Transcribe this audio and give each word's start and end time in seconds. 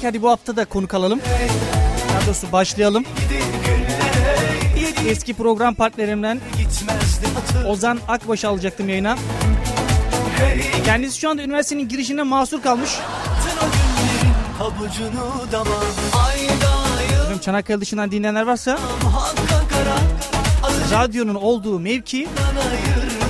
Dedik 0.00 0.08
hadi 0.08 0.22
bu 0.22 0.30
hafta 0.30 0.56
da 0.56 0.64
konuk 0.64 0.94
alalım. 0.94 1.20
Daha 2.08 2.26
doğrusu 2.26 2.52
başlayalım. 2.52 3.04
Eski 5.08 5.34
program 5.34 5.74
partnerimden 5.74 6.40
Ozan 7.68 7.98
Akbaş 8.08 8.44
alacaktım 8.44 8.88
yayına. 8.88 9.16
Kendisi 10.84 11.18
şu 11.18 11.30
anda 11.30 11.42
üniversitenin 11.42 11.88
girişine 11.88 12.22
mahsur 12.22 12.62
kalmış. 12.62 12.90
Bilmiyorum 17.10 17.38
Çanakkale 17.40 17.80
dışından 17.80 18.10
dinleyenler 18.10 18.42
varsa 18.42 18.78
radyonun 20.92 21.34
olduğu 21.34 21.80
mevki 21.80 22.28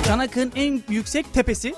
Çanakkale'nin 0.07 0.51
en 0.55 0.83
yüksek 0.93 1.33
tepesi. 1.33 1.73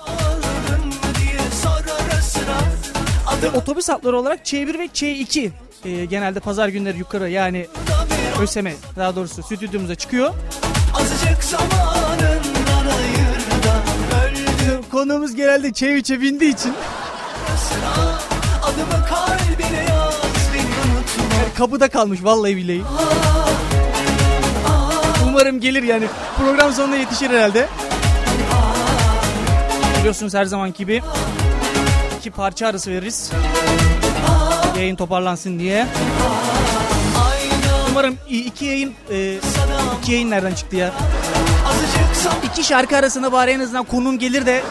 Adım 3.44 3.54
Otobüs 3.54 3.88
hatları 3.88 4.18
olarak 4.18 4.46
Ç1 4.46 4.78
ve 4.78 4.86
Ç2 4.86 5.50
e, 5.84 6.04
genelde 6.04 6.40
pazar 6.40 6.68
günleri 6.68 6.98
yukarı 6.98 7.30
yani 7.30 7.66
ÖSEM'e 8.42 8.74
daha 8.96 9.16
doğrusu 9.16 9.42
stüdyomuza 9.42 9.94
çıkıyor. 9.94 10.34
azıcık 10.94 11.44
zamanından 11.44 12.86
ayır 12.86 13.62
da 13.64 13.74
Öldü 14.24 14.90
Konuğumuz 14.90 15.34
genelde 15.34 15.68
Ç3'e 15.68 16.20
bindiği 16.20 16.54
için 16.54 16.74
Adımı 18.62 19.06
kalbine 19.06 19.84
yaz 19.88 20.54
beni 20.54 20.62
unutma 20.62 21.54
kapıda 21.56 21.88
kalmış 21.88 22.24
vallahi 22.24 22.56
billahi. 22.56 22.82
Umarım 25.28 25.60
gelir 25.60 25.82
yani. 25.82 26.06
Program 26.38 26.72
sonuna 26.72 26.96
yetişir 26.96 27.30
herhalde. 27.30 27.68
Biliyorsunuz 29.98 30.34
her 30.34 30.44
zaman 30.44 30.72
gibi 30.72 31.02
iki 32.24 32.30
parça 32.30 32.66
arası 32.66 32.90
veririz. 32.90 33.30
Yayın 34.76 34.96
toparlansın 34.96 35.58
diye. 35.58 35.86
Umarım 37.90 38.18
iki 38.30 38.64
yayın 38.64 38.94
e, 39.10 39.38
iki 39.98 40.12
yayın 40.12 40.30
nereden 40.30 40.54
çıktı 40.54 40.76
ya? 40.76 40.92
İki 42.44 42.64
şarkı 42.64 42.96
arasında 42.96 43.32
bari 43.32 43.50
en 43.50 43.60
azından 43.60 43.84
konuğum 43.84 44.18
gelir 44.18 44.46
de 44.46 44.62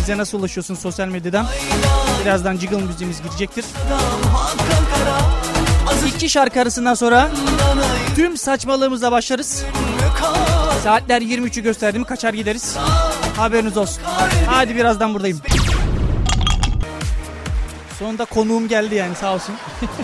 size 0.00 0.18
nasıl 0.18 0.38
ulaşıyorsun 0.38 0.74
sosyal 0.74 1.08
medyadan? 1.08 1.46
Birazdan 2.24 2.56
jiggle 2.56 2.76
müziğimiz 2.76 3.22
girecektir. 3.22 3.64
İki 6.16 6.28
şarkı 6.28 6.60
arasından 6.60 6.94
sonra 6.94 7.30
tüm 8.16 8.36
saçmalığımızla 8.36 9.12
başlarız. 9.12 9.64
Saatler 10.84 11.22
23'ü 11.22 11.62
gösterdi 11.62 11.98
mi 11.98 12.04
kaçar 12.04 12.34
gideriz. 12.34 12.76
Haberiniz 13.36 13.76
olsun. 13.76 14.02
Hadi 14.46 14.76
birazdan 14.76 15.14
buradayım. 15.14 15.40
Sonunda 17.98 18.24
konuğum 18.24 18.68
geldi 18.68 18.94
yani 18.94 19.14
sağ 19.14 19.34
olsun. 19.34 19.54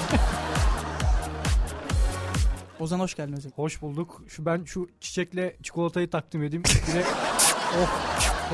Ozan 2.80 3.00
hoş 3.00 3.14
geldin 3.14 3.32
Ozan. 3.36 3.52
Hoş 3.56 3.82
bulduk. 3.82 4.22
Şu 4.28 4.46
ben 4.46 4.64
şu 4.64 4.88
çiçekle 5.00 5.56
çikolatayı 5.62 6.10
takdim 6.10 6.42
edeyim. 6.42 6.62
Bir 6.64 6.92
de 6.94 7.02
oh 7.82 7.88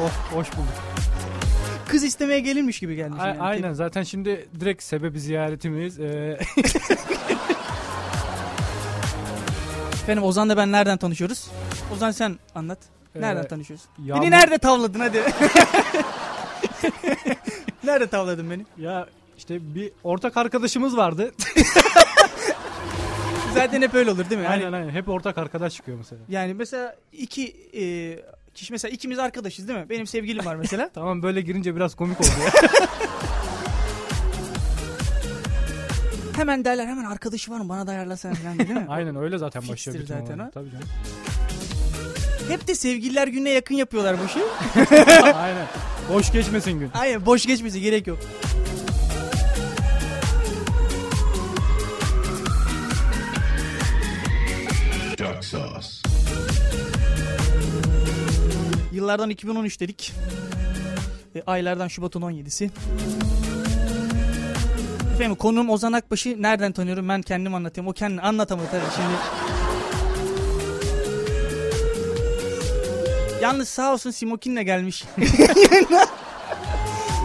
oh 0.00 0.10
hoş 0.36 0.52
bulduk. 0.52 0.74
Kız 1.88 2.04
istemeye 2.04 2.40
gelinmiş 2.40 2.80
gibi 2.80 2.96
gelmiş. 2.96 3.20
A- 3.22 3.28
yani. 3.28 3.40
aynen 3.42 3.72
zaten 3.72 4.02
şimdi 4.02 4.48
direkt 4.60 4.82
sebebi 4.82 5.20
ziyaretimiz. 5.20 6.00
Ee, 6.00 6.38
Efendim 10.02 10.24
Ozan'la 10.24 10.56
ben 10.56 10.72
nereden 10.72 10.98
tanışıyoruz? 10.98 11.46
Ozan 11.94 12.10
sen 12.10 12.38
anlat. 12.54 12.78
Nereden 13.14 13.42
Ee, 13.44 13.48
tanışıyoruz? 13.48 13.84
Yağmur- 14.04 14.20
Beni 14.22 14.30
nerede 14.30 14.58
tavladın 14.58 15.00
hadi. 15.00 15.22
nerede 17.84 18.06
tavladın 18.06 18.50
beni? 18.50 18.66
ya 18.78 19.06
işte 19.38 19.74
bir 19.74 19.92
ortak 20.04 20.36
arkadaşımız 20.36 20.96
vardı. 20.96 21.32
Zaten 23.54 23.82
hep 23.82 23.94
öyle 23.94 24.10
olur 24.10 24.30
değil 24.30 24.38
mi? 24.40 24.44
Yani, 24.44 24.54
aynen 24.64 24.72
aynen. 24.72 24.90
Hep 24.90 25.08
ortak 25.08 25.38
arkadaş 25.38 25.74
çıkıyor 25.74 25.98
mesela. 25.98 26.20
yani 26.28 26.54
mesela 26.54 26.96
iki 27.12 27.56
e, 27.74 27.82
kişi 28.54 28.72
mesela 28.72 28.92
ikimiz 28.92 29.18
arkadaşız 29.18 29.68
değil 29.68 29.78
mi? 29.78 29.88
Benim 29.90 30.06
sevgilim 30.06 30.46
var 30.46 30.54
mesela. 30.56 30.90
Tamam 30.94 31.22
böyle 31.22 31.40
girince 31.40 31.76
biraz 31.76 31.94
komik 31.94 32.20
oldu 32.20 32.28
ya. 32.44 32.50
Hemen 36.40 36.64
derler 36.64 36.86
hemen 36.86 37.04
arkadaşı 37.04 37.50
var 37.50 37.60
mı 37.60 37.68
bana 37.68 37.86
da 37.86 37.90
ayarlasana 37.90 38.34
falan 38.34 38.58
değil 38.58 38.70
mi? 38.70 38.86
aynen 38.88 39.16
öyle 39.16 39.38
zaten 39.38 39.62
Fikstir 39.62 39.90
başlıyor 39.90 40.04
bütün 40.04 40.14
zaten 40.14 40.38
olay. 40.38 40.46
o. 40.46 40.50
Tabii 40.50 40.70
canım. 40.70 40.86
Hep 42.48 42.68
de 42.68 42.74
sevgililer 42.74 43.28
gününe 43.28 43.50
yakın 43.50 43.74
yapıyorlar 43.74 44.16
bu 44.20 44.24
işi. 44.24 44.40
aynen. 45.34 45.66
Boş 46.12 46.32
geçmesin 46.32 46.72
gün. 46.72 46.90
Aynen 46.94 47.26
boş 47.26 47.46
geçmesi 47.46 47.80
gerek 47.80 48.06
yok. 48.06 48.18
Duck 55.18 55.44
sauce. 55.44 55.88
Yıllardan 58.92 59.30
2013 59.30 59.80
dedik. 59.80 60.12
E, 61.34 61.42
aylardan 61.46 61.88
Şubat'ın 61.88 62.22
17'si. 62.22 62.70
Efendim 65.20 65.36
konuğum 65.36 65.70
Ozan 65.70 65.92
Akbaş'ı 65.92 66.42
nereden 66.42 66.72
tanıyorum 66.72 67.08
ben 67.08 67.22
kendim 67.22 67.54
anlatayım. 67.54 67.88
O 67.88 67.92
kendini 67.92 68.20
anlatamadı 68.20 68.66
tabii 68.70 68.82
şimdi. 68.94 69.08
Yalnız 73.42 73.68
sağ 73.68 73.92
olsun 73.92 74.10
Simokin'le 74.10 74.64
gelmiş. 74.64 75.04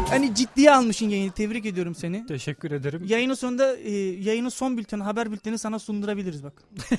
hani 0.09 0.35
ciddiye 0.35 0.71
almışsın 0.71 1.09
yayını. 1.09 1.31
Tebrik 1.31 1.65
ediyorum 1.65 1.95
seni. 1.95 2.25
Teşekkür 2.25 2.71
ederim. 2.71 3.01
Yayının 3.05 3.33
sonunda 3.33 3.77
e, 3.77 3.91
yayının 3.99 4.49
son 4.49 4.77
bülteni, 4.77 5.03
haber 5.03 5.31
bülteni 5.31 5.57
sana 5.57 5.79
sundurabiliriz 5.79 6.43
bak. 6.43 6.53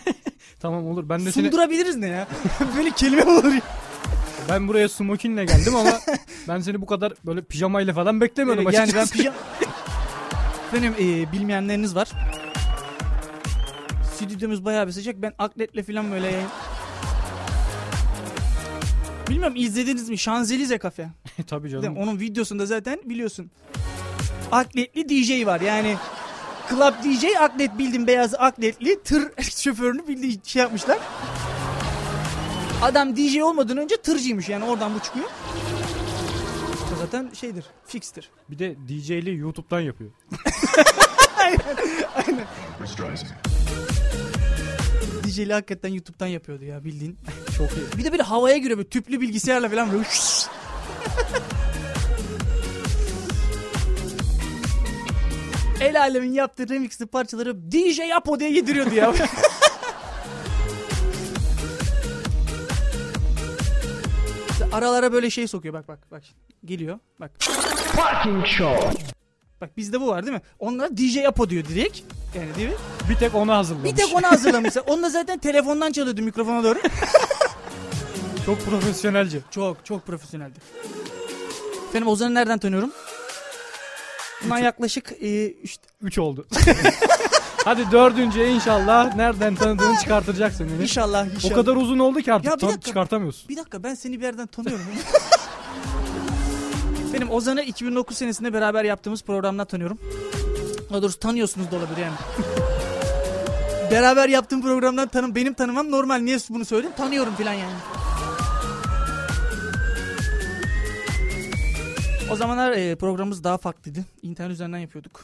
Tamam 0.61 0.87
olur. 0.87 1.09
Ben 1.09 1.27
de 1.27 1.33
seni 1.33 1.45
Sundurabiliriz 1.45 1.97
ne 1.97 2.09
ya? 2.09 2.29
Böyle 2.77 2.91
kelime 2.91 3.23
mi 3.23 3.31
olur 3.31 3.53
ya? 3.53 3.61
ben 4.49 4.69
buraya 4.69 4.89
smokinle 4.89 5.45
geldim 5.45 5.77
ama 5.77 6.01
ben 6.49 6.61
seni 6.61 6.81
bu 6.81 6.87
kadar 6.87 7.13
böyle 7.27 7.43
pijamayla 7.43 7.95
falan 7.95 8.21
beklemiyordum 8.21 8.65
Evet, 8.65 8.75
yani 8.75 8.91
ben 8.95 9.09
pijama... 9.09 9.37
Benim 10.73 10.93
e, 10.93 11.33
bilmeyenleriniz 11.33 11.95
var. 11.97 12.09
Stüdyomuz 14.15 14.65
bayağı 14.65 14.87
bir 14.87 14.93
sıcak. 14.93 15.17
Ben 15.23 15.33
akletle 15.39 15.83
falan 15.83 16.13
böyle 16.13 16.27
yayın... 16.27 16.49
Bilmiyorum 19.29 19.55
izlediniz 19.57 20.09
mi? 20.09 20.19
Şanzelize 20.19 20.79
kafe. 20.79 21.09
Tabii 21.47 21.71
Değil 21.71 21.83
canım. 21.83 21.95
mi? 21.95 22.01
Onun 22.01 22.21
videosunda 22.21 22.67
zaten 22.67 23.01
biliyorsun. 23.05 23.51
Akletli 24.53 25.09
DJ 25.09 25.47
var 25.47 25.61
yani. 25.61 25.97
Club 26.71 26.95
DJ 27.05 27.25
aklet 27.41 27.79
bildim 27.79 28.07
beyaz 28.07 28.35
akletli 28.35 29.03
tır 29.03 29.43
şoförünü 29.43 30.09
bildiği 30.09 30.41
şey 30.45 30.63
yapmışlar. 30.63 30.99
Adam 32.83 33.17
DJ 33.17 33.37
olmadan 33.37 33.77
önce 33.77 33.97
tırcıymış 33.97 34.49
yani 34.49 34.65
oradan 34.65 34.95
bu 34.95 34.99
çıkıyor. 35.01 35.27
Zaten 37.07 37.31
şeydir, 37.33 37.65
fixtir. 37.85 38.31
Bir 38.51 38.59
de 38.59 38.77
DJ'li 38.89 39.37
YouTube'dan 39.37 39.81
yapıyor. 39.81 40.11
Barbra 42.27 42.87
Streisand. 42.87 43.31
DJ'li 45.25 45.53
hakikaten 45.53 45.89
YouTube'dan 45.89 46.27
yapıyordu 46.27 46.65
ya 46.65 46.85
bildiğin. 46.85 47.19
Çok 47.59 47.71
iyi. 47.71 47.99
Bir 47.99 48.05
de 48.05 48.13
böyle 48.13 48.23
havaya 48.23 48.57
giriyor 48.57 48.79
böyle 48.79 48.89
tüplü 48.89 49.21
bilgisayarla 49.21 49.69
falan 49.69 49.93
böyle. 49.93 50.05
El 55.81 56.01
alemin 56.01 56.33
yaptığı 56.33 56.69
remixli 56.69 57.07
parçaları 57.07 57.73
DJ 57.73 58.01
Apo 58.17 58.41
diye 58.41 58.53
yediriyordu 58.53 58.95
ya. 58.95 59.15
Aralara 64.77 65.13
böyle 65.13 65.31
şey 65.31 65.49
sokuyor 65.49 65.75
bak 65.75 65.89
bak 65.89 65.99
bak. 66.11 66.23
Geliyor 66.65 66.99
bak. 67.21 67.31
Bak 69.61 69.77
bizde 69.77 70.01
bu 70.01 70.07
var 70.07 70.27
değil 70.27 70.37
mi? 70.37 70.43
Onlar 70.59 70.97
DJ 70.97 71.17
Apo 71.17 71.51
diyor 71.51 71.65
direkt. 71.65 72.01
Yani 72.35 72.55
değil 72.57 72.69
mi? 72.69 72.75
Bir 73.11 73.15
tek 73.15 73.35
onu 73.35 73.53
hazırlamış. 73.53 73.91
Bir 73.91 73.97
tek 73.97 74.15
onu 74.15 74.27
hazırlamışlar. 74.27 74.85
Onu 74.87 75.03
da 75.03 75.11
zaten 75.11 75.39
telefondan 75.39 75.93
çalıyordu 75.93 76.23
mikrofona 76.23 76.65
doğru. 76.65 76.79
Çok 78.47 78.61
profesyonelce. 78.65 79.41
Çok 79.51 79.85
çok 79.85 80.07
profesyoneldi. 80.07 80.59
Efendim 81.89 82.09
Ozan'ı 82.09 82.35
nereden 82.35 82.59
tanıyorum? 82.59 82.93
Bundan 84.45 84.59
yaklaşık 84.59 85.13
e, 85.21 85.53
işte, 85.53 85.87
3 86.03 86.19
oldu. 86.19 86.47
Hadi 87.67 87.91
dördüncüye 87.93 88.55
inşallah 88.55 89.15
nereden 89.17 89.55
tanıdığını 89.55 89.99
çıkartacaksın 89.99 90.69
beni. 90.75 90.83
inşallah 90.83 91.27
O 91.27 91.31
inşallah. 91.35 91.55
kadar 91.55 91.77
uzun 91.77 91.99
oldu 91.99 92.21
ki 92.21 92.31
Ya 92.31 92.37
artık 92.37 92.53
bir 92.53 92.59
tan- 92.59 92.69
dakika. 92.71 92.87
çıkartamıyorsun. 92.89 93.49
Bir 93.49 93.57
dakika 93.57 93.83
ben 93.83 93.95
seni 93.95 94.19
bir 94.21 94.25
yerden 94.25 94.47
tanıyorum. 94.47 94.85
Benim 97.13 97.31
Ozan'ı 97.31 97.63
2009 97.63 98.17
senesinde 98.17 98.53
beraber 98.53 98.85
yaptığımız 98.85 99.23
programdan 99.23 99.67
tanıyorum. 99.67 99.99
Daha 100.91 101.03
doğrusu 101.03 101.19
tanıyorsunuz 101.19 101.71
da 101.71 101.77
olabilir 101.77 101.97
yani. 102.03 102.15
beraber 103.91 104.29
yaptığım 104.29 104.63
programdan 104.63 105.09
tanım 105.09 105.35
benim 105.35 105.55
tanımam 105.55 105.91
normal. 105.91 106.17
Niye 106.19 106.39
bunu 106.51 106.65
söyledim? 106.65 106.93
Tanıyorum 106.97 107.35
falan 107.35 107.53
yani. 107.53 107.73
O 112.31 112.37
zamanlar 112.37 112.73
e, 112.73 112.97
programımız 112.97 113.45
daha 113.45 113.59
farklıydı. 113.59 113.99
İnternet 114.23 114.53
üzerinden 114.53 114.79
yapıyorduk. 114.79 115.21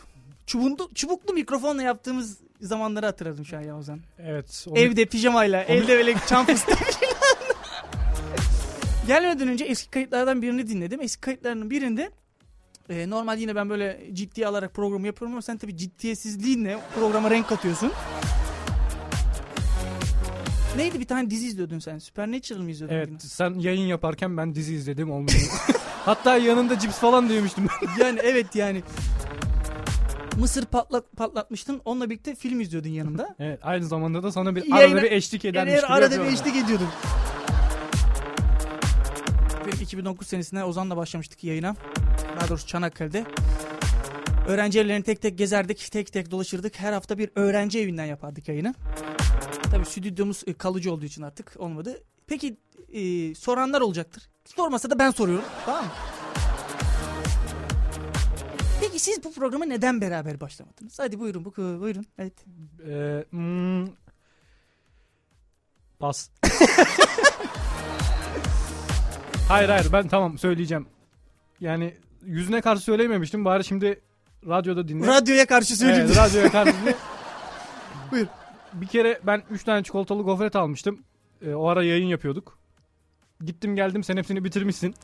Çubuklu, 0.52 0.90
çubuklu 0.94 1.34
mikrofonla 1.34 1.82
yaptığımız 1.82 2.38
zamanları 2.60 3.06
hatırladım 3.06 3.44
şu 3.44 3.56
an 3.56 3.62
ya 3.62 3.78
Ozan. 3.78 4.00
Evet. 4.18 4.66
onu- 4.68 4.78
Evde 4.78 5.04
pijamayla, 5.06 5.62
elde 5.62 5.88
böyle 5.88 6.14
çam 6.28 6.46
fıstığı. 6.46 6.74
Gelmeden 9.06 9.48
önce 9.48 9.64
eski 9.64 9.90
kayıtlardan 9.90 10.42
birini 10.42 10.68
dinledim. 10.68 11.00
Eski 11.00 11.20
kayıtlarının 11.20 11.70
birinde 11.70 12.10
e, 12.90 13.10
normal 13.10 13.38
yine 13.38 13.54
ben 13.54 13.70
böyle 13.70 14.00
ciddiye 14.12 14.46
alarak 14.46 14.74
programı 14.74 15.06
yapıyorum 15.06 15.34
ama 15.34 15.42
sen 15.42 15.58
tabii 15.58 15.76
ciddiyetsizliğinle 15.76 16.78
programa 16.94 17.30
renk 17.30 17.48
katıyorsun. 17.48 17.92
Neydi 20.76 21.00
bir 21.00 21.06
tane 21.06 21.30
dizi 21.30 21.46
izliyordun 21.46 21.78
sen? 21.78 21.98
Supernatural 21.98 22.60
mı 22.60 22.70
izliyordun? 22.70 22.96
Evet 22.96 23.08
yine? 23.08 23.18
sen 23.18 23.54
yayın 23.58 23.86
yaparken 23.86 24.36
ben 24.36 24.54
dizi 24.54 24.74
izledim 24.74 25.10
olmuyor. 25.10 25.50
Hatta 26.04 26.36
yanında 26.36 26.78
cips 26.78 26.98
falan 26.98 27.28
da 27.28 27.32
yemiştim 27.32 27.66
ben. 27.68 28.04
Yani 28.04 28.20
evet 28.22 28.54
yani. 28.56 28.82
Mısır 30.38 30.64
patlat, 30.64 31.12
patlatmıştın. 31.16 31.80
Onunla 31.84 32.10
birlikte 32.10 32.34
film 32.34 32.60
izliyordun 32.60 32.88
yanında. 32.88 33.34
Evet 33.38 33.60
aynı 33.62 33.84
zamanda 33.84 34.22
da 34.22 34.32
sana 34.32 34.56
bir 34.56 34.62
Yayına- 34.64 34.94
arada 34.94 35.02
bir 35.02 35.12
eşlik 35.12 35.44
edermiş 35.44 35.74
gibi 35.74 35.86
arada 35.86 36.24
bir 36.24 36.32
eşlik 36.32 36.56
ediyordum. 36.56 36.88
Benim 39.66 39.80
2009 39.82 40.26
senesinde 40.26 40.64
Ozan'la 40.64 40.96
başlamıştık 40.96 41.44
yayına. 41.44 41.76
Daha 42.40 42.48
doğrusu 42.48 42.66
Çanakkale'de. 42.66 43.24
Öğrenci 44.48 44.80
evlerini 44.80 45.02
tek 45.04 45.22
tek 45.22 45.38
gezerdik, 45.38 45.88
tek 45.92 46.12
tek 46.12 46.30
dolaşırdık. 46.30 46.78
Her 46.80 46.92
hafta 46.92 47.18
bir 47.18 47.30
öğrenci 47.36 47.80
evinden 47.80 48.04
yapardık 48.04 48.48
yayını. 48.48 48.74
Tabii 49.70 49.84
stüdyomuz 49.84 50.42
e, 50.46 50.52
kalıcı 50.54 50.92
olduğu 50.92 51.04
için 51.04 51.22
artık 51.22 51.54
olmadı. 51.58 51.98
Peki 52.26 52.56
e, 52.92 53.34
soranlar 53.34 53.80
olacaktır. 53.80 54.28
Sormasa 54.44 54.90
da 54.90 54.98
ben 54.98 55.10
soruyorum. 55.10 55.44
Tamam 55.66 55.84
mı? 55.84 55.90
Peki 58.92 59.04
siz 59.04 59.24
bu 59.24 59.32
programa 59.32 59.64
neden 59.64 60.00
beraber 60.00 60.40
başlamadınız? 60.40 60.98
Hadi 60.98 61.20
buyurun, 61.20 61.44
bu 61.44 61.56
buyurun. 61.56 62.06
Evet. 62.18 62.32
Ee, 62.88 63.24
hmm, 63.30 63.86
pas. 65.98 66.30
hayır 69.48 69.68
hayır 69.68 69.92
ben 69.92 70.08
tamam 70.08 70.38
söyleyeceğim. 70.38 70.86
Yani 71.60 71.94
yüzüne 72.24 72.60
karşı 72.60 72.82
söyleyememiştim 72.82 73.44
bari 73.44 73.64
şimdi 73.64 74.00
radyoda 74.46 74.88
dinle. 74.88 75.06
Radyoya 75.06 75.46
karşı 75.46 75.76
söyleyeyim. 75.76 76.06
Evet, 76.06 76.16
radyoya 76.16 76.50
karşı 76.50 76.74
dinle. 76.80 76.94
Buyur. 78.10 78.26
Bir 78.72 78.86
kere 78.86 79.20
ben 79.22 79.42
3 79.50 79.64
tane 79.64 79.82
çikolatalı 79.82 80.22
gofret 80.22 80.56
almıştım. 80.56 81.04
Ee, 81.42 81.54
o 81.54 81.66
ara 81.66 81.84
yayın 81.84 82.06
yapıyorduk. 82.06 82.58
Gittim 83.44 83.76
geldim 83.76 84.04
sen 84.04 84.16
hepsini 84.16 84.44
bitirmişsin. 84.44 84.94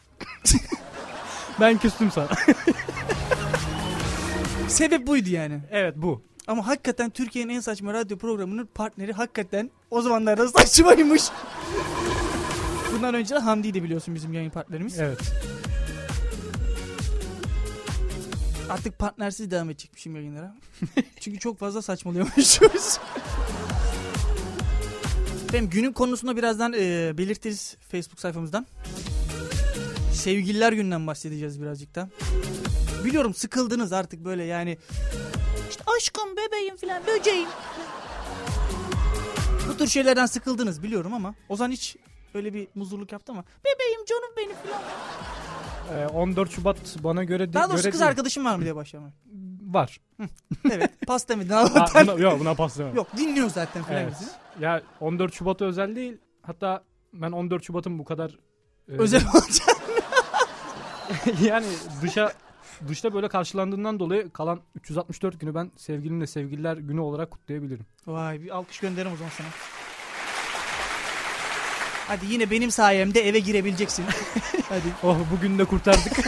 ben 1.61 1.79
küstüm 1.79 2.11
sana. 2.11 2.29
Sebep 4.69 5.07
buydu 5.07 5.31
yani. 5.31 5.61
evet 5.71 5.95
bu. 5.97 6.23
Ama 6.47 6.67
hakikaten 6.67 7.11
Türkiye'nin 7.11 7.55
en 7.55 7.61
saçma 7.61 7.93
radyo 7.93 8.19
programının 8.19 8.69
partneri 8.75 9.13
hakikaten 9.13 9.71
o 9.91 10.03
zamanlarda 10.03 10.49
saçmaymış. 10.49 11.23
Bundan 12.93 13.15
önce 13.15 13.35
de 13.35 13.39
Hamdi'ydi 13.39 13.83
biliyorsun 13.83 14.15
bizim 14.15 14.33
yayın 14.33 14.51
partnerimiz. 14.51 15.01
Evet. 15.01 15.19
Artık 18.71 18.99
partnersiz 18.99 19.51
devam 19.51 19.71
edecekmişim 19.71 20.17
yayınlara. 20.17 20.57
Çünkü 21.21 21.39
çok 21.39 21.59
fazla 21.59 21.83
saçmalıyormuşuz. 21.83 22.61
Efendim 25.49 25.71
günün 25.71 25.93
konusunu 25.93 26.37
birazdan 26.37 26.73
e, 26.73 27.13
belirtiriz 27.19 27.77
Facebook 27.89 28.21
sayfamızdan. 28.21 28.67
Sevgililer 30.13 30.73
gününden 30.73 31.07
bahsedeceğiz 31.07 31.63
birazcık 31.63 31.95
da. 31.95 32.09
Biliyorum 33.05 33.35
sıkıldınız 33.35 33.93
artık 33.93 34.25
böyle 34.25 34.45
yani. 34.45 34.79
İşte 35.71 35.85
aşkım, 35.97 36.37
bebeğim 36.37 36.77
falan, 36.77 37.03
böceğim. 37.07 37.49
Bu 39.69 39.77
tür 39.77 39.87
şeylerden 39.87 40.27
sıkıldınız 40.27 40.83
biliyorum 40.83 41.15
ama 41.15 41.35
Ozan 41.49 41.71
hiç 41.71 41.97
öyle 42.35 42.55
bir 42.55 42.69
muzurluk 42.75 43.13
yaptı 43.13 43.33
ama 43.33 43.45
bebeğim 43.65 44.05
canım 44.05 44.31
benim 44.37 44.57
falan. 44.57 44.83
Ee, 46.01 46.07
14 46.07 46.51
Şubat 46.51 46.77
bana 47.05 47.25
göre 47.25 47.53
Daha 47.53 47.69
doğrusu 47.69 47.83
göre 47.83 47.91
kız 47.91 48.01
değil. 48.01 48.09
arkadaşım 48.11 48.45
var 48.45 48.57
mı 48.57 48.63
diye 48.63 48.77
başlamak. 48.77 49.13
var. 49.63 50.01
Evet 50.71 50.91
pas 51.07 51.29
demedin 51.29 51.51
Ha, 51.53 51.87
buna, 51.95 52.13
yok 52.13 52.41
buna 52.41 52.55
pas 52.55 52.79
demem. 52.79 52.95
Yok 52.97 53.17
dinliyor 53.17 53.51
zaten 53.51 53.83
falan. 53.83 54.01
Evet. 54.03 54.15
Ya 54.61 54.83
14 55.01 55.35
Şubat'a 55.35 55.65
özel 55.65 55.97
değil. 55.97 56.19
Hatta 56.43 56.85
ben 57.13 57.33
14 57.33 57.65
Şubat'ın 57.65 57.99
bu 57.99 58.05
kadar 58.05 58.31
e, 58.89 58.93
Özel 58.93 59.23
olacak. 59.35 59.77
yani 61.43 61.67
dışa 62.03 62.33
dışta 62.89 63.15
böyle 63.15 63.29
karşılandığından 63.29 64.01
dolayı 64.01 64.31
kalan 64.31 64.61
364 64.75 65.41
günü 65.41 65.55
ben 65.55 65.71
sevgilimle 65.77 66.27
sevgililer 66.27 66.77
günü 66.77 67.01
olarak 67.01 67.31
kutlayabilirim. 67.31 67.87
Vay 68.07 68.43
bir 68.43 68.57
alkış 68.57 68.81
gönderim 68.81 69.13
o 69.13 69.17
zaman 69.17 69.31
sana. 69.37 69.49
Hadi 72.09 72.27
yine 72.27 72.51
benim 72.51 72.71
sayemde 72.71 73.29
eve 73.29 73.39
girebileceksin. 73.39 74.05
Hadi. 74.69 74.83
Oh 75.03 75.17
bugün 75.33 75.59
de 75.59 75.65
kurtardık. 75.65 76.19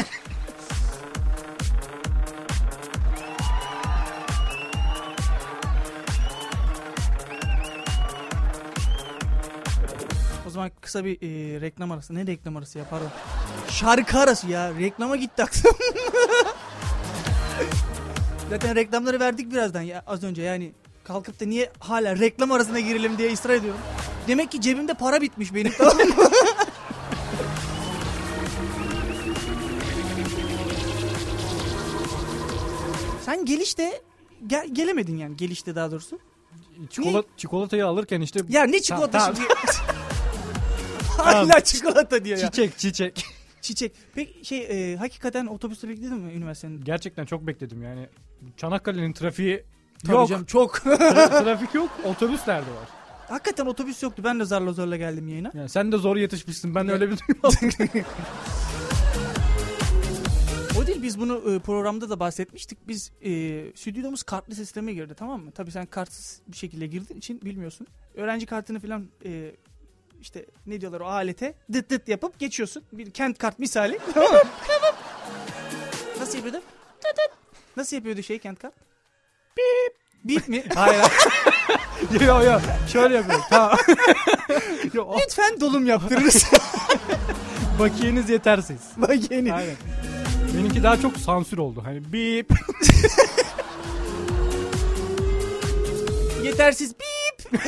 O 10.47 10.51
zaman 10.51 10.71
kısa 10.81 11.05
bir 11.05 11.17
e, 11.23 11.61
reklam 11.61 11.93
arası. 11.93 12.15
Ne 12.15 12.27
reklam 12.27 12.57
arası 12.57 12.79
ya 12.79 12.85
pardon. 12.91 13.09
Şarkı 13.69 14.19
arası 14.19 14.49
ya. 14.49 14.75
Reklama 14.75 15.17
gitti 15.17 15.43
aklım. 15.43 15.75
Zaten 18.51 18.77
reklamları 18.77 19.21
verdik 19.21 19.53
birazdan 19.53 19.83
ya 19.83 20.03
az 20.07 20.25
önce 20.25 20.43
yani. 20.43 20.73
Kalkıp 21.05 21.41
da 21.41 21.45
niye 21.45 21.73
hala 21.79 22.19
reklam 22.19 22.53
arasına 22.53 22.81
girelim 22.81 23.19
diye 23.19 23.33
ısrar 23.33 23.55
ediyorum. 23.55 23.81
Demek 24.29 24.53
ki 24.53 24.61
cebimde 24.61 24.95
para 24.95 25.21
bitmiş 25.21 25.55
benim 25.55 25.73
tamam 25.79 25.97
mı? 25.97 26.03
Sen 33.25 33.45
gelişte 33.45 34.03
gel, 34.47 34.69
gelemedin 34.73 35.17
yani 35.17 35.37
gelişte 35.37 35.75
daha 35.75 35.91
doğrusu. 35.91 36.19
Çikolat, 36.91 37.25
çikolatayı 37.37 37.87
alırken 37.87 38.21
işte 38.21 38.41
Ya 38.49 38.65
ne 38.65 38.81
çikolata 38.83 39.19
Tamam, 39.19 39.35
şimdi? 39.37 39.49
Hala 41.17 41.61
çikolata 41.65 42.25
diyor 42.25 42.39
ya. 42.39 42.51
çiçek 42.51 42.79
çiçek. 42.79 43.27
Çiçek. 43.63 43.93
Peki 44.15 44.45
şey 44.45 44.93
e, 44.93 44.97
hakikaten 44.97 45.47
otobüste 45.47 45.89
bekledin 45.89 46.19
mi 46.19 46.33
üniversitenin? 46.33 46.85
Gerçekten 46.85 47.25
çok 47.25 47.47
bekledim 47.47 47.83
yani. 47.83 48.09
Çanakkale'nin 48.57 49.13
trafiği 49.13 49.65
Tabii 50.07 50.13
yok. 50.17 50.29
canım, 50.29 50.45
çok. 50.45 50.77
Tra- 50.79 51.45
trafik 51.45 51.75
yok. 51.75 51.91
Otobüs 52.05 52.49
nerede 52.49 52.71
var? 52.71 52.89
hakikaten 53.29 53.67
otobüs 53.67 54.03
yoktu. 54.03 54.23
Ben 54.25 54.41
de 54.41 54.45
zarla 54.45 54.73
zorla 54.73 54.97
geldim 54.97 55.29
yayına. 55.29 55.51
Yani 55.55 55.69
sen 55.69 55.93
de 55.93 55.97
zor 55.97 56.17
yetişmişsin. 56.17 56.75
Ben 56.75 56.89
öyle 56.89 57.11
bir 57.11 57.19
duymadım. 57.19 57.71
O 60.79 60.87
değil 60.87 61.03
biz 61.03 61.21
bunu 61.21 61.55
e, 61.55 61.59
programda 61.59 62.11
da 62.11 62.21
bahsetmiştik. 62.21 62.89
Biz 62.89 63.13
e, 63.25 63.63
stüdyomuz 63.75 64.23
kartlı 64.23 64.55
sisteme 64.55 64.93
girdi 64.93 65.15
tamam 65.19 65.43
mı? 65.45 65.51
Tabii 65.51 65.71
sen 65.71 65.87
kartsız 65.87 66.41
bir 66.49 66.57
şekilde 66.57 66.87
girdiğin 66.87 67.19
için 67.19 67.41
bilmiyorsun. 67.43 67.87
Öğrenci 68.15 68.47
kartını 68.47 68.81
falan 68.81 69.09
e, 69.25 69.53
işte 70.21 70.47
ne 70.67 70.81
diyorlar 70.81 71.01
o 71.01 71.07
alete 71.07 71.55
dıt 71.73 71.91
dıt 71.91 72.09
yapıp 72.09 72.39
geçiyorsun. 72.39 72.85
Bir 72.93 73.11
kent 73.11 73.39
kart 73.39 73.59
misali. 73.59 73.99
Tamam 74.15 74.33
mı? 74.33 74.39
Nasıl 76.21 76.35
yapıyordu? 76.39 76.63
Dıt 76.99 77.17
dıt. 77.17 77.57
Nasıl 77.77 77.97
yapıyordu 77.97 78.23
şey 78.23 78.39
kent 78.39 78.59
kart? 78.59 78.75
Bip. 79.57 80.01
Bip 80.25 80.49
mi? 80.49 80.65
Hayır. 80.75 81.03
yok 82.27 82.45
yok. 82.45 82.61
Şöyle 82.93 83.17
yapıyorum. 83.17 83.45
Tamam. 83.51 83.79
Yok, 84.93 85.09
o- 85.15 85.19
Lütfen 85.19 85.61
dolum 85.61 85.87
yaptırırız. 85.87 86.45
bakiyeniz 87.79 88.31
yetersiz. 88.31 88.81
Bak 88.97 89.31
yeni. 89.31 89.55
Aynen. 89.55 89.77
Benimki 90.57 90.83
daha 90.83 91.01
çok 91.01 91.17
sansür 91.17 91.59
oldu. 91.59 91.83
Hani 91.85 92.13
bip. 92.13 92.51
Yetersiz 96.45 96.95
bip. 96.95 97.61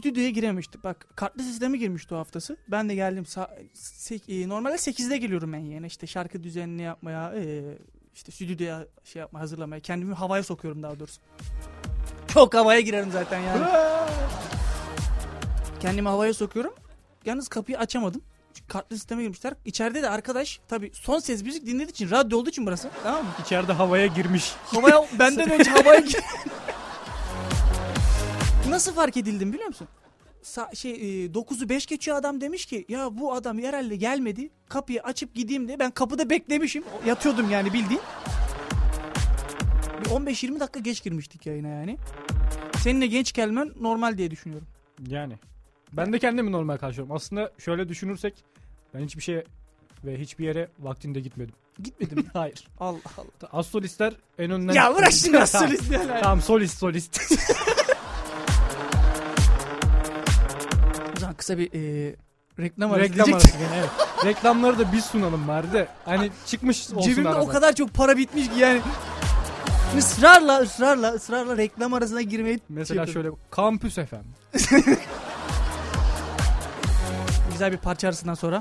Stüdyoya 0.00 0.30
girememiştik. 0.30 0.84
Bak 0.84 1.06
kartlı 1.16 1.42
sisteme 1.42 1.78
girmişti 1.78 2.14
o 2.14 2.18
haftası. 2.18 2.56
Ben 2.68 2.88
de 2.88 2.94
geldim. 2.94 3.26
Sek- 3.74 4.28
e, 4.28 4.48
normalde 4.48 4.74
8'de 4.74 5.16
geliyorum 5.16 5.52
ben 5.52 5.58
yine. 5.58 5.86
İşte 5.86 6.06
şarkı 6.06 6.42
düzenini 6.42 6.82
yapmaya, 6.82 7.32
e, 7.36 7.62
işte 8.14 8.32
stüdyoya 8.32 8.86
şey 9.04 9.20
yapma 9.20 9.40
hazırlamaya. 9.40 9.80
Kendimi 9.80 10.14
havaya 10.14 10.42
sokuyorum 10.42 10.82
daha 10.82 11.00
doğrusu. 11.00 11.20
Çok 12.28 12.54
havaya 12.54 12.80
girerim 12.80 13.10
zaten 13.12 13.40
yani. 13.40 13.64
Kendimi 15.80 16.08
havaya 16.08 16.34
sokuyorum. 16.34 16.74
Yalnız 17.24 17.48
kapıyı 17.48 17.78
açamadım. 17.78 18.20
Çünkü 18.54 18.68
kartlı 18.68 18.96
sisteme 18.96 19.22
girmişler. 19.22 19.54
İçeride 19.64 20.02
de 20.02 20.10
arkadaş 20.10 20.60
tabii 20.68 20.90
son 20.94 21.18
ses 21.18 21.42
müzik 21.42 21.66
dinlediği 21.66 21.90
için 21.90 22.10
radyo 22.10 22.38
olduğu 22.38 22.50
için 22.50 22.66
burası. 22.66 22.90
Tamam 23.02 23.24
mı? 23.24 23.30
İçeride 23.44 23.72
havaya 23.72 24.06
girmiş. 24.06 24.52
Havaya 24.64 25.04
benden 25.18 25.50
önce 25.50 25.70
havaya 25.70 26.00
gir. 26.00 26.20
Nasıl 28.68 28.94
fark 28.94 29.16
edildim 29.16 29.52
biliyor 29.52 29.68
musun? 29.68 29.88
sa- 30.46 30.76
şey 30.76 30.92
e, 31.24 31.26
9'u 31.26 31.68
5 31.68 31.86
geçiyor 31.86 32.16
adam 32.16 32.40
demiş 32.40 32.66
ki 32.66 32.84
ya 32.88 33.18
bu 33.18 33.32
adam 33.32 33.58
herhalde 33.58 33.96
gelmedi. 33.96 34.50
Kapıyı 34.68 35.02
açıp 35.02 35.34
gideyim 35.34 35.68
diye 35.68 35.78
ben 35.78 35.90
kapıda 35.90 36.30
beklemişim. 36.30 36.84
Yatıyordum 37.06 37.50
yani 37.50 37.72
bildiğin. 37.72 38.02
Bir 40.04 40.10
15-20 40.10 40.60
dakika 40.60 40.80
geç 40.80 41.02
girmiştik 41.02 41.46
yayına 41.46 41.68
yani. 41.68 41.98
Seninle 42.78 43.06
genç 43.06 43.32
gelmen 43.32 43.70
normal 43.80 44.18
diye 44.18 44.30
düşünüyorum. 44.30 44.68
Yani. 45.08 45.38
Ben 45.92 46.12
de 46.12 46.18
kendimi 46.18 46.52
normal 46.52 46.76
karşılıyorum. 46.76 47.16
Aslında 47.16 47.52
şöyle 47.58 47.88
düşünürsek 47.88 48.44
ben 48.94 49.00
hiçbir 49.00 49.22
şeye 49.22 49.44
ve 50.04 50.20
hiçbir 50.20 50.44
yere 50.44 50.68
vaktinde 50.78 51.20
gitmedim. 51.20 51.54
Gitmedim? 51.82 52.26
Hayır. 52.32 52.68
Allah 52.80 52.98
Allah. 53.18 53.50
Astrolistler 53.52 54.12
en 54.38 54.50
önden... 54.50 54.74
Ya 54.74 54.94
bırak 54.94 55.12
şimdi 55.12 55.36
diyorlar. 55.90 56.22
Tamam 56.22 56.40
solist 56.40 56.78
solist. 56.78 57.20
kısa 61.36 61.58
bir 61.58 61.66
e, 61.72 62.14
reklam 62.58 62.92
arası 62.92 63.04
Reklam 63.10 63.26
diyecektik. 63.26 63.54
arası 63.54 63.68
gene 63.70 63.78
evet. 63.78 63.90
Reklamları 64.24 64.78
da 64.78 64.92
biz 64.92 65.04
sunalım 65.04 65.48
bari 65.48 65.72
de. 65.72 65.88
Hani 66.04 66.30
çıkmış 66.46 66.90
olsun 66.92 67.10
Cebimde 67.10 67.28
arada. 67.28 67.40
o 67.40 67.48
kadar 67.48 67.72
çok 67.72 67.94
para 67.94 68.16
bitmiş 68.16 68.48
ki 68.48 68.58
yani. 68.58 68.80
ısrarla 69.98 70.58
ısrarla 70.58 71.10
ısrarla 71.12 71.56
reklam 71.56 71.94
arasına 71.94 72.22
girmeyi 72.22 72.60
Mesela 72.68 73.04
şey 73.06 73.14
şöyle 73.14 73.28
Kampüs 73.50 73.94
FM. 73.94 74.16
Güzel 77.52 77.72
bir 77.72 77.76
parça 77.78 78.08
arasından 78.08 78.34
sonra 78.34 78.60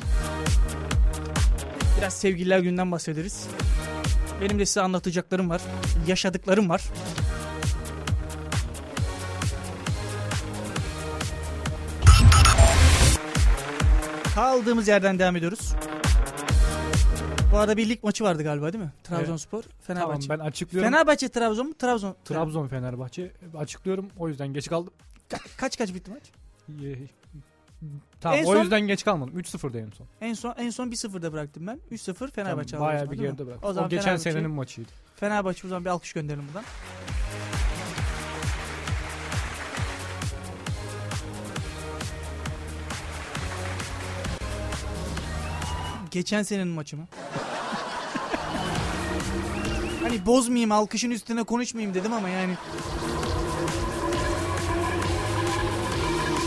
biraz 1.98 2.14
sevgililer 2.14 2.60
günden 2.60 2.92
bahsederiz. 2.92 3.48
Benim 4.42 4.60
de 4.60 4.66
size 4.66 4.82
anlatacaklarım 4.82 5.50
var. 5.50 5.62
Yaşadıklarım 6.08 6.70
var. 6.70 6.82
Kaldığımız 14.36 14.88
yerden 14.88 15.20
devam 15.20 15.36
ediyoruz. 15.36 15.74
Bu 17.52 17.58
arada 17.58 17.78
bir 17.78 17.90
lig 17.90 18.04
maçı 18.04 18.24
vardı 18.24 18.44
galiba 18.44 18.74
değil 18.74 18.84
mi? 18.84 18.92
Trabzonspor, 19.04 19.64
Tamam 19.64 19.78
Fenerbahçe. 20.04 20.30
ben 20.30 20.40
açıklıyorum. 20.40 20.92
Fenerbahçe 20.92 21.30
Trabzon 21.30 21.68
mu? 21.68 21.74
Trabzon. 21.80 22.16
Trabzon 22.26 22.68
Fenerbahçe 22.68 23.32
açıklıyorum. 23.58 24.08
O 24.18 24.28
yüzden 24.28 24.48
geç 24.54 24.70
kaldım. 24.70 24.94
Ka- 25.30 25.58
kaç 25.58 25.78
kaç 25.78 25.94
bitti 25.94 26.12
maç? 26.12 26.24
Ye- 26.82 27.00
Tamam 28.22 28.40
En 28.40 28.44
o 28.44 28.48
son- 28.54 28.62
yüzden 28.62 28.82
geç 28.82 29.06
kalmadım. 29.06 29.40
3-0'da 29.40 29.80
en 29.80 29.90
son. 29.90 30.08
En 30.22 30.34
son 30.34 30.56
en 30.58 30.70
son 30.70 30.92
1-0'da 30.92 31.34
bıraktım 31.34 31.68
ben. 31.68 31.80
3-0 31.92 32.32
Fenerbahçe 32.32 32.72
Tamam, 32.72 32.84
aldı 32.84 32.86
o 32.86 32.88
bayağı 32.88 33.00
zaman, 33.00 33.12
bir 33.12 33.18
değil 33.20 33.30
mi? 33.32 33.38
geride 33.38 33.48
bırak. 33.52 33.66
O 33.66 33.68
O, 33.68 33.74
zaman 33.74 33.90
geçen 33.90 34.06
Fenerbahçe- 34.18 34.32
senenin 34.32 34.52
maçıydı. 34.52 34.90
Fenerbahçe 35.16 35.68
o 35.68 35.70
zaman 35.70 35.86
bir 35.86 35.90
alkış 35.90 36.14
gönderelim 36.14 36.46
buradan. 36.48 36.64
Geçen 46.16 46.44
senenin 46.44 46.68
maçı 46.68 46.98
mı? 46.98 47.08
hani 50.04 50.26
bozmayayım, 50.26 50.72
alkışın 50.72 51.12
üstüne 51.12 51.44
konuşmayayım 51.44 51.94
dedim 51.96 52.14
ama 52.14 52.30
yani. 52.30 52.54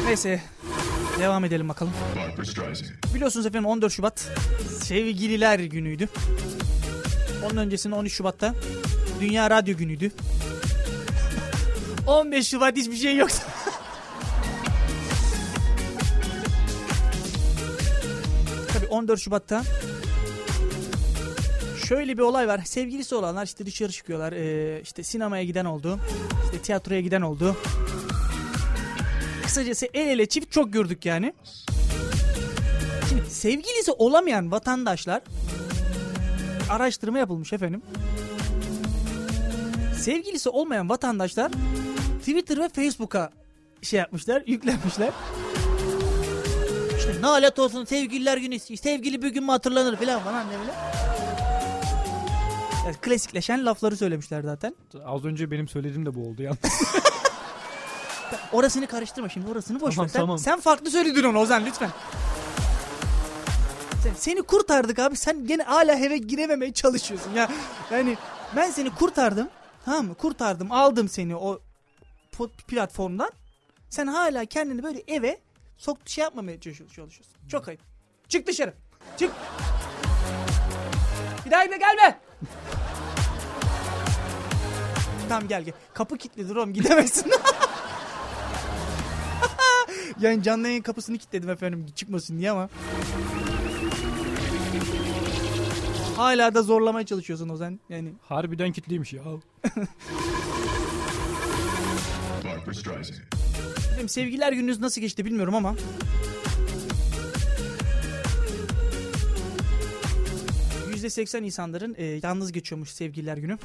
Neyse. 0.04 0.42
Devam 1.18 1.44
edelim 1.44 1.68
bakalım. 1.68 1.92
Biliyorsunuz 3.14 3.46
efendim 3.46 3.66
14 3.66 3.92
Şubat 3.92 4.28
Sevgililer 4.82 5.58
Günü'ydü. 5.58 6.08
Onun 7.44 7.56
öncesinde 7.56 7.94
13 7.94 8.12
Şubat'ta 8.12 8.54
Dünya 9.20 9.50
Radyo 9.50 9.76
Günü'ydü. 9.76 10.12
15 12.06 12.48
Şubat 12.48 12.76
hiçbir 12.76 12.96
şey 12.96 13.16
yoksa. 13.16 13.42
14 18.90 19.20
Şubat'ta 19.20 19.62
şöyle 21.88 22.18
bir 22.18 22.22
olay 22.22 22.48
var. 22.48 22.60
Sevgilisi 22.64 23.14
olanlar 23.14 23.46
işte 23.46 23.66
dışarı 23.66 23.92
çıkıyorlar. 23.92 24.32
Ee, 24.32 24.80
işte 24.82 25.02
sinemaya 25.02 25.44
giden 25.44 25.64
oldu. 25.64 25.98
İşte 26.44 26.58
tiyatroya 26.62 27.00
giden 27.00 27.22
oldu. 27.22 27.56
Kısacası 29.42 29.86
el 29.94 30.08
ele 30.08 30.26
çift 30.26 30.52
çok 30.52 30.72
gördük 30.72 31.06
yani. 31.06 31.34
Şimdi 33.08 33.30
sevgilisi 33.30 33.92
olamayan 33.92 34.50
vatandaşlar 34.50 35.22
araştırma 36.70 37.18
yapılmış 37.18 37.52
efendim. 37.52 37.82
Sevgilisi 40.00 40.48
olmayan 40.48 40.88
vatandaşlar 40.88 41.52
Twitter 42.18 42.58
ve 42.58 42.68
Facebook'a 42.68 43.30
şey 43.82 43.98
yapmışlar, 43.98 44.42
yüklenmişler. 44.46 45.10
İşte 47.08 47.22
nalet 47.22 47.58
olsun 47.58 47.84
sevgililer 47.84 48.36
günü, 48.36 48.58
sevgili 48.58 49.22
bir 49.22 49.28
gün 49.28 49.44
mü 49.44 49.50
hatırlanır 49.50 49.96
falan 49.96 50.20
falan 50.20 50.46
ne 50.48 50.58
böyle. 50.58 50.72
Yani 52.86 52.96
klasikleşen 52.96 53.66
lafları 53.66 53.96
söylemişler 53.96 54.42
zaten. 54.42 54.76
Az 55.04 55.24
önce 55.24 55.50
benim 55.50 55.68
söylediğim 55.68 56.06
de 56.06 56.14
bu 56.14 56.28
oldu 56.28 56.42
ya. 56.42 56.52
Orasını 58.52 58.86
karıştırma 58.86 59.28
şimdi 59.28 59.50
orasını 59.50 59.80
boş 59.80 59.94
Tamam, 59.94 60.06
ver. 60.06 60.12
Sen, 60.12 60.20
tamam. 60.20 60.38
sen 60.38 60.60
farklı 60.60 60.90
söyledin 60.90 61.24
onu 61.24 61.38
Ozan 61.38 61.66
lütfen. 61.66 61.90
Sen, 64.02 64.14
seni 64.16 64.42
kurtardık 64.42 64.98
abi 64.98 65.16
sen 65.16 65.46
gene 65.46 65.62
hala 65.62 65.94
eve 65.94 66.18
girememeye 66.18 66.72
çalışıyorsun 66.72 67.32
ya. 67.34 67.48
Yani 67.90 68.16
ben 68.56 68.70
seni 68.70 68.94
kurtardım 68.94 69.48
tamam 69.84 70.06
mı 70.06 70.14
kurtardım 70.14 70.72
aldım 70.72 71.08
seni 71.08 71.36
o 71.36 71.60
platformdan. 72.68 73.30
Sen 73.90 74.06
hala 74.06 74.44
kendini 74.44 74.82
böyle 74.82 75.02
eve 75.06 75.38
sok 75.78 75.98
şey 76.06 76.22
yapmamaya 76.24 76.60
çalışıyorsun. 76.60 77.24
Çok 77.48 77.68
ayıp. 77.68 77.80
Çık 78.28 78.46
dışarı. 78.46 78.74
Çık. 79.16 79.32
Bir 81.46 81.50
daha 81.50 81.64
gelme. 81.64 82.20
tamam 85.28 85.48
gel 85.48 85.62
gel. 85.62 85.74
Kapı 85.94 86.18
kilitlidir 86.18 86.56
oğlum 86.56 86.72
gidemezsin. 86.72 87.32
Yani 90.20 90.42
canlı 90.42 90.68
yayın 90.68 90.82
kapısını 90.82 91.18
kilitledim 91.18 91.50
efendim 91.50 91.86
çıkmasın 91.94 92.38
diye 92.38 92.50
ama. 92.50 92.68
Hala 96.16 96.54
da 96.54 96.62
zorlamaya 96.62 97.06
çalışıyorsun 97.06 97.48
Ozan. 97.48 97.80
Yani 97.88 98.12
Harbiden 98.28 98.72
kitliymiş 98.72 99.12
ya. 99.12 99.22
Benim 103.98 104.08
sevgililer 104.08 104.52
gününüz 104.52 104.80
nasıl 104.80 105.00
geçti 105.00 105.24
bilmiyorum 105.24 105.54
ama. 105.54 105.76
%80 110.90 111.44
insanların 111.44 111.94
e, 111.98 112.04
yalnız 112.04 112.52
geçiyormuş 112.52 112.90
sevgililer 112.90 113.36
günü. 113.36 113.58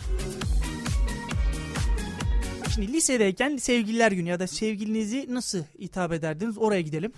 Şimdi 2.74 2.94
lisedeyken 2.94 3.58
sevgililer 3.58 4.12
günü 4.12 4.30
ya 4.30 4.40
da 4.40 4.48
sevgilinizi 4.48 5.25
nasıl 5.30 5.63
hitap 5.80 6.13
ederdiniz 6.13 6.58
oraya 6.58 6.82
gidelim. 6.82 7.12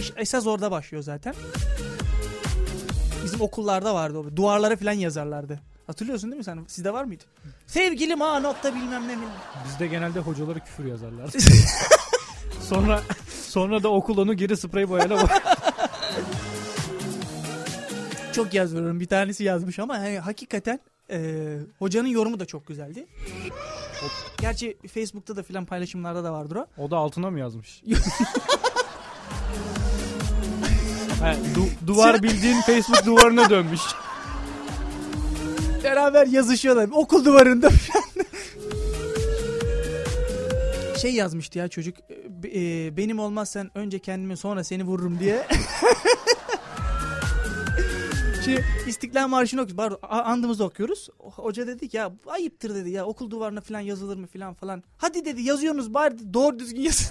İş 0.00 0.12
esas 0.16 0.46
orada 0.46 0.70
başlıyor 0.70 1.02
zaten. 1.02 1.34
Bizim 3.24 3.40
okullarda 3.40 3.94
vardı 3.94 4.18
o. 4.18 4.36
Duvarlara 4.36 4.76
falan 4.76 4.92
yazarlardı. 4.92 5.60
Hatırlıyorsun 5.86 6.30
değil 6.30 6.38
mi 6.38 6.44
sen? 6.44 6.64
Sizde 6.68 6.92
var 6.92 7.04
mıydı? 7.04 7.24
Sevgilim 7.66 8.20
ha 8.20 8.40
nokta 8.40 8.74
bilmem 8.74 9.02
ne 9.08 9.12
bilmem. 9.12 9.28
Bizde 9.68 9.86
genelde 9.86 10.20
hocaları 10.20 10.60
küfür 10.60 10.84
yazarlar. 10.84 11.30
sonra 12.60 13.02
sonra 13.48 13.82
da 13.82 13.88
okul 13.88 14.18
onu 14.18 14.34
geri 14.34 14.56
sprey 14.56 14.88
boyayla 14.88 15.16
boy- 15.16 15.28
Çok 18.32 18.54
yazıyorum. 18.54 19.00
Bir 19.00 19.06
tanesi 19.06 19.44
yazmış 19.44 19.78
ama 19.78 19.98
hani 19.98 20.18
hakikaten 20.18 20.80
e, 21.10 21.56
hocanın 21.78 22.08
yorumu 22.08 22.40
da 22.40 22.46
çok 22.46 22.66
güzeldi. 22.66 23.06
Gerçi 24.40 24.76
Facebook'ta 24.94 25.36
da 25.36 25.42
filan 25.42 25.64
paylaşımlarda 25.64 26.24
da 26.24 26.32
vardır 26.32 26.56
o. 26.56 26.66
O 26.82 26.90
da 26.90 26.96
altına 26.96 27.30
mı 27.30 27.38
yazmış? 27.40 27.82
Ha, 31.20 31.34
du- 31.54 31.86
duvar 31.86 32.22
bildiğin 32.22 32.60
Facebook 32.60 33.06
duvarına 33.06 33.50
dönmüş. 33.50 33.80
Beraber 35.86 36.26
yazışıyorlar. 36.26 36.88
Okul 36.92 37.24
duvarında 37.24 37.70
şey 41.00 41.14
yazmıştı 41.14 41.58
ya 41.58 41.68
çocuk. 41.68 41.96
e, 42.44 42.60
e, 42.60 42.96
benim 42.96 43.18
olmazsan 43.18 43.70
önce 43.74 43.98
kendimi 43.98 44.36
sonra 44.36 44.64
seni 44.64 44.84
vururum 44.84 45.18
diye. 45.18 45.46
Şimdi 48.44 48.64
İstiklal 48.86 49.28
Marşı'nı 49.28 49.60
okuyoruz. 49.60 49.76
Pardon, 49.76 49.98
andımızı 50.24 50.64
okuyoruz. 50.64 51.08
Hoca 51.18 51.66
dedi 51.66 51.88
ki 51.88 51.96
ya 51.96 52.12
ayıptır 52.26 52.74
dedi 52.74 52.90
ya 52.90 53.06
okul 53.06 53.30
duvarına 53.30 53.60
falan 53.60 53.80
yazılır 53.80 54.16
mı 54.16 54.26
falan 54.26 54.54
falan. 54.54 54.82
Hadi 54.96 55.24
dedi 55.24 55.42
yazıyorsunuz 55.42 55.94
bari 55.94 56.34
doğru 56.34 56.58
düzgün 56.58 56.82
yazın. 56.82 57.06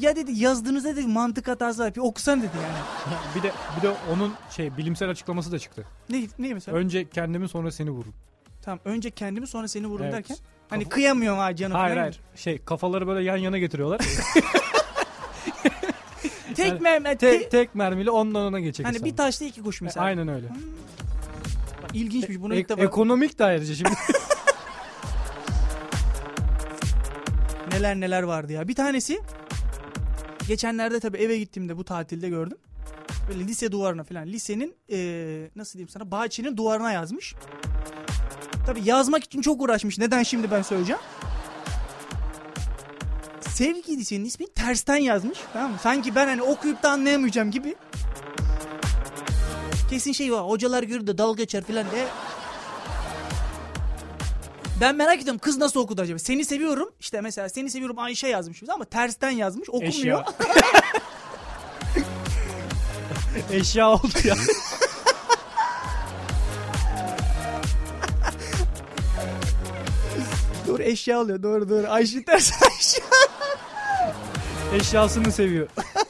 Ya 0.00 0.16
dedi 0.16 0.32
yazdığınızda 0.34 0.96
dedi 0.96 1.06
mantık 1.06 1.48
hatası 1.48 1.82
var. 1.82 1.94
Bir 1.94 2.00
okusan 2.00 2.42
dedi 2.42 2.50
yani. 2.62 3.16
bir 3.36 3.42
de 3.42 3.52
bir 3.76 3.82
de 3.82 3.94
onun 4.12 4.34
şey 4.50 4.76
bilimsel 4.76 5.10
açıklaması 5.10 5.52
da 5.52 5.58
çıktı. 5.58 5.84
Ne, 6.10 6.26
ne 6.38 6.54
mesela? 6.54 6.78
Önce 6.78 7.08
kendimi 7.10 7.48
sonra 7.48 7.70
seni 7.70 7.90
vurun. 7.90 8.14
tamam 8.62 8.78
önce 8.84 9.10
kendimi 9.10 9.46
sonra 9.46 9.68
seni 9.68 9.86
vurun 9.86 10.04
Evet. 10.04 10.14
derken. 10.14 10.36
Hani 10.68 10.82
Kafa- 10.84 10.94
kıyamıyorum 10.94 11.38
ha 11.38 11.56
canım. 11.56 11.76
Hayır 11.76 11.94
falan. 11.94 12.02
hayır. 12.02 12.20
Şey 12.36 12.58
kafaları 12.58 13.06
böyle 13.06 13.24
yan 13.24 13.36
yana 13.36 13.58
getiriyorlar. 13.58 14.00
Tek 16.54 16.80
mermi. 16.80 17.08
Te- 17.08 17.16
te- 17.18 17.48
tek 17.48 17.74
mermiyle 17.74 18.10
ondan 18.10 18.42
ona 18.42 18.60
geçecek. 18.60 18.86
hani 18.86 19.04
bir 19.04 19.16
taşla 19.16 19.46
iki 19.46 19.62
kuş 19.62 19.80
mesela. 19.80 20.06
Aynen 20.06 20.28
öyle. 20.28 20.46
İlginçmiş 21.92 22.40
bunu 22.40 22.54
Ek- 22.54 22.60
ilk 22.62 22.68
defa. 22.68 22.82
ekonomik 22.82 23.38
de 23.38 23.44
ayrıca 23.44 23.74
şimdi. 23.74 23.90
neler 27.72 28.00
neler 28.00 28.22
vardı 28.22 28.52
ya. 28.52 28.68
Bir 28.68 28.74
tanesi 28.74 29.20
geçenlerde 30.48 31.00
tabii 31.00 31.18
eve 31.18 31.38
gittiğimde 31.38 31.76
bu 31.76 31.84
tatilde 31.84 32.28
gördüm. 32.28 32.58
Böyle 33.28 33.40
lise 33.46 33.72
duvarına 33.72 34.04
falan. 34.04 34.26
Lisenin 34.26 34.74
eee, 34.88 35.50
nasıl 35.56 35.72
diyeyim 35.72 35.88
sana 35.88 36.10
bahçenin 36.10 36.56
duvarına 36.56 36.92
yazmış. 36.92 37.34
Tabii 38.66 38.80
yazmak 38.84 39.24
için 39.24 39.40
çok 39.42 39.62
uğraşmış. 39.62 39.98
Neden 39.98 40.22
şimdi 40.22 40.50
ben 40.50 40.62
söyleyeceğim. 40.62 41.00
Sevgilisinin 43.40 44.24
ismini 44.24 44.50
tersten 44.54 44.96
yazmış. 44.96 45.38
Tamam 45.52 45.70
mı? 45.72 45.76
Sanki 45.82 46.14
ben 46.14 46.26
hani 46.26 46.42
okuyup 46.42 46.82
da 46.82 46.90
anlayamayacağım 46.90 47.50
gibi. 47.50 47.74
Kesin 49.90 50.12
şey 50.12 50.32
var. 50.32 50.44
Hocalar 50.44 50.82
görür 50.82 51.06
de 51.06 51.18
dalga 51.18 51.42
geçer 51.42 51.62
falan 51.64 51.84
diye. 51.90 52.06
Ben 54.80 54.94
merak 54.96 55.22
ediyorum 55.22 55.38
kız 55.38 55.58
nasıl 55.58 55.80
okudu 55.80 56.02
acaba? 56.02 56.18
Seni 56.18 56.44
seviyorum. 56.44 56.90
İşte 57.00 57.20
mesela 57.20 57.48
seni 57.48 57.70
seviyorum 57.70 57.98
Ayşe 57.98 58.28
yazmış 58.28 58.62
biz 58.62 58.68
ama 58.68 58.84
tersten 58.84 59.30
yazmış. 59.30 59.68
Okunmuyor. 59.68 59.92
Eşya. 59.92 60.24
Eşya 63.52 63.90
oldu 63.90 64.18
ya. 64.24 64.34
Doğru 70.66 70.82
eşya 70.82 71.20
oluyor. 71.20 71.42
Doğru 71.42 71.68
doğru. 71.68 71.86
Ayşe 71.88 72.24
ters 72.24 72.52
Ayşe. 72.62 73.00
Eşyasını 74.74 75.32
seviyor. 75.32 75.68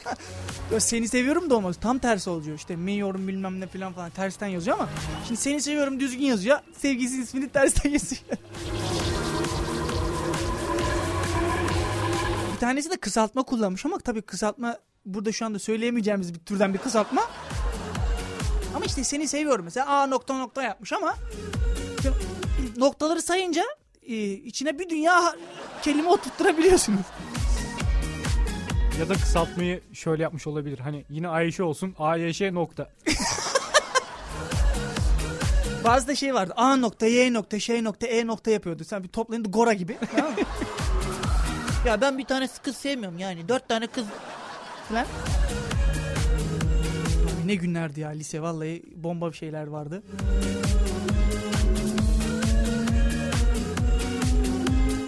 Seni 0.79 1.09
seviyorum 1.09 1.51
da 1.51 1.57
olmaz. 1.57 1.77
Tam 1.81 1.99
tersi 1.99 2.31
oluyor. 2.31 2.57
İşte 2.57 2.77
meyorum 2.77 3.29
bilmem 3.29 3.61
ne 3.61 3.67
falan 3.67 3.93
falan 3.93 4.11
tersten 4.11 4.47
yazıyor 4.47 4.77
ama 4.79 4.89
şimdi 5.27 5.41
seni 5.41 5.63
seviyorum 5.63 6.01
düzgün 6.01 6.25
yazıyor. 6.25 6.59
Sevgilisi 6.79 7.23
ismini 7.23 7.49
tersten 7.49 7.91
yazıyor. 7.93 8.23
bir 12.55 12.61
tanesi 12.61 12.91
de 12.91 12.97
kısaltma 12.97 13.43
kullanmış 13.43 13.87
ama 13.87 13.99
tabii 13.99 14.23
kısaltma 14.23 14.79
burada 15.07 15.33
şu 15.33 15.47
anda 15.47 15.59
söyleyemeyeceğimiz 15.59 16.35
bir 16.35 16.39
türden 16.39 16.75
bir 16.75 16.79
kısaltma. 16.79 17.23
Ama 18.77 18.85
işte 18.85 19.05
seni 19.05 19.29
seviyorum 19.29 19.65
mesela 19.65 19.87
A 19.87 20.07
nokta 20.07 20.39
nokta 20.39 20.63
yapmış 20.63 20.93
ama 20.93 21.15
noktaları 22.77 23.23
sayınca 23.23 23.63
e, 24.03 24.15
içine 24.33 24.79
bir 24.79 24.89
dünya 24.89 25.35
kelime 25.83 26.09
oturtturabiliyorsunuz. 26.09 27.01
Ya 29.01 29.09
da 29.09 29.15
kısaltmayı 29.15 29.81
şöyle 29.93 30.23
yapmış 30.23 30.47
olabilir. 30.47 30.79
Hani 30.79 31.05
yine 31.11 31.29
Ayşe 31.29 31.63
olsun. 31.63 31.95
AYŞ 31.99 32.41
nokta. 32.41 32.91
Bazı 35.85 36.09
da 36.09 36.15
şey 36.15 36.35
vardı. 36.35 36.53
A 36.57 36.77
nokta, 36.77 37.07
Y 37.07 37.33
nokta, 37.33 37.61
şey 37.61 37.85
nokta, 37.85 38.07
E 38.07 38.27
nokta 38.27 38.51
yapıyordu. 38.51 38.85
Sen 38.85 39.03
bir 39.03 39.09
toplayınca 39.09 39.51
Gora 39.51 39.73
gibi. 39.73 39.97
Tamam 40.17 40.33
mı? 40.33 40.39
ya 41.87 42.01
ben 42.01 42.19
bir 42.19 42.25
tane 42.25 42.49
kız 42.63 42.77
sevmiyorum 42.77 43.19
yani. 43.19 43.49
Dört 43.49 43.69
tane 43.69 43.87
kız 43.87 44.05
falan. 44.89 45.07
Ne 47.47 47.55
günlerdi 47.55 48.01
ya 48.01 48.09
lise. 48.09 48.43
Vallahi 48.43 48.83
bomba 48.97 49.33
bir 49.33 49.37
şeyler 49.37 49.67
vardı. 49.67 50.03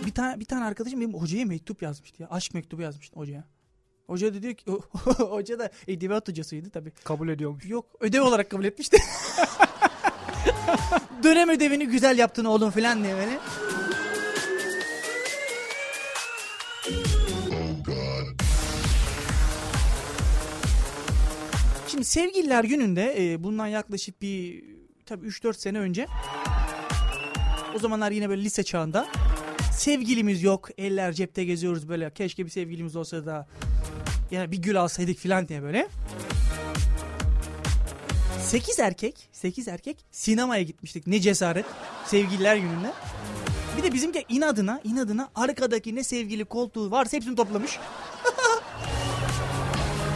Bir 0.06 0.12
tane 0.12 0.40
bir 0.40 0.44
tane 0.44 0.64
arkadaşım 0.64 1.00
benim 1.00 1.14
hocaya 1.14 1.44
mektup 1.46 1.82
yazmıştı 1.82 2.22
ya. 2.22 2.28
Aşk 2.30 2.54
mektubu 2.54 2.82
yazmıştı 2.82 3.16
hocaya. 3.20 3.44
Hoca 4.08 4.34
da 4.34 4.42
diyor 4.42 4.54
ki 4.54 4.64
hoca 5.18 5.58
da 5.58 5.70
edebiyat 5.88 6.28
hocasıydı 6.28 6.70
tabii. 6.70 6.92
Kabul 7.04 7.28
ediyormuş. 7.28 7.64
Yok 7.66 7.86
ödev 8.00 8.22
olarak 8.22 8.50
kabul 8.50 8.64
etmişti. 8.64 8.96
Dönem 11.22 11.48
ödevini 11.48 11.86
güzel 11.86 12.18
yaptın 12.18 12.44
oğlum 12.44 12.70
falan 12.70 13.04
diye 13.04 13.14
böyle. 13.14 13.38
Şimdi 21.88 22.04
sevgililer 22.04 22.64
gününde 22.64 23.32
e, 23.32 23.42
bundan 23.42 23.66
yaklaşık 23.66 24.22
bir 24.22 24.64
tabii 25.06 25.26
3-4 25.26 25.54
sene 25.54 25.78
önce 25.78 26.06
o 27.76 27.78
zamanlar 27.78 28.10
yine 28.10 28.28
böyle 28.28 28.42
lise 28.42 28.62
çağında 28.62 29.08
sevgilimiz 29.72 30.42
yok 30.42 30.68
eller 30.78 31.12
cepte 31.12 31.44
geziyoruz 31.44 31.88
böyle 31.88 32.10
keşke 32.10 32.44
bir 32.44 32.50
sevgilimiz 32.50 32.96
olsa 32.96 33.26
da 33.26 33.48
yani 34.30 34.52
bir 34.52 34.56
gül 34.56 34.80
alsaydık 34.80 35.18
falan 35.18 35.48
diye 35.48 35.62
böyle 35.62 35.88
8 38.40 38.78
erkek 38.78 39.28
8 39.32 39.68
erkek 39.68 39.96
sinemaya 40.10 40.62
gitmiştik 40.62 41.06
ne 41.06 41.20
cesaret 41.20 41.66
sevgililer 42.06 42.56
gününde 42.56 42.92
bir 43.78 43.82
de 43.82 43.92
bizimki 43.92 44.24
inadına 44.28 44.80
inadına 44.84 45.28
arkadaki 45.34 45.94
ne 45.94 46.04
sevgili 46.04 46.44
koltuğu 46.44 46.90
varsa 46.90 47.16
hepsini 47.16 47.36
toplamış 47.36 47.78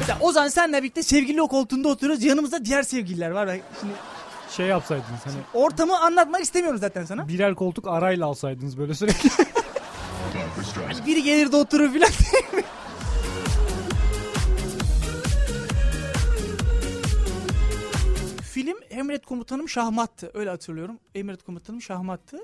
Mesela 0.00 0.18
Ozan 0.20 0.48
senle 0.48 0.82
birlikte 0.82 1.02
sevgili 1.02 1.42
o 1.42 1.48
koltuğunda 1.48 1.88
oturuyoruz. 1.88 2.24
Yanımızda 2.24 2.64
diğer 2.64 2.82
sevgililer 2.82 3.30
var. 3.30 3.46
Ben 3.48 3.60
Şimdi 3.80 3.94
Şey 4.56 4.66
yapsaydınız 4.66 5.20
hani 5.24 5.34
ortamı 5.54 6.00
anlatmak 6.00 6.40
istemiyorum 6.40 6.78
zaten 6.80 7.04
sana. 7.04 7.28
birer 7.28 7.54
koltuk 7.54 7.88
arayla 7.88 8.26
alsaydınız 8.26 8.78
böyle 8.78 8.94
sürekli. 8.94 9.30
Streisand. 9.30 11.06
Biri 11.06 11.22
gelir 11.22 11.52
de 11.52 11.56
oturur 11.56 11.92
filan. 11.92 12.10
Film 18.52 18.76
Emret 18.90 19.26
Komutanım 19.26 19.68
Şahmat'tı. 19.68 20.30
Öyle 20.34 20.50
hatırlıyorum. 20.50 20.98
Emret 21.14 21.42
Komutanım 21.42 21.82
Şahmat'tı. 21.82 22.38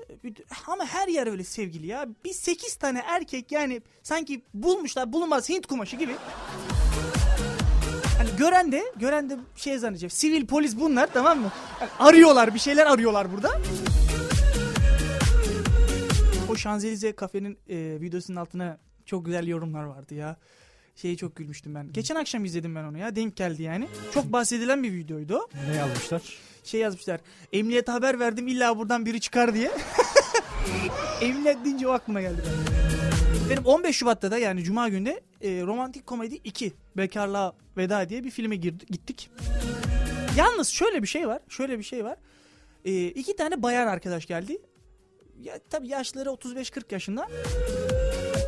Ama 0.67 0.85
her 0.85 1.07
yer 1.07 1.27
öyle 1.27 1.43
sevgili 1.43 1.87
ya. 1.87 2.07
Bir 2.25 2.33
8 2.33 2.75
tane 2.75 2.99
erkek 3.07 3.51
yani 3.51 3.81
sanki 4.03 4.41
bulmuşlar 4.53 5.13
bulunmaz 5.13 5.49
Hint 5.49 5.65
kumaşı 5.67 5.95
gibi. 5.95 6.15
Hani 8.17 8.29
gören 8.37 8.71
de 8.71 8.83
gören 8.95 9.29
de 9.29 9.37
şey 9.55 9.77
zannedecek. 9.77 10.13
Sivil 10.13 10.47
polis 10.47 10.79
bunlar 10.79 11.09
tamam 11.13 11.39
mı? 11.39 11.51
Yani 11.81 11.91
arıyorlar 11.99 12.53
bir 12.53 12.59
şeyler 12.59 12.85
arıyorlar 12.85 13.31
burada. 13.33 13.61
O 16.49 16.55
Şanzelize 16.55 17.15
kafenin 17.15 17.57
e, 17.69 18.01
videosunun 18.01 18.37
altına 18.37 18.77
çok 19.05 19.25
güzel 19.25 19.47
yorumlar 19.47 19.83
vardı 19.83 20.13
ya. 20.13 20.37
Şeyi 21.01 21.17
çok 21.17 21.35
gülmüştüm 21.35 21.75
ben. 21.75 21.93
Geçen 21.93 22.15
akşam 22.15 22.45
izledim 22.45 22.75
ben 22.75 22.83
onu 22.83 22.97
ya. 22.97 23.15
Denk 23.15 23.35
geldi 23.35 23.63
yani. 23.63 23.87
Çok 24.13 24.25
bahsedilen 24.25 24.83
bir 24.83 24.93
videoydu 24.93 25.37
o. 25.37 25.49
ne 25.71 25.75
yazmışlar? 25.75 26.21
Şey 26.63 26.79
yazmışlar. 26.79 27.19
Emniyete 27.53 27.91
haber 27.91 28.19
verdim 28.19 28.47
illa 28.47 28.77
buradan 28.77 29.05
biri 29.05 29.21
çıkar 29.21 29.53
diye. 29.53 29.71
Emniyet 31.21 31.65
deyince 31.65 31.87
o 31.87 31.91
aklıma 31.91 32.21
geldi 32.21 32.41
benim. 32.45 33.49
Benim 33.49 33.65
15 33.65 33.95
Şubat'ta 33.95 34.31
da 34.31 34.37
yani 34.37 34.63
Cuma 34.63 34.89
günde 34.89 35.21
e, 35.41 35.61
Romantik 35.61 36.07
Komedi 36.07 36.35
2 36.35 36.73
Bekarlığa 36.97 37.53
Veda 37.77 38.09
diye 38.09 38.23
bir 38.23 38.31
filme 38.31 38.55
girdi, 38.55 38.85
gittik. 38.89 39.29
Yalnız 40.37 40.67
şöyle 40.67 41.01
bir 41.01 41.07
şey 41.07 41.27
var. 41.27 41.41
Şöyle 41.49 41.79
bir 41.79 41.83
şey 41.83 42.05
var. 42.05 42.17
E, 42.85 43.07
iki 43.07 43.35
tane 43.35 43.63
bayan 43.63 43.87
arkadaş 43.87 44.25
geldi. 44.25 44.57
Ya 45.41 45.59
tabii 45.69 45.87
yaşları 45.87 46.29
35-40 46.29 46.83
yaşında. 46.91 47.27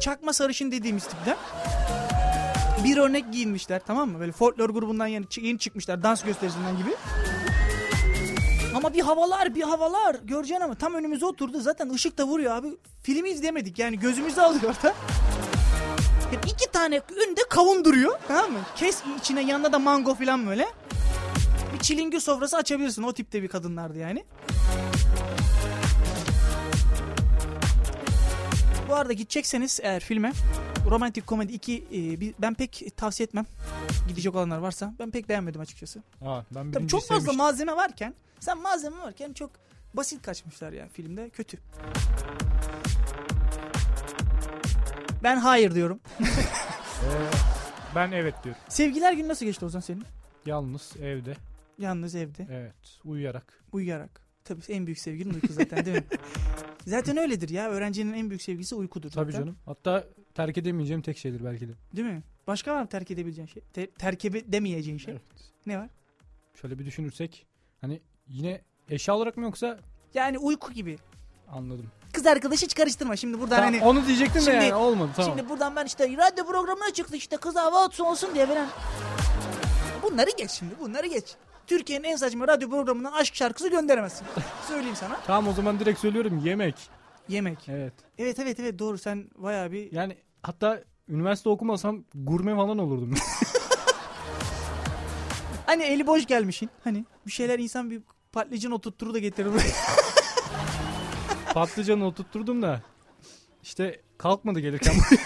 Çakma 0.02 0.34
sarışın 0.34 0.72
dediğimiz 0.72 1.04
tipten. 1.04 1.38
Bir 2.84 2.98
örnek 2.98 3.34
giyinmişler 3.34 3.82
tamam 3.88 4.10
mı? 4.10 4.20
Böyle 4.20 4.32
folklor 4.32 4.70
grubundan 4.70 5.08
yeni, 5.08 5.26
yeni 5.42 5.60
çıkmışlar 5.60 6.04
dans 6.04 6.24
gösterisinden 6.24 6.78
gibi. 6.78 6.90
Ama 8.76 8.94
bir 8.94 9.00
havalar 9.00 9.56
bir 9.56 9.62
havalar 9.62 10.16
göreceksin 10.24 10.64
ama 10.64 10.76
tam 10.76 10.94
önümüze 10.94 11.26
oturdu 11.26 11.62
zaten 11.62 11.90
ışık 11.90 12.18
da 12.18 12.28
vuruyor 12.28 12.56
abi. 12.56 12.68
Filmi 13.04 13.30
izlemedik 13.30 13.80
yani 13.80 14.00
gözümüzü 14.00 14.42
alıyor 14.42 14.76
da. 14.84 14.94
Yani 16.34 16.52
iki 16.54 16.72
tane 16.72 17.02
önde 17.28 17.42
kavun 17.50 17.86
duruyor 17.86 18.20
tamam 18.28 18.52
mı? 18.52 18.60
Kes 18.76 19.04
içine 19.20 19.42
yanında 19.42 19.72
da 19.72 19.80
mango 19.80 20.16
falan 20.16 20.48
böyle. 20.48 20.68
Bir 21.74 21.80
çilingir 21.80 22.20
sofrası 22.20 22.58
açabilirsin 22.58 23.04
o 23.04 23.14
tipte 23.14 23.44
bir 23.44 23.48
kadınlardı 23.48 23.98
yani. 23.98 24.26
Bu 28.90 28.96
arada 28.96 29.14
gidecekseniz 29.14 29.80
eğer 29.84 30.00
filme 30.00 30.34
Romantik 30.90 31.28
Komedi 31.28 31.54
2 31.54 31.74
e, 31.94 32.34
ben 32.42 32.54
pek 32.54 32.88
tavsiye 32.98 33.26
etmem. 33.26 33.46
Gidecek 34.08 34.36
olanlar 34.36 34.58
varsa. 34.58 34.94
Ben 35.00 35.12
pek 35.12 35.30
beğenmedim 35.30 35.62
açıkçası. 35.62 36.04
Aa, 36.22 36.42
ben 36.56 36.72
Tabii 36.72 36.88
çok 36.88 37.02
fazla 37.02 37.16
sevmiştim. 37.16 37.38
malzeme 37.38 37.76
varken 37.76 38.14
sen 38.40 38.58
malzeme 38.62 38.98
varken 38.98 39.34
çok 39.34 39.52
basit 39.94 40.22
kaçmışlar 40.22 40.74
yani 40.74 40.90
filmde 40.90 41.30
kötü. 41.30 41.58
Ben 45.24 45.38
hayır 45.38 45.76
diyorum. 45.76 46.00
Ben 47.96 48.12
evet 48.12 48.36
diyorum. 48.44 48.62
Sevgiler 48.70 49.14
günü 49.14 49.28
nasıl 49.28 49.46
geçti 49.46 49.66
o 49.66 49.70
zaman 49.70 49.82
senin? 49.82 50.04
Yalnız 50.46 50.94
evde. 51.02 51.34
Yalnız 51.78 52.16
evde 52.16 52.48
Evet. 52.52 52.76
Uyuyarak. 53.06 53.64
uyuyarak. 53.72 54.22
Tabii 54.44 54.62
en 54.70 54.86
büyük 54.86 55.00
sevgilin 55.00 55.34
uyku 55.34 55.54
zaten 55.54 55.86
değil 55.86 55.98
mi? 55.98 56.04
Zaten 56.88 57.18
öyledir 57.18 57.50
ya. 57.50 57.70
Öğrencinin 57.70 58.14
en 58.14 58.30
büyük 58.30 58.42
sevgisi 58.42 58.76
uykudur. 58.76 59.12
Tabii 59.12 59.32
zaten. 59.32 59.46
canım. 59.46 59.58
Hatta 59.66 60.04
terk 60.36 60.58
edemeyeceğim 60.58 61.02
tek 61.02 61.18
şeydir 61.18 61.46
belki 61.46 61.68
de. 61.70 61.74
Değil 61.96 62.08
mi? 62.08 62.24
Başka 62.48 62.76
var 62.76 62.82
mı 62.82 62.88
terk 62.88 63.12
edebileceğin 63.12 63.48
şey? 63.48 63.64
Te- 63.74 63.92
terk 63.92 64.26
edemeyeceğin 64.26 64.98
şey. 64.98 65.14
Evet. 65.14 65.22
Ne 65.66 65.78
var? 65.80 65.90
Şöyle 66.62 66.80
bir 66.80 66.86
düşünürsek 66.86 67.46
hani 67.82 68.02
yine 68.28 68.62
eşya 68.90 69.16
olarak 69.16 69.38
mı 69.38 69.44
yoksa 69.44 69.80
Yani 70.14 70.38
uyku 70.38 70.74
gibi. 70.74 70.98
anladım. 71.52 71.86
Kız 72.14 72.26
arkadaşı 72.26 72.66
hiç 72.66 72.76
karıştırma. 72.76 73.16
Şimdi 73.16 73.40
buradan 73.40 73.56
Tamam, 73.56 73.74
hani 73.74 73.84
onu 73.84 74.08
diyecektim 74.08 74.42
Şimdi- 74.42 74.58
de 74.60 74.64
yani 74.64 74.74
olmadı 74.74 75.12
tamam. 75.16 75.32
Şimdi 75.38 75.50
buradan 75.50 75.76
ben 75.76 75.86
işte 75.86 76.04
radyo 76.18 76.46
programına 76.46 76.94
çıktı 76.94 77.16
işte 77.18 77.38
kız 77.38 77.56
hava 77.56 77.84
atsı 77.86 78.06
olsun 78.06 78.30
diye 78.36 78.46
falan. 78.46 78.68
Bunları 80.04 80.30
geç 80.38 80.52
şimdi 80.52 80.74
bunları 80.80 81.08
geç. 81.08 81.36
Türkiye'nin 81.68 82.04
en 82.04 82.16
saçma 82.16 82.48
radyo 82.48 82.70
programından 82.70 83.12
aşk 83.12 83.36
şarkısı 83.36 83.70
gönderemezsin. 83.70 84.28
Söyleyeyim 84.68 84.96
sana. 84.96 85.20
Tamam 85.28 85.48
o 85.48 85.54
zaman 85.54 85.80
direkt 85.80 86.00
söylüyorum 86.00 86.42
yemek. 86.46 86.76
Yemek. 87.30 87.70
Evet. 87.70 87.94
Evet 88.18 88.40
evet 88.40 88.60
evet 88.60 88.80
doğru 88.80 88.98
sen 88.98 89.30
bayağı 89.38 89.72
bir... 89.72 89.92
Yani 89.92 90.18
hatta 90.44 90.84
üniversite 91.10 91.50
okumasam 91.50 92.04
gurme 92.16 92.56
falan 92.56 92.78
olurdum. 92.78 93.14
Hani 95.66 95.84
eli 95.84 96.08
boş 96.08 96.26
gelmişin. 96.26 96.70
Hani 96.84 97.06
bir 97.26 97.32
şeyler 97.32 97.60
insan 97.60 97.90
bir 97.90 98.02
patlıcan 98.32 98.72
oturtturur 98.72 99.14
da 99.14 99.20
getirir. 99.20 99.52
Patlıcanı 101.54 102.06
oturtturdum 102.06 102.62
da 102.62 102.82
işte 103.64 104.02
kalkmadı 104.18 104.60
gelirken. 104.60 104.96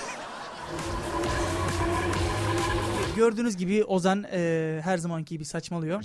Gördüğünüz 3.15 3.57
gibi 3.57 3.83
Ozan 3.83 4.25
e, 4.31 4.81
her 4.83 4.97
zamanki 4.97 5.35
gibi 5.35 5.45
saçmalıyor. 5.45 6.03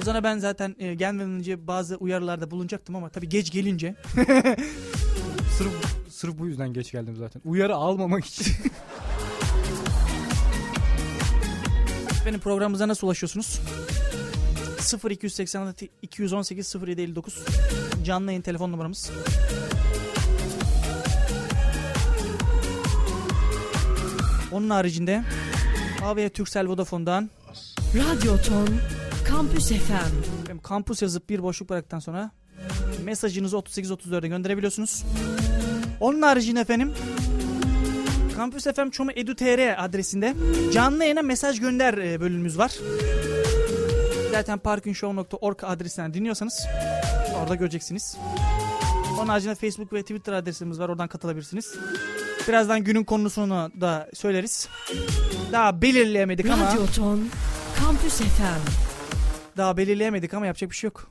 Ozan'a 0.00 0.24
ben 0.24 0.38
zaten 0.38 0.76
e, 0.78 0.94
gelmeden 0.94 1.30
önce 1.30 1.66
bazı 1.66 1.96
uyarılarda 1.96 2.50
bulunacaktım 2.50 2.96
ama 2.96 3.08
tabii 3.08 3.28
geç 3.28 3.50
gelince 3.52 3.94
sırf, 5.58 5.72
sırf 6.10 6.38
bu 6.38 6.46
yüzden 6.46 6.72
geç 6.72 6.92
geldim 6.92 7.16
zaten. 7.16 7.42
Uyarı 7.44 7.74
almamak 7.74 8.24
için. 8.24 8.46
Benim 12.26 12.40
programımıza 12.40 12.88
nasıl 12.88 13.06
ulaşıyorsunuz? 13.06 13.60
0286 15.10 15.86
218 16.02 16.74
0759 16.74 17.44
canlı 18.04 18.26
yayın 18.26 18.42
telefon 18.42 18.72
numaramız. 18.72 19.10
Onun 24.52 24.70
haricinde 24.70 25.24
AVM 26.04 26.28
Turkcell 26.28 26.68
Vodafone'dan 26.68 27.30
Radyo 27.94 28.36
Ton 28.42 28.68
Kampüs 29.28 29.68
FM 29.68 30.46
benim 30.46 30.58
kampüs 30.58 31.02
yazıp 31.02 31.28
bir 31.28 31.42
boşluk 31.42 31.70
bıraktıktan 31.70 31.98
sonra 31.98 32.30
mesajınızı 33.04 33.56
3834'e 33.56 34.28
gönderebiliyorsunuz. 34.28 35.04
Onun 36.00 36.22
haricinde 36.22 36.60
efendim 36.60 36.94
Kampüs 38.36 38.64
FM 38.64 38.90
Çomu 38.90 39.10
Edu.tr 39.12 39.84
adresinde 39.84 40.34
canlı 40.72 41.04
yayına 41.04 41.22
mesaj 41.22 41.60
gönder 41.60 41.94
e, 41.94 42.20
bölümümüz 42.20 42.58
var. 42.58 42.72
Zaten 44.30 44.58
parkinshow.org 44.58 45.64
adresinden 45.64 46.14
dinliyorsanız 46.14 46.66
orada 47.42 47.54
göreceksiniz. 47.54 48.16
Onun 49.18 49.28
haricinde 49.28 49.54
Facebook 49.54 49.92
ve 49.92 50.02
Twitter 50.02 50.32
adresimiz 50.32 50.80
var. 50.80 50.88
Oradan 50.88 51.08
katılabilirsiniz. 51.08 51.74
Birazdan 52.48 52.84
günün 52.84 53.04
konusunu 53.04 53.70
da 53.80 54.08
söyleriz. 54.14 54.68
Daha 55.52 55.82
belirleyemedik 55.82 56.50
ama 56.50 56.66
Radyo 56.66 56.86
Ton 56.86 57.28
Kampüs 57.80 58.16
FM 58.16 58.85
daha 59.56 59.76
belirleyemedik 59.76 60.34
ama 60.34 60.46
yapacak 60.46 60.70
bir 60.70 60.76
şey 60.76 60.88
yok. 60.88 61.10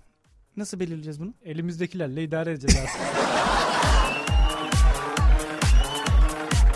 Nasıl 0.57 0.79
belirleyeceğiz 0.79 1.19
bunu? 1.19 1.33
Elimizdekilerle 1.45 2.23
idare 2.23 2.51
edeceğiz 2.51 2.87
aslında. 2.87 3.05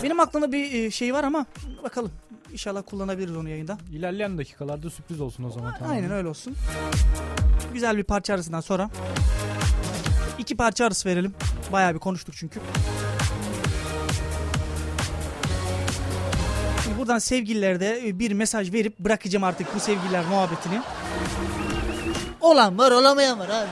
Benim 0.02 0.20
aklımda 0.20 0.52
bir 0.52 0.72
e, 0.74 0.90
şey 0.90 1.14
var 1.14 1.24
ama 1.24 1.46
bakalım. 1.82 2.12
İnşallah 2.52 2.82
kullanabiliriz 2.86 3.36
onu 3.36 3.48
yayında. 3.48 3.78
İlerleyen 3.92 4.38
dakikalarda 4.38 4.90
sürpriz 4.90 5.20
olsun 5.20 5.44
o 5.44 5.50
zaman. 5.50 5.74
Tamam. 5.78 5.92
Aynen 5.92 6.10
öyle 6.10 6.28
olsun. 6.28 6.56
Güzel 7.74 7.96
bir 7.96 8.04
parça 8.04 8.34
arasından 8.34 8.60
sonra 8.60 8.90
iki 10.38 10.56
parça 10.56 10.84
arası 10.84 11.08
verelim. 11.08 11.34
Bayağı 11.72 11.94
bir 11.94 11.98
konuştuk 11.98 12.34
çünkü. 12.38 12.60
Şimdi 16.84 16.98
buradan 16.98 17.18
sevgililere 17.18 17.80
de 17.80 18.08
e, 18.08 18.18
bir 18.18 18.32
mesaj 18.32 18.72
verip 18.72 18.98
bırakacağım 18.98 19.44
artık 19.44 19.74
bu 19.74 19.80
sevgililer 19.80 20.24
muhabbetini. 20.24 20.80
Olan 22.40 22.78
var 22.78 22.90
olamayan 22.92 23.38
var 23.38 23.48
abi. 23.48 23.68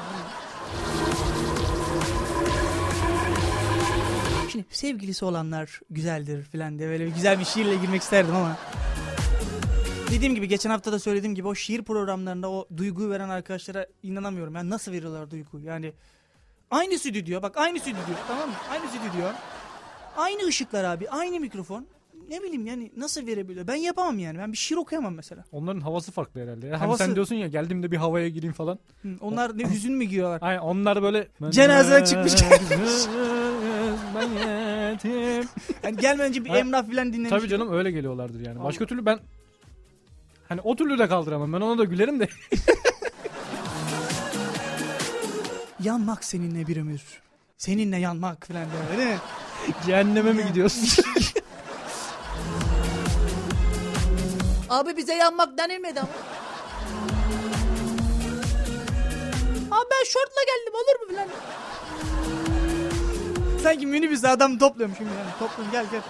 Şimdi 4.53 4.67
sevgilisi 4.71 5.25
olanlar 5.25 5.81
güzeldir 5.91 6.43
filan 6.43 6.79
diye 6.79 6.89
böyle 6.89 7.09
güzel 7.09 7.39
bir 7.41 7.45
şiirle 7.45 7.77
girmek 7.77 8.03
isterdim 8.03 8.37
ama. 8.37 8.57
Dediğim 10.11 10.35
gibi 10.35 10.49
geçen 10.49 10.71
hafta 10.71 10.93
da 10.93 10.99
söylediğim 10.99 11.35
gibi 11.35 11.49
o 11.49 11.55
şiir 11.55 11.83
programlarında 11.83 12.51
o 12.51 12.67
duyguyu 12.77 13.11
veren 13.11 13.29
arkadaşlara 13.29 13.87
inanamıyorum. 14.03 14.55
Yani 14.55 14.71
nasıl 14.71 14.93
veriyorlar 14.93 15.31
duyguyu? 15.31 15.65
Yani 15.65 15.93
aynı 16.71 16.99
stüdyo 16.99 17.43
bak 17.43 17.57
aynı 17.57 17.81
stüdyo 17.81 18.01
tamam 18.29 18.49
mı? 18.49 18.55
Aynı 18.71 18.89
stüdyo. 18.89 19.29
Aynı 20.17 20.47
ışıklar 20.47 20.85
abi 20.85 21.11
aynı 21.11 21.41
mikrofon. 21.41 21.87
Ne 22.29 22.43
bileyim 22.43 22.67
yani 22.67 22.91
nasıl 22.97 23.27
verebiliyor? 23.27 23.67
Ben 23.67 23.75
yapamam 23.75 24.19
yani. 24.19 24.39
Ben 24.39 24.53
bir 24.53 24.57
şiir 24.57 24.77
okuyamam 24.77 25.15
mesela. 25.15 25.45
Onların 25.53 25.81
havası 25.81 26.13
farklı 26.13 26.41
herhalde. 26.41 26.67
ya. 26.67 26.73
Hani 26.73 26.81
Havası- 26.87 27.05
sen 27.05 27.15
diyorsun 27.15 27.35
ya 27.35 27.47
geldiğimde 27.47 27.91
bir 27.91 27.97
havaya 27.97 28.29
gireyim 28.29 28.53
falan. 28.53 28.79
Hı, 29.03 29.09
onlar 29.21 29.59
ne 29.59 29.71
hüzün 29.71 29.93
mü 29.95 30.05
giyiyorlar? 30.05 30.39
Aynen 30.43 30.61
onlar 30.61 31.03
böyle 31.03 31.29
Cenazeden 31.51 32.05
çıkmış. 32.05 32.33
Yani 35.83 35.97
gelmeden 35.97 36.29
önce 36.29 36.45
bir 36.45 36.51
Ha, 36.51 36.59
emrah 36.59 36.87
filan 36.87 37.13
dinlemiş. 37.13 37.31
Tabii 37.31 37.49
canım 37.49 37.73
öyle 37.73 37.91
geliyorlardır 37.91 38.41
yani. 38.47 38.65
Başka 38.65 38.87
türlü 38.87 39.07
ben 39.07 39.19
hani 40.49 40.61
o 40.61 40.77
türlü 40.77 40.99
de 40.99 41.09
kaldıramam. 41.09 41.53
Ben 41.53 41.61
ona 41.61 41.79
da 41.79 41.85
gülerim 41.85 42.21
de. 42.21 42.29
Yanmak 45.83 46.25
seninle 46.25 46.67
bir 46.67 46.77
ömür. 46.77 47.03
Seninle 47.57 47.97
yanmak 47.97 48.47
filan 48.47 48.65
diyor 48.71 48.99
değil 48.99 49.09
mi? 49.15 49.19
Cehenneme 49.87 50.33
mi 50.33 50.45
gidiyorsun? 50.49 51.05
Abi 54.71 54.97
bize 54.97 55.15
yanmak 55.15 55.59
denilmedi 55.59 56.01
ama. 56.01 56.11
Abi 59.71 59.87
ben 59.91 60.05
şortla 60.05 60.43
geldim 60.47 60.75
olur 60.75 61.01
mu 61.01 61.09
filan. 61.09 61.29
Sanki 63.63 63.87
minibüste 63.87 64.29
adam 64.29 64.59
topluyormuş 64.59 64.99
şimdi 64.99 65.11
yani. 65.11 65.31
Toplayın 65.39 65.73
gel 65.73 65.87
gel. 65.91 66.03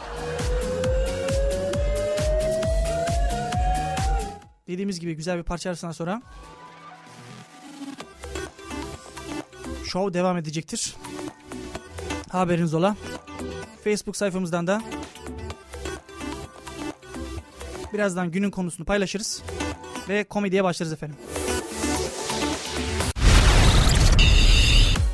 Dediğimiz 4.69 5.01
gibi 5.01 5.15
güzel 5.15 5.39
bir 5.39 5.43
parça 5.43 5.71
arasından 5.71 5.93
sonra 5.93 6.23
Show 9.85 10.15
devam 10.15 10.37
edecektir. 10.37 10.97
Haberiniz 12.33 12.75
ola. 12.75 12.97
Facebook 13.85 14.17
sayfamızdan 14.17 14.67
da 14.67 14.83
birazdan 17.93 18.31
günün 18.31 18.51
konusunu 18.51 18.87
paylaşırız 18.87 19.43
ve 20.09 20.25
komediye 20.25 20.65
başlarız 20.65 20.93
efendim. 20.93 21.17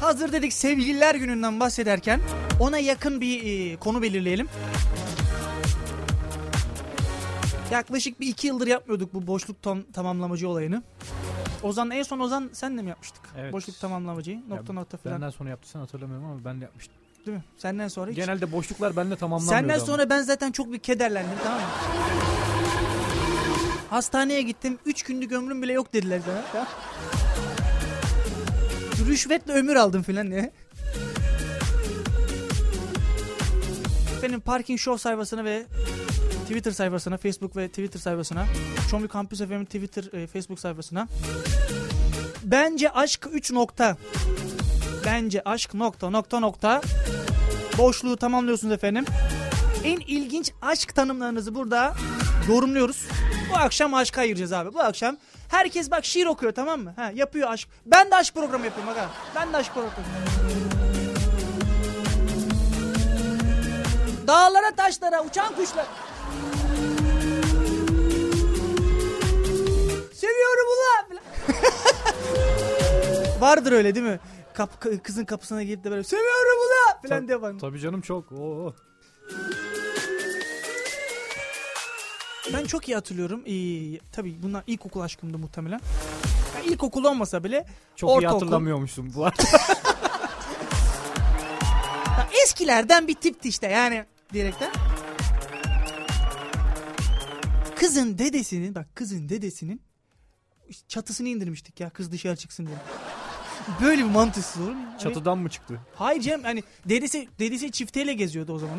Hazır 0.01 0.33
dedik 0.33 0.53
sevgililer 0.53 1.15
gününden 1.15 1.61
bahsederken 1.61 2.21
ona 2.61 2.79
yakın 2.79 3.21
bir 3.21 3.73
e, 3.73 3.77
konu 3.77 4.03
belirleyelim. 4.03 4.49
Yaklaşık 7.71 8.21
bir 8.21 8.27
iki 8.27 8.47
yıldır 8.47 8.67
yapmıyorduk 8.67 9.15
bu 9.15 9.27
boşluk 9.27 9.63
tam, 9.63 9.83
tamamlamacı 9.83 10.49
olayını. 10.49 10.83
Ozan 11.63 11.91
en 11.91 12.03
son 12.03 12.19
Ozan 12.19 12.51
senle 12.53 12.83
mi 12.83 12.89
yapmıştık? 12.89 13.23
Evet. 13.39 13.53
Boşluk 13.53 13.81
tamamlamacıyı 13.81 14.41
nokta 14.49 14.73
Ya, 14.73 14.81
nokta 14.81 14.97
falan. 14.97 15.17
Benden 15.17 15.31
sonra 15.31 15.49
yaptıysan 15.51 15.81
hatırlamıyorum 15.81 16.27
ama 16.27 16.45
ben 16.45 16.61
de 16.61 16.65
yapmıştım. 16.65 16.95
Değil 17.27 17.37
mi? 17.37 17.45
Senden 17.59 17.89
sonra 17.89 18.11
hiç. 18.11 18.17
Genelde 18.17 18.53
boşluklar 18.53 18.97
bende 18.97 19.17
tamamlanmıyordu 19.17 19.61
Senden 19.61 19.75
ama. 19.79 19.87
sonra 19.87 20.11
ben 20.11 20.23
zaten 20.23 20.53
çok 20.53 20.73
bir 20.73 20.79
kederlendim 20.79 21.39
tamam 21.45 21.59
mı? 21.61 21.67
Hastaneye 23.95 24.43
gittim. 24.43 24.79
Üç 24.87 25.03
günlük 25.03 25.33
ömrüm 25.33 25.63
bile 25.63 25.73
yok 25.73 25.93
dediler. 25.93 26.21
Tamam. 26.53 26.67
Rüşvetle 29.09 29.53
ömür 29.53 29.77
aldım 29.77 30.03
filan 30.03 30.31
diye. 30.31 30.53
Benim 34.23 34.41
Parking 34.41 34.81
Show 34.81 35.03
sayfasına 35.03 35.45
ve 35.45 35.67
Twitter 36.43 36.71
sayfasına, 36.71 37.17
Facebook 37.17 37.57
ve 37.57 37.69
Twitter 37.69 38.01
sayfasına, 38.01 38.47
Çomlu 38.91 39.09
Campus 39.09 39.39
FM'in 39.39 39.65
Twitter, 39.65 40.23
e, 40.23 40.27
Facebook 40.27 40.61
sayfasına. 40.61 41.09
Bence 42.45 42.91
aşk 42.91 43.29
3 43.33 43.53
nokta. 43.53 43.97
Bence 45.07 45.43
aşk 45.45 45.75
nokta 45.75 46.11
nokta 46.11 46.41
nokta. 46.41 46.81
Boşluğu 47.79 48.17
tamamlıyorsunuz 48.17 48.75
efendim. 48.75 49.05
En 49.85 50.01
ilginç 50.01 50.53
aşk 50.63 50.95
tanımlarınızı 50.95 51.55
burada 51.55 51.95
yorumluyoruz. 52.49 53.07
Bu 53.55 53.59
akşam 53.59 53.95
aşka 53.95 54.21
ayıracağız 54.21 54.53
abi. 54.53 54.75
Bu 54.75 54.81
akşam 54.81 55.17
herkes 55.49 55.91
bak 55.91 56.05
şiir 56.05 56.27
okuyor 56.27 56.53
tamam 56.53 56.81
mı? 56.81 56.93
Ha, 56.97 57.11
yapıyor 57.15 57.51
aşk. 57.51 57.69
Ben 57.87 58.11
de 58.11 58.17
aşk 58.17 58.35
programı 58.35 58.65
yapıyorum 58.65 58.95
bak. 58.97 59.09
Ben 59.37 59.53
de 59.53 59.57
aşk 59.57 59.75
programı. 59.75 59.95
Dağlara 64.27 64.71
taşlara 64.77 65.25
uçan 65.25 65.55
kuşlar. 65.55 65.87
Seviyorum 70.15 70.67
ulan. 70.75 71.19
Vardır 73.41 73.73
öyle 73.73 73.95
değil 73.95 74.07
mi? 74.07 74.21
Kap, 74.55 74.85
kızın 75.05 75.25
kapısına 75.25 75.63
gelip 75.63 75.85
de 75.85 75.91
böyle 75.91 76.05
seviyorum 76.05 76.59
ulan 76.59 77.03
falan 77.09 77.21
Ta- 77.23 77.29
diye 77.29 77.43
bak. 77.43 77.61
Tabii 77.61 77.81
canım 77.81 78.01
çok. 78.01 78.33
Oo. 78.33 78.75
Ben 82.53 82.65
çok 82.65 82.89
iyi 82.89 82.95
hatırlıyorum. 82.95 83.43
Ee, 83.47 83.99
tabii 84.13 84.43
bunlar 84.43 84.63
ilkokul 84.67 85.01
aşkımdı 85.01 85.39
muhtemelen. 85.39 85.81
Yani 86.57 86.67
ilkokul 86.67 87.05
olmasa 87.05 87.45
bile 87.45 87.67
Çok 87.97 88.11
iyi 88.11 88.13
Ortaokul. 88.13 88.35
hatırlamıyormuşsun 88.39 89.15
bu 89.15 89.25
arada. 89.27 89.43
ya 92.19 92.29
eskilerden 92.45 93.09
bir 93.09 93.15
tipti 93.15 93.49
işte 93.49 93.67
yani 93.69 94.05
diyerekten. 94.33 94.71
Kızın 97.77 98.19
dedesinin 98.19 98.75
bak 98.75 98.87
kızın 98.97 99.29
dedesinin 99.29 99.83
çatısını 100.89 101.29
indirmiştik 101.29 101.81
ya 101.81 101.91
kız 101.91 102.13
dışarı 102.13 102.37
çıksın 102.37 102.67
diye. 102.67 102.77
Böyle 103.83 103.99
bir 104.05 104.09
mantıksız 104.11 104.63
olur 104.63 104.71
mu? 104.73 104.85
Hani- 104.91 105.01
Çatıdan 105.03 105.39
mı 105.39 105.49
çıktı? 105.49 105.81
Hayır 105.95 106.21
Cem 106.21 106.43
hani 106.43 106.63
dedesi 106.85 107.29
dedesi 107.39 107.71
çifteyle 107.73 108.13
geziyordu 108.15 108.53
o 108.53 108.59
zaman. 108.59 108.79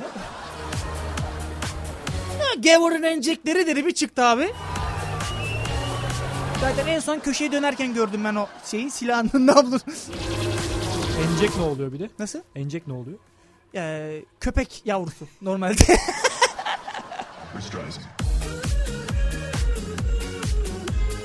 Gavur'un 2.61 3.03
encekleri 3.03 3.67
dedi 3.67 3.85
bir 3.85 3.91
çıktı 3.91 4.23
abi. 4.25 4.49
Zaten 6.61 6.87
en 6.87 6.99
son 6.99 7.19
köşeye 7.19 7.51
dönerken 7.51 7.93
gördüm 7.93 8.21
ben 8.23 8.35
o 8.35 8.47
şeyi 8.65 8.91
silahın 8.91 9.29
nablu. 9.47 9.79
Encek 11.33 11.57
ne 11.57 11.63
oluyor 11.63 11.91
bir 11.93 11.99
de? 11.99 12.09
Nasıl? 12.19 12.39
Encek 12.55 12.87
ne 12.87 12.93
oluyor? 12.93 13.17
Ee, 13.75 14.21
köpek 14.39 14.81
yavrusu 14.85 15.27
normalde. 15.41 15.75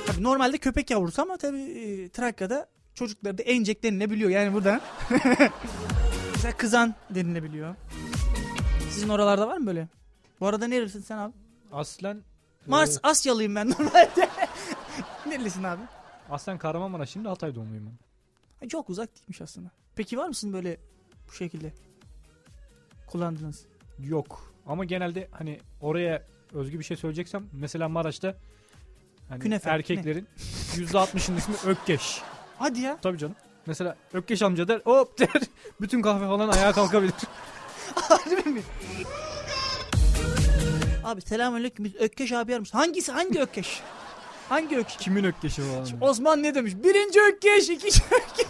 Tabii 0.06 0.22
normalde 0.22 0.58
köpek 0.58 0.90
yavrusu 0.90 1.22
ama 1.22 1.36
tabii 1.36 1.60
e, 1.62 2.08
Trakya'da 2.08 2.66
çocukları 2.94 3.38
da 3.38 3.42
encek 3.42 3.82
denilebiliyor 3.82 4.30
yani 4.30 4.54
buradan. 4.54 4.80
Mesela 6.34 6.56
kızan 6.56 6.94
denilebiliyor. 7.10 7.74
Sizin 8.90 9.08
oralarda 9.08 9.48
var 9.48 9.56
mı 9.56 9.66
böyle? 9.66 9.88
Bu 10.40 10.46
arada 10.46 10.66
neresin 10.68 11.00
sen 11.00 11.18
abi? 11.18 11.32
Aslen 11.72 12.22
Mars 12.66 12.96
e, 12.96 13.00
Asyalıyım 13.02 13.54
ben 13.54 13.70
normalde. 13.70 14.28
Nerelisin 15.26 15.62
abi? 15.62 15.82
aslen 16.30 16.58
Kahramanmaraş 16.58 17.10
şimdi 17.10 17.28
Hatay 17.28 17.54
doğumluyum 17.54 17.90
ben. 18.62 18.68
Çok 18.68 18.90
uzak 18.90 19.16
değilmiş 19.16 19.40
aslında. 19.40 19.70
Peki 19.96 20.18
var 20.18 20.28
mısın 20.28 20.52
böyle 20.52 20.76
bu 21.28 21.32
şekilde 21.32 21.72
kullandınız? 23.06 23.66
Yok. 23.98 24.52
Ama 24.66 24.84
genelde 24.84 25.28
hani 25.32 25.60
oraya 25.80 26.26
özgü 26.52 26.78
bir 26.78 26.84
şey 26.84 26.96
söyleyeceksem 26.96 27.46
mesela 27.52 27.88
Maraş'ta 27.88 28.36
hani 29.28 29.40
Künefe, 29.42 29.70
erkeklerin 29.70 30.26
%60'ın 30.74 31.36
ismi 31.36 31.54
Ökkeş. 31.66 32.22
Hadi 32.58 32.80
ya. 32.80 32.98
Tabii 33.02 33.18
canım. 33.18 33.36
Mesela 33.66 33.96
Ökkeş 34.12 34.42
amca 34.42 34.68
der 34.68 34.80
hop 34.84 35.18
der. 35.18 35.42
Bütün 35.80 36.02
kahve 36.02 36.26
falan 36.26 36.48
ayağa 36.48 36.72
kalkabilir. 36.72 37.14
Harbi 37.94 38.50
mi? 38.50 38.62
Abi 41.04 41.20
selamünaleyküm. 41.20 41.84
Biz 41.84 41.94
Ökkeş 41.96 42.32
abi 42.32 42.58
misin? 42.58 42.78
Hangisi? 42.78 43.12
Hangi 43.12 43.40
Ökkeş? 43.40 43.80
Hangi 44.48 44.76
Ökkeş? 44.78 44.96
Kimin 44.96 45.24
Ökkeş'i 45.24 45.62
falan. 45.62 45.86
Osman 46.10 46.42
ne 46.42 46.54
demiş? 46.54 46.72
Birinci 46.84 47.20
Ökkeş, 47.20 47.68
ikinci 47.68 48.00
Ökkeş. 48.10 48.46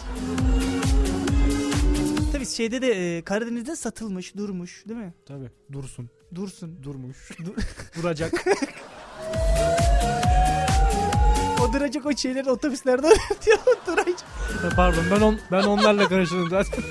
Tabii 2.32 2.46
şeyde 2.46 2.82
de 2.82 3.16
e, 3.16 3.22
Karadeniz'de 3.22 3.76
satılmış, 3.76 4.36
durmuş 4.36 4.84
değil 4.88 5.00
mi? 5.00 5.14
Tabii. 5.26 5.50
Dursun. 5.72 6.10
Dursun. 6.34 6.82
Durmuş. 6.82 7.16
Duracak. 7.96 8.32
O 11.68 11.72
duracak 11.72 12.06
o 12.06 12.16
şeyleri 12.16 12.50
otobüslerde 12.50 13.08
diyor 13.46 13.58
duracak. 13.86 14.24
Pardon 14.76 15.04
ben 15.10 15.20
on, 15.20 15.38
ben 15.52 15.62
onlarla 15.62 16.08
karıştırdım 16.08 16.50
zaten. 16.50 16.84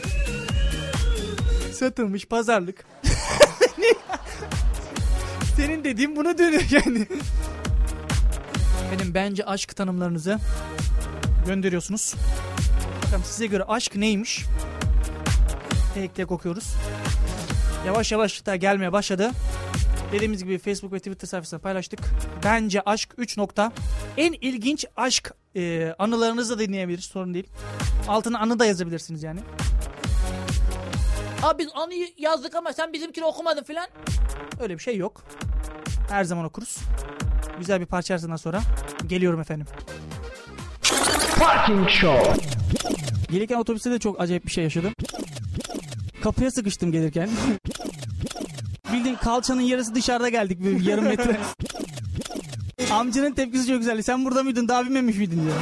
Satılmış 1.74 2.26
pazarlık. 2.26 2.86
Senin 5.60 5.84
dediğin 5.84 6.16
buna 6.16 6.38
dönüyor 6.38 6.64
yani. 6.72 7.08
Benim 8.92 9.14
bence 9.14 9.46
aşk 9.46 9.76
tanımlarınızı 9.76 10.40
gönderiyorsunuz. 11.46 12.16
Bakalım 13.06 13.24
size 13.26 13.46
göre 13.46 13.64
aşk 13.64 13.96
neymiş? 13.96 14.46
Tek 15.94 16.16
tek 16.16 16.32
okuyoruz. 16.32 16.74
Yavaş 17.86 18.12
yavaş 18.12 18.46
da 18.46 18.56
gelmeye 18.56 18.92
başladı. 18.92 19.32
Dediğimiz 20.12 20.44
gibi 20.44 20.58
Facebook 20.58 20.94
ve 20.94 21.00
Twitter 21.00 21.28
sayfasında 21.28 21.62
paylaştık. 21.62 22.00
Bence 22.44 22.82
aşk 22.82 23.10
3 23.18 23.38
nokta. 23.38 23.72
En 24.18 24.34
ilginç 24.34 24.86
aşk 24.96 25.34
e, 25.56 25.94
anılarınızı 26.00 26.60
da 26.60 26.60
dinleyebiliriz 26.60 27.06
sorun 27.06 27.34
değil. 27.34 27.48
Altına 28.08 28.40
anı 28.40 28.60
da 28.60 28.66
yazabilirsiniz 28.66 29.24
yani. 29.24 29.40
Abi 31.44 31.64
biz 31.64 31.70
anıyı 31.76 32.08
yazdık 32.18 32.56
ama 32.56 32.74
sen 32.74 32.94
bizimkini 32.94 33.26
okumadın 33.26 33.64
filan. 33.64 33.88
Öyle 34.60 34.74
bir 34.74 34.84
şey 34.84 34.98
yok. 34.98 35.24
Her 36.10 36.24
zaman 36.24 36.46
okuruz. 36.46 36.78
Güzel 37.60 37.82
bir 37.82 37.86
parça 37.86 38.14
arasından 38.14 38.36
sonra 38.36 38.62
geliyorum 39.08 39.40
efendim. 39.42 39.68
Gelirken 43.32 43.56
otobüste 43.56 43.92
de 43.92 44.00
çok 44.00 44.22
acayip 44.22 44.46
bir 44.46 44.52
şey 44.52 44.64
yaşadım. 44.64 44.94
Kapıya 46.24 46.52
sıkıştım 46.52 46.92
gelirken. 46.92 47.30
Bildiğin 48.94 49.16
kalçanın 49.16 49.62
yarısı 49.62 49.96
dışarıda 49.96 50.30
geldik 50.30 50.64
bir 50.64 50.86
yarım 50.86 51.04
metre. 51.04 51.38
Amcanın 52.92 53.32
tepkisi 53.32 53.68
çok 53.68 53.78
güzeldi. 53.78 54.04
Sen 54.04 54.26
burada 54.26 54.44
mıydın 54.44 54.68
daha 54.68 54.86
bilmemiş 54.86 55.18
miydin 55.18 55.42
diyor. 55.44 55.56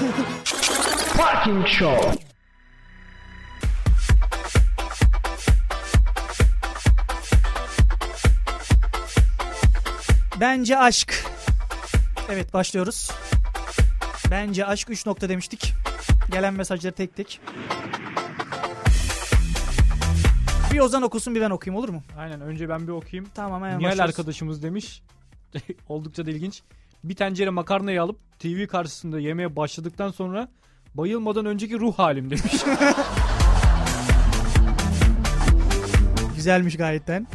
Bence 10.40 10.78
aşk. 10.78 11.26
Evet 12.30 12.54
başlıyoruz. 12.54 13.12
Bence 14.32 14.66
aşk 14.66 14.90
3 14.90 15.06
nokta 15.06 15.30
demiştik. 15.30 15.74
Gelen 16.32 16.54
mesajları 16.54 16.94
tek 16.94 17.16
tek. 17.16 17.40
Bir 20.74 20.80
Ozan 20.80 21.02
okusun 21.02 21.36
bir 21.36 21.42
ben 21.42 21.50
okuyayım 21.50 21.84
olur 21.84 21.90
mu? 21.90 22.04
Aynen 22.18 22.42
önce 22.42 22.70
ben 22.70 22.88
bir 22.88 22.92
okuyayım. 22.92 23.30
Tamam 23.36 23.62
hemen 23.64 23.80
Nihal 23.80 23.90
başlıyoruz. 23.90 24.10
arkadaşımız 24.10 24.64
demiş. 24.64 25.02
Oldukça 25.90 26.26
da 26.26 26.32
ilginç. 26.32 26.62
Bir 27.04 27.16
tencere 27.16 27.50
makarnayı 27.50 28.02
alıp 28.02 28.40
TV 28.40 28.68
karşısında 28.68 29.20
yemeye 29.20 29.56
başladıktan 29.56 30.12
sonra 30.12 30.48
bayılmadan 30.96 31.46
önceki 31.46 31.80
ruh 31.80 32.00
halim 32.00 32.30
demiş. 32.30 32.44
Güzelmiş 36.36 36.78
gayetten. 36.78 37.28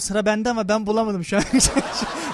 Şimdi 0.00 0.08
sıra 0.08 0.26
bende 0.26 0.50
ama 0.50 0.68
ben 0.68 0.86
bulamadım 0.86 1.24
şu 1.24 1.36
an. 1.36 1.42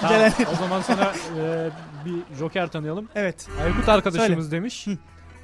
Tamam, 0.01 0.17
Gelen- 0.17 0.33
o 0.53 0.55
zaman 0.55 0.81
sana 0.81 1.13
e, 1.39 1.69
bir 2.05 2.35
joker 2.39 2.67
tanıyalım. 2.67 3.09
evet. 3.15 3.47
Aykut 3.63 3.89
arkadaşımız 3.89 4.51
demiş. 4.51 4.87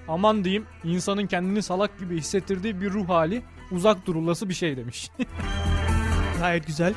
Aman 0.07 0.43
diyeyim 0.43 0.65
insanın 0.83 1.27
kendini 1.27 1.63
salak 1.63 1.99
gibi 1.99 2.17
hissettirdiği 2.17 2.81
bir 2.81 2.91
ruh 2.93 3.09
hali 3.09 3.43
uzak 3.71 4.05
durulası 4.05 4.49
bir 4.49 4.53
şey 4.53 4.77
demiş. 4.77 5.11
Gayet 6.39 6.67
güzel. 6.67 6.93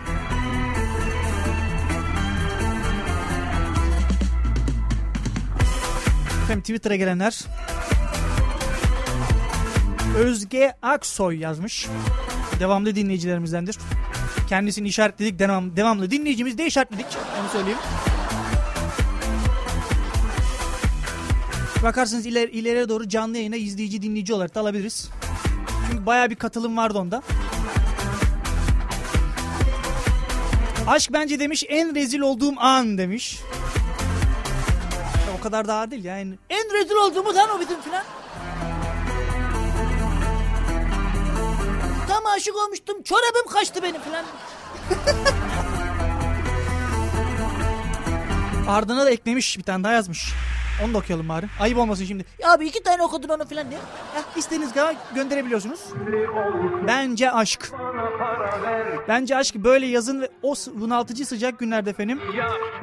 Efendim 6.43 6.61
Twitter'a 6.61 6.97
gelenler. 6.97 7.41
Özge 10.17 10.73
Aksoy 10.83 11.39
yazmış. 11.39 11.87
Devamlı 12.61 12.95
dinleyicilerimizdendir. 12.95 13.79
Kendisini 14.49 14.89
işaretledik. 14.89 15.39
Devam, 15.39 15.77
devamlı 15.77 16.11
dinleyicimiz 16.11 16.59
de 16.59 16.67
işaretledik. 16.67 17.07
Onu 17.41 17.49
söyleyeyim. 17.49 17.79
Bakarsınız 21.83 22.27
iler, 22.27 22.49
ileriye 22.49 22.89
doğru 22.89 23.09
canlı 23.09 23.37
yayına 23.37 23.57
izleyici 23.57 24.03
dinleyici 24.03 24.35
olarak 24.35 24.55
da 24.55 24.61
alabiliriz. 24.61 25.11
Çünkü 25.91 26.07
baya 26.07 26.31
bir 26.31 26.35
katılım 26.35 26.77
vardı 26.77 26.99
onda. 26.99 27.23
Aşk 30.87 31.13
bence 31.13 31.41
demiş 31.41 31.65
en 31.69 31.95
rezil 31.95 32.21
olduğum 32.21 32.55
an 32.59 32.99
demiş. 32.99 33.41
O 35.39 35.43
kadar 35.43 35.69
daha 35.69 35.91
değil 35.91 36.05
yani. 36.05 36.35
En 36.51 36.73
rezil 36.73 36.95
olduğumuz 36.95 37.37
an 37.37 37.51
o 37.57 37.61
bizim 37.61 37.81
filan. 37.81 38.05
Tam 42.09 42.27
aşık 42.27 42.57
olmuştum. 42.57 43.03
Çorabım 43.03 43.53
kaçtı 43.53 43.83
benim 43.83 44.01
filan. 44.01 44.25
Ardına 48.69 49.05
da 49.05 49.11
eklemiş 49.11 49.59
bir 49.59 49.63
tane 49.63 49.85
daha 49.85 49.93
yazmış. 49.93 50.33
Onu 50.85 50.95
da 50.95 50.99
okuyalım 50.99 51.29
bari. 51.29 51.47
Ayıp 51.61 51.79
olmasın 51.79 52.05
şimdi. 52.05 52.25
Ya 52.39 52.53
abi 52.53 52.67
iki 52.67 52.83
tane 52.83 53.03
okudun 53.03 53.29
onu 53.29 53.45
falan 53.49 53.71
diye. 53.71 53.81
Ya 54.17 54.23
istediğiniz 54.37 54.73
kadar 54.73 54.97
gönderebiliyorsunuz. 55.15 55.81
Bence 56.87 57.31
aşk. 57.33 57.73
Bence 59.09 59.37
aşk 59.37 59.55
böyle 59.55 59.87
yazın 59.87 60.21
ve 60.21 60.29
o 60.43 60.55
bunaltıcı 60.75 61.27
sıcak 61.27 61.59
günlerde 61.59 61.91
efendim. 61.91 62.21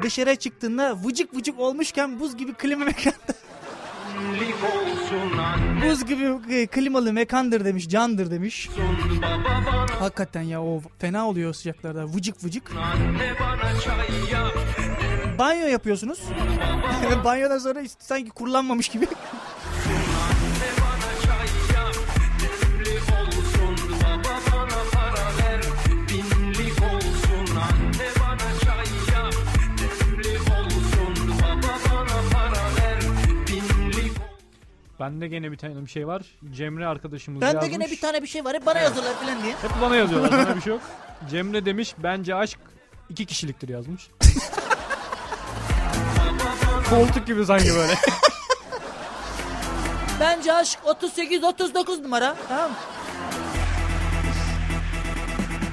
Dışarı 0.02 0.36
çıktığında 0.36 0.96
vıcık 1.06 1.36
vıcık 1.36 1.60
olmuşken 1.60 2.20
buz 2.20 2.38
gibi 2.38 2.54
klima 2.54 2.86
mekanda. 2.86 3.34
Buz 5.86 6.06
gibi 6.06 6.54
e, 6.56 6.68
klimalı 6.68 7.14
mekandır 7.14 7.66
demiş, 7.66 7.90
candır 7.90 8.32
demiş. 8.32 8.70
Hakikaten 10.00 10.42
ya 10.42 10.64
o 10.64 10.82
fena 11.00 11.28
oluyor 11.28 11.54
sıcaklarda. 11.54 12.06
Vıcık 12.06 12.44
vıcık. 12.44 12.72
Banyo 15.40 15.68
yapıyorsunuz. 15.68 16.20
Banyodan 17.24 17.58
sonra 17.58 17.80
sanki 18.00 18.30
kurulanmamış 18.30 18.90
gibi. 18.90 19.08
Bende 35.04 35.28
gene 35.28 35.52
bir 35.52 35.58
tane 35.58 35.82
bir 35.82 35.88
şey 35.88 36.08
var. 36.08 36.22
Cemre 36.52 36.88
arkadaşımız 36.88 37.42
Ben 37.42 37.52
de 37.52 37.56
yazmış. 37.56 37.72
gene 37.72 37.86
bir 37.92 38.00
tane 38.02 38.22
bir 38.22 38.28
şey 38.28 38.46
var. 38.46 38.54
Hep 38.56 38.66
bana 38.66 38.80
yazırlar 38.80 39.14
falan 39.14 39.44
diye. 39.44 39.54
Hep 39.62 39.72
bana 39.82 39.96
yazıyorlar 39.96 40.30
sana 40.44 40.56
bir 40.56 40.62
şey 40.62 40.74
yok. 40.74 40.82
Cemre 41.30 41.66
demiş 41.66 41.94
bence 42.04 42.36
aşk 42.36 42.60
iki 43.10 43.26
kişiliktir 43.26 43.70
yazmış. 43.70 44.08
Koltuk 46.90 47.28
gibi 47.28 47.46
sanki 47.46 47.70
böyle. 47.76 47.94
Bence 50.20 50.54
aşk 50.54 50.80
38-39 50.86 52.04
numara. 52.04 52.36
Tamam 52.50 52.70
mı? 52.72 52.78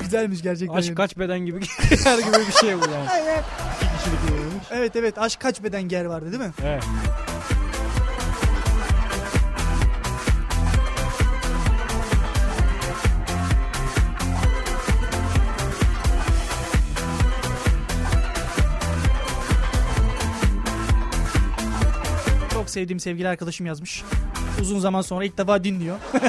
Güzelmiş 0.00 0.42
gerçekten. 0.42 0.76
aşk 0.76 0.96
kaç 0.96 1.18
beden 1.18 1.40
gibi 1.40 1.60
her 2.04 2.18
gibi 2.18 2.46
bir 2.48 2.52
şey 2.52 2.80
bu 2.80 2.84
yani. 2.90 3.10
Aynen. 3.10 3.42
İki 3.76 3.96
kişilik 3.98 4.20
yazılmış. 4.30 4.64
Evet 4.70 4.96
evet 4.96 5.18
aşk 5.18 5.40
kaç 5.40 5.62
beden 5.62 5.82
ger 5.82 6.04
vardı 6.04 6.32
değil 6.32 6.42
mi? 6.42 6.52
Evet. 6.64 6.84
Sevdiğim 22.70 23.00
sevgili 23.00 23.28
arkadaşım 23.28 23.66
yazmış. 23.66 24.02
Uzun 24.60 24.80
zaman 24.80 25.02
sonra 25.02 25.24
ilk 25.24 25.38
defa 25.38 25.64
dinliyor. 25.64 25.96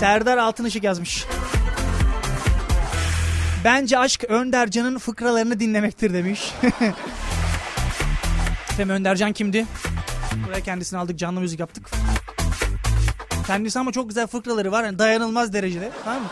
Serdar 0.00 0.38
Altınışık 0.38 0.84
yazmış. 0.84 1.26
Bence 3.64 3.98
aşk 3.98 4.24
Öndercan'ın 4.24 4.98
fıkralarını 4.98 5.60
dinlemektir 5.60 6.14
demiş. 6.14 6.52
Efendim 8.70 8.94
Öndercan 8.94 9.32
kimdi? 9.32 9.66
Buraya 10.46 10.60
kendisini 10.60 10.98
aldık 10.98 11.18
canlı 11.18 11.40
müzik 11.40 11.60
yaptık. 11.60 11.90
Kendisi 13.46 13.78
ama 13.78 13.92
çok 13.92 14.08
güzel 14.08 14.26
fıkraları 14.26 14.72
var. 14.72 14.84
Yani 14.84 14.98
dayanılmaz 14.98 15.52
derecede. 15.52 15.90
Tamam 16.04 16.22
mı? 16.22 16.28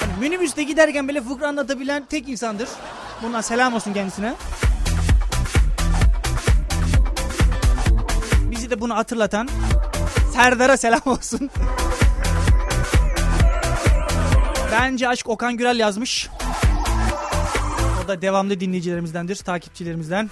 Hani 0.00 0.12
minibüste 0.20 0.62
giderken 0.62 1.08
böyle 1.08 1.22
fıkra 1.22 1.48
anlatabilen 1.48 2.06
tek 2.06 2.28
insandır. 2.28 2.68
Bundan 3.22 3.40
selam 3.40 3.74
olsun 3.74 3.92
kendisine. 3.92 4.34
Bizi 8.66 8.76
de 8.76 8.80
bunu 8.80 8.96
hatırlatan 8.96 9.48
Serdar'a 10.32 10.76
selam 10.76 11.00
olsun. 11.06 11.50
Bence 14.72 15.08
Aşk 15.08 15.28
Okan 15.28 15.56
Gürel 15.56 15.78
yazmış. 15.78 16.28
O 18.04 18.08
da 18.08 18.22
devamlı 18.22 18.60
dinleyicilerimizdendir, 18.60 19.36
takipçilerimizden. 19.36 20.30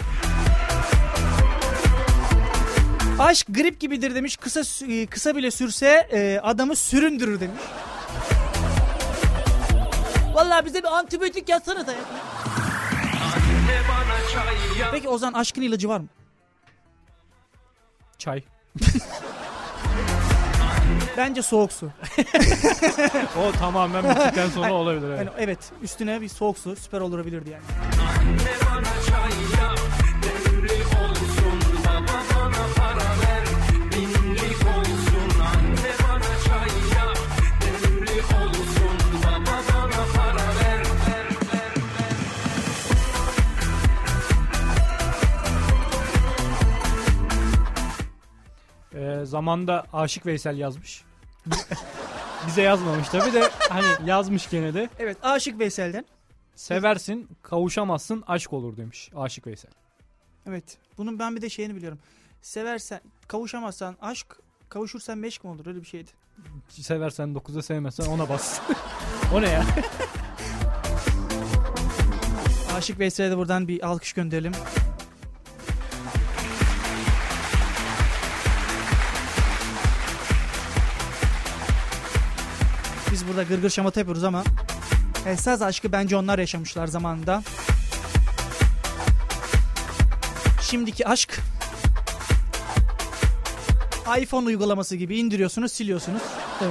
Aşk 3.19 3.47
grip 3.49 3.81
gibidir 3.81 4.15
demiş. 4.15 4.37
Kısa 4.37 4.61
sü- 4.61 5.07
kısa 5.07 5.37
bile 5.37 5.51
sürse 5.51 6.09
e, 6.13 6.41
adamı 6.43 6.77
süründürür 6.77 7.41
demiş. 7.41 7.61
Vallahi 10.35 10.65
bize 10.67 10.79
bir 10.79 10.99
antibiyotik 10.99 11.49
yazsana 11.49 11.87
da 11.87 11.93
ya. 11.93 11.99
Peki 14.93 15.09
Ozan 15.09 15.33
aşkın 15.33 15.63
ilacı 15.63 15.89
var 15.89 16.01
mı? 16.01 16.07
Çay. 18.25 18.43
Bence 21.17 21.43
soğuk 21.43 21.73
su. 21.73 21.91
O 23.39 23.53
tamamen 23.53 24.05
bittikten 24.05 24.49
sonra 24.49 24.73
olabilir. 24.73 25.09
Evet. 25.09 25.19
Yani 25.19 25.29
evet 25.39 25.59
üstüne 25.83 26.21
bir 26.21 26.29
soğuk 26.29 26.59
su 26.59 26.77
süper 26.77 27.01
olabilirdi 27.01 27.51
yani. 27.51 27.63
Ee, 49.05 49.25
zamanda 49.25 49.85
Aşık 49.93 50.27
Veysel 50.27 50.59
yazmış. 50.59 51.05
Bize 52.47 52.63
yazmamış 52.63 53.09
tabi 53.09 53.33
de 53.33 53.51
hani 53.69 54.09
yazmış 54.09 54.51
gene 54.51 54.75
de. 54.75 54.89
Evet 54.99 55.17
Aşık 55.23 55.59
Veysel'den. 55.59 56.05
Seversin, 56.55 57.29
kavuşamazsın, 57.43 58.25
aşk 58.27 58.53
olur 58.53 58.77
demiş 58.77 59.11
Aşık 59.17 59.47
Veysel. 59.47 59.71
Evet 60.47 60.79
bunun 60.99 61.19
ben 61.19 61.37
bir 61.37 61.43
de 61.43 61.51
şeyini 61.51 61.77
biliyorum. 61.77 61.99
Seversen 62.43 63.01
kavuşamazsan 63.29 63.97
aşk 64.01 64.37
kavuşursan 64.69 65.19
meşk 65.19 65.45
mi 65.45 65.51
olur 65.51 65.67
öyle 65.67 65.81
bir 65.81 65.87
şeydi. 65.87 66.11
Seversen 66.69 67.29
9'da 67.29 67.63
sevmezsen 67.63 68.07
ona 68.07 68.29
bas. 68.29 68.61
o 69.35 69.43
ne 69.43 69.49
ya? 69.49 69.65
Aşık 72.77 72.99
Veysel'e 72.99 73.31
de 73.31 73.37
buradan 73.37 73.69
bir 73.69 73.87
alkış 73.87 74.13
gönderelim. 74.13 74.53
Burada 83.37 83.49
gırgır 83.49 83.71
şamata 83.71 84.01
yapıyoruz 84.01 84.25
ama 84.25 84.45
esas 85.27 85.63
aşkı 85.63 85.93
bence 85.93 86.17
onlar 86.17 86.39
yaşamışlar 86.39 86.87
zamanında. 86.87 87.43
Şimdiki 90.63 91.09
aşk 91.09 91.41
iPhone 94.19 94.47
uygulaması 94.47 94.97
gibi 94.97 95.19
indiriyorsunuz, 95.19 95.73
siliyorsunuz. 95.73 96.23
Mi? 96.61 96.69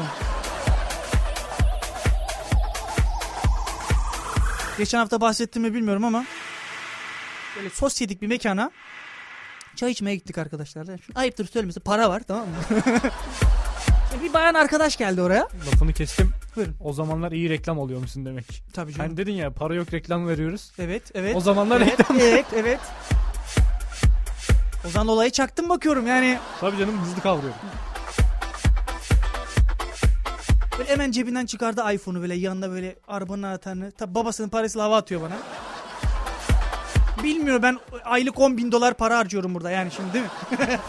Geçen 4.77 4.97
hafta 4.97 5.21
bahsettim 5.21 5.61
mi 5.61 5.73
bilmiyorum 5.73 6.03
ama 6.03 6.25
böyle 7.55 7.69
sosyedik 7.69 8.21
bir 8.21 8.27
mekana 8.27 8.71
çay 9.75 9.91
içmeye 9.91 10.15
gittik 10.15 10.37
arkadaşlar. 10.37 10.85
Şimdi 10.85 11.01
ayıptır 11.15 11.47
söylemesi 11.47 11.79
para 11.79 12.09
var 12.09 12.21
tamam 12.27 12.47
mı? 12.47 12.55
Bir 14.21 14.33
bayan 14.33 14.53
arkadaş 14.53 14.97
geldi 14.97 15.21
oraya. 15.21 15.47
Lafını 15.67 15.93
kestim. 15.93 16.33
Buyurun. 16.55 16.75
O 16.79 16.93
zamanlar 16.93 17.31
iyi 17.31 17.49
reklam 17.49 17.79
oluyormuşsun 17.79 18.25
demek. 18.25 18.63
Tabii 18.73 18.93
canım. 18.93 19.07
Hani 19.07 19.17
dedin 19.17 19.33
ya 19.33 19.51
para 19.51 19.75
yok 19.75 19.93
reklam 19.93 20.27
veriyoruz. 20.27 20.71
Evet, 20.79 21.03
evet. 21.13 21.35
O 21.35 21.39
zamanlar 21.39 21.81
evet, 21.81 21.99
reklam. 21.99 22.19
evet, 22.19 22.45
evet. 22.55 22.79
O 24.87 24.89
zaman 24.89 25.07
olayı 25.07 25.31
çaktım 25.31 25.69
bakıyorum 25.69 26.07
yani. 26.07 26.39
Tabii 26.59 26.77
canım 26.77 27.01
hızlı 27.01 27.21
kavruyorum. 27.21 27.59
Böyle 30.79 30.89
hemen 30.89 31.11
cebinden 31.11 31.45
çıkardı 31.45 31.93
iPhone'u 31.93 32.21
böyle 32.21 32.35
yanında 32.35 32.71
böyle 32.71 32.95
arabanın 33.07 33.43
anahtarını. 33.43 33.91
Tabi 33.91 34.15
babasının 34.15 34.49
parasıyla 34.49 34.85
hava 34.85 34.97
atıyor 34.97 35.21
bana. 35.21 35.37
Bilmiyor 37.23 37.61
ben 37.61 37.79
aylık 38.03 38.39
10 38.39 38.57
bin 38.57 38.71
dolar 38.71 38.93
para 38.93 39.17
harcıyorum 39.17 39.55
burada 39.55 39.71
yani 39.71 39.91
şimdi 39.91 40.13
değil 40.13 40.25
mi? 40.25 40.31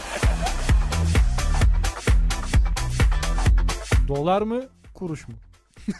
Dolar 4.07 4.41
mı, 4.41 4.61
kuruş 4.93 5.27
mu? 5.27 5.33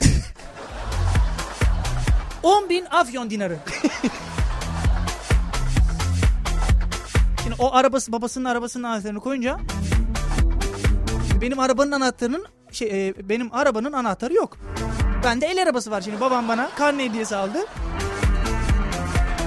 10 2.44 2.70
bin 2.70 2.86
afyon 2.86 3.30
dinarı. 3.30 3.58
Şimdi 7.44 7.56
o 7.60 7.74
arabası 7.74 8.12
babasının 8.12 8.46
arabasının 8.46 8.84
anahtarını 8.84 9.20
koyunca 9.20 9.58
benim 11.42 11.60
arabanın 11.60 11.92
anahtarının 11.92 12.46
şey 12.72 13.08
e, 13.08 13.14
benim 13.30 13.54
arabanın 13.54 13.94
anahtarı 13.94 14.34
yok. 14.34 14.58
Bende 15.24 15.46
el 15.46 15.64
arabası 15.64 15.92
var 15.92 16.02
şimdi 16.02 16.22
babam 16.22 16.48
bana 16.48 16.70
karne 16.76 17.06
hediyesi 17.06 17.36
aldı. 17.36 17.66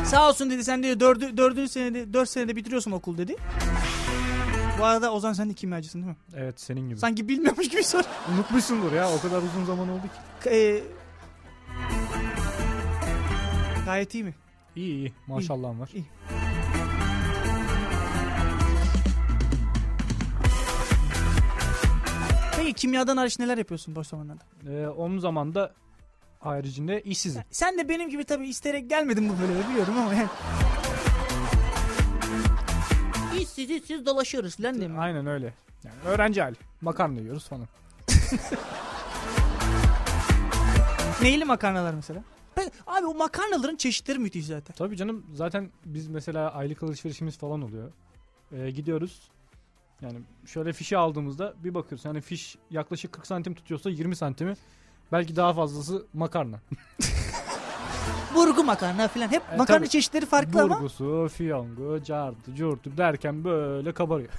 Sağ 0.04 0.28
olsun 0.28 0.50
dedi 0.50 0.64
sen 0.64 0.82
diyor 0.82 1.00
dördü, 1.00 1.36
dördüncü 1.36 1.68
senede 1.68 2.12
dört 2.12 2.28
senede 2.28 2.56
bitiriyorsun 2.56 2.90
okul 2.90 3.18
dedi. 3.18 3.36
Bu 4.78 4.84
arada 4.84 5.12
Ozan 5.12 5.32
sen 5.32 5.50
de 5.50 5.54
kimyacısın 5.54 5.98
değil 5.98 6.08
mi? 6.10 6.16
Evet 6.36 6.60
senin 6.60 6.88
gibi. 6.88 6.98
Sanki 6.98 7.28
bilmiyormuş 7.28 7.68
gibi 7.68 7.84
sor. 7.84 8.04
Unutmuşsundur 8.34 8.92
ya 8.92 9.10
o 9.12 9.20
kadar 9.20 9.42
uzun 9.42 9.64
zaman 9.64 9.88
oldu 9.88 10.02
ki. 10.02 10.50
Ee, 10.50 10.82
gayet 13.84 14.14
iyi 14.14 14.24
mi? 14.24 14.34
İyi 14.76 14.94
iyi 14.94 15.12
maşallahım 15.26 15.80
var. 15.80 15.90
İyi. 15.94 16.04
Peki 22.56 22.72
kimyadan 22.72 23.16
hariç 23.16 23.38
neler 23.38 23.58
yapıyorsun 23.58 23.96
boş 23.96 24.06
zamanlarda? 24.06 24.42
Ee, 24.70 24.88
onun 24.88 25.18
zaman 25.18 25.54
da 25.54 25.72
haricinde 26.38 27.02
işsizim. 27.02 27.42
Sen 27.50 27.78
de 27.78 27.88
benim 27.88 28.10
gibi 28.10 28.24
tabii 28.24 28.48
isteyerek 28.48 28.90
gelmedin 28.90 29.28
bu 29.28 29.42
bölüme 29.42 29.68
biliyorum 29.70 29.94
ama 29.98 30.14
yani. 30.14 30.28
İşsiz 33.76 34.06
dolaşıyoruz 34.06 34.56
falan 34.56 34.80
değil 34.80 34.90
mi? 34.90 34.98
Aynen 34.98 35.26
öyle. 35.26 35.54
Yani 35.84 35.96
öğrenci 36.06 36.42
hali. 36.42 36.56
Makarna 36.80 37.20
yiyoruz 37.20 37.48
falan. 37.48 37.66
Neyli 41.22 41.44
makarnalar 41.44 41.94
mesela? 41.94 42.24
Ben, 42.56 42.70
abi 42.86 43.06
o 43.06 43.14
makarnaların 43.14 43.76
çeşitleri 43.76 44.18
müthiş 44.18 44.46
zaten. 44.46 44.74
Tabii 44.76 44.96
canım 44.96 45.26
zaten 45.34 45.70
biz 45.84 46.08
mesela 46.08 46.52
aylık 46.54 46.82
alışverişimiz 46.82 47.38
falan 47.38 47.62
oluyor. 47.62 47.92
Ee, 48.52 48.70
gidiyoruz. 48.70 49.20
Yani 50.00 50.18
şöyle 50.46 50.72
fişi 50.72 50.96
aldığımızda 50.96 51.54
bir 51.64 51.74
bakıyoruz. 51.74 52.04
Yani 52.04 52.20
fiş 52.20 52.56
yaklaşık 52.70 53.12
40 53.12 53.26
santim 53.26 53.54
tutuyorsa 53.54 53.90
20 53.90 54.16
santimi 54.16 54.54
belki 55.12 55.36
daha 55.36 55.52
fazlası 55.52 56.06
makarna. 56.12 56.60
Burgu 58.38 58.64
makarna 58.64 59.08
falan 59.08 59.28
hep 59.28 59.42
E, 59.52 59.56
makarna 59.56 59.78
tabii. 59.78 59.88
çeşitleri 59.88 60.26
farklı 60.26 60.62
ama. 60.62 60.76
Burgusu, 60.76 61.28
fiyongu, 61.36 62.02
cartı, 62.04 62.54
curtu 62.54 62.96
derken 62.96 63.44
böyle 63.44 63.92
kabarıyor. 63.92 64.30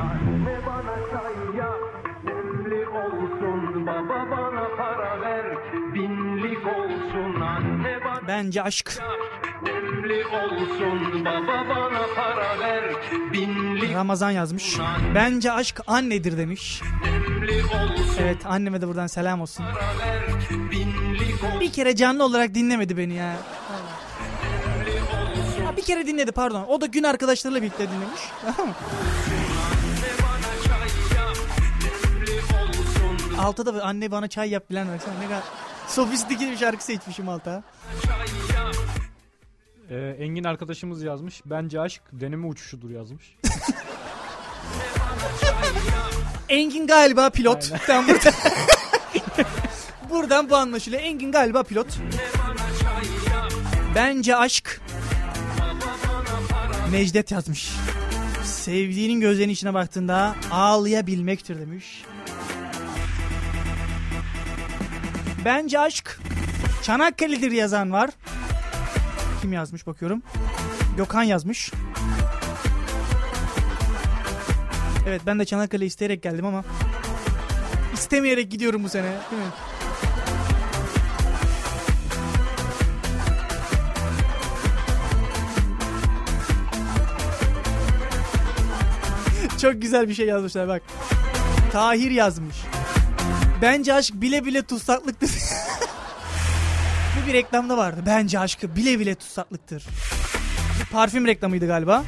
Anne 0.00 0.58
bana 0.66 0.96
çay 1.10 1.56
yap, 1.56 1.80
demli 2.26 2.88
olsun. 2.88 3.86
Baba 3.86 4.26
bana 4.30 4.61
Bence 8.28 8.62
aşk. 8.62 8.98
demli 9.66 10.26
olsun. 10.26 11.24
Baba 11.24 11.68
bana 11.68 12.06
para 12.16 12.60
ver, 12.60 12.84
binlik 13.32 13.94
Ramazan 13.94 14.30
yazmış. 14.30 14.78
Bence 15.14 15.52
aşk 15.52 15.80
annedir 15.86 16.38
demiş. 16.38 16.82
Evet 18.20 18.46
anneme 18.46 18.80
de 18.80 18.88
buradan 18.88 19.06
selam 19.06 19.40
olsun. 19.40 19.66
Bir 21.60 21.72
kere 21.72 21.96
canlı 21.96 22.24
olarak 22.24 22.54
dinlemedi 22.54 22.96
beni 22.96 23.14
ya. 23.14 23.36
Ha, 25.66 25.76
bir 25.76 25.82
kere 25.82 26.06
dinledi 26.06 26.32
pardon. 26.32 26.64
O 26.68 26.80
da 26.80 26.86
gün 26.86 27.02
arkadaşlarıyla 27.02 27.62
birlikte 27.62 27.88
dinlemiş. 27.88 28.20
Tamam 28.56 28.68
mı? 28.68 28.74
Altta 33.38 33.66
da 33.66 33.84
anne 33.84 34.10
bana 34.10 34.28
çay 34.28 34.50
yap 34.50 34.70
bilen 34.70 34.88
baksana 34.88 35.14
ne 35.20 35.24
kadar 35.24 35.42
sofistike 35.92 36.50
bir 36.50 36.56
şarkı 36.56 36.84
seçmişim 36.84 37.28
alta. 37.28 37.62
Ee, 39.90 40.16
Engin 40.18 40.44
arkadaşımız 40.44 41.02
yazmış. 41.02 41.42
Bence 41.46 41.80
aşk 41.80 42.02
deneme 42.12 42.46
uçuşudur 42.46 42.90
yazmış. 42.90 43.36
Engin 46.48 46.86
galiba 46.86 47.30
pilot. 47.30 47.72
Tam 47.86 48.08
burada. 48.08 48.30
Buradan 50.10 50.50
bu 50.50 50.56
anlaşılıyor. 50.56 51.02
Engin 51.02 51.32
galiba 51.32 51.62
pilot. 51.62 51.86
Bence 53.94 54.36
aşk. 54.36 54.80
Necdet 56.90 57.30
yazmış. 57.30 57.70
Sevdiğinin 58.44 59.20
gözlerinin 59.20 59.52
içine 59.52 59.74
baktığında 59.74 60.34
ağlayabilmektir 60.50 61.60
demiş. 61.60 62.02
Bence 65.44 65.78
aşk 65.78 66.18
Çanakkale'dir 66.82 67.50
yazan 67.50 67.92
var. 67.92 68.10
Kim 69.40 69.52
yazmış 69.52 69.86
bakıyorum. 69.86 70.22
Gökhan 70.96 71.22
yazmış. 71.22 71.72
Evet 75.08 75.22
ben 75.26 75.38
de 75.38 75.44
Çanakkale 75.44 75.86
isteyerek 75.86 76.22
geldim 76.22 76.46
ama 76.46 76.64
istemeyerek 77.94 78.50
gidiyorum 78.50 78.84
bu 78.84 78.88
sene. 78.88 79.02
Değil 79.30 79.42
mi? 79.42 79.48
Çok 89.60 89.82
güzel 89.82 90.08
bir 90.08 90.14
şey 90.14 90.26
yazmışlar 90.26 90.68
bak. 90.68 90.82
Tahir 91.72 92.10
yazmış. 92.10 92.56
Bence 93.62 93.94
aşk 93.94 94.14
bile 94.14 94.44
bile 94.44 94.62
tutsaklıktır. 94.62 95.30
Bu 97.16 97.26
bir 97.26 97.32
reklamda 97.32 97.76
vardı. 97.76 98.02
Bence 98.06 98.38
aşkı 98.38 98.76
bile 98.76 98.98
bile 98.98 99.14
tutsaklıktır. 99.14 99.86
Bir 100.80 100.84
parfüm 100.84 101.26
reklamıydı 101.26 101.66
galiba. 101.66 102.04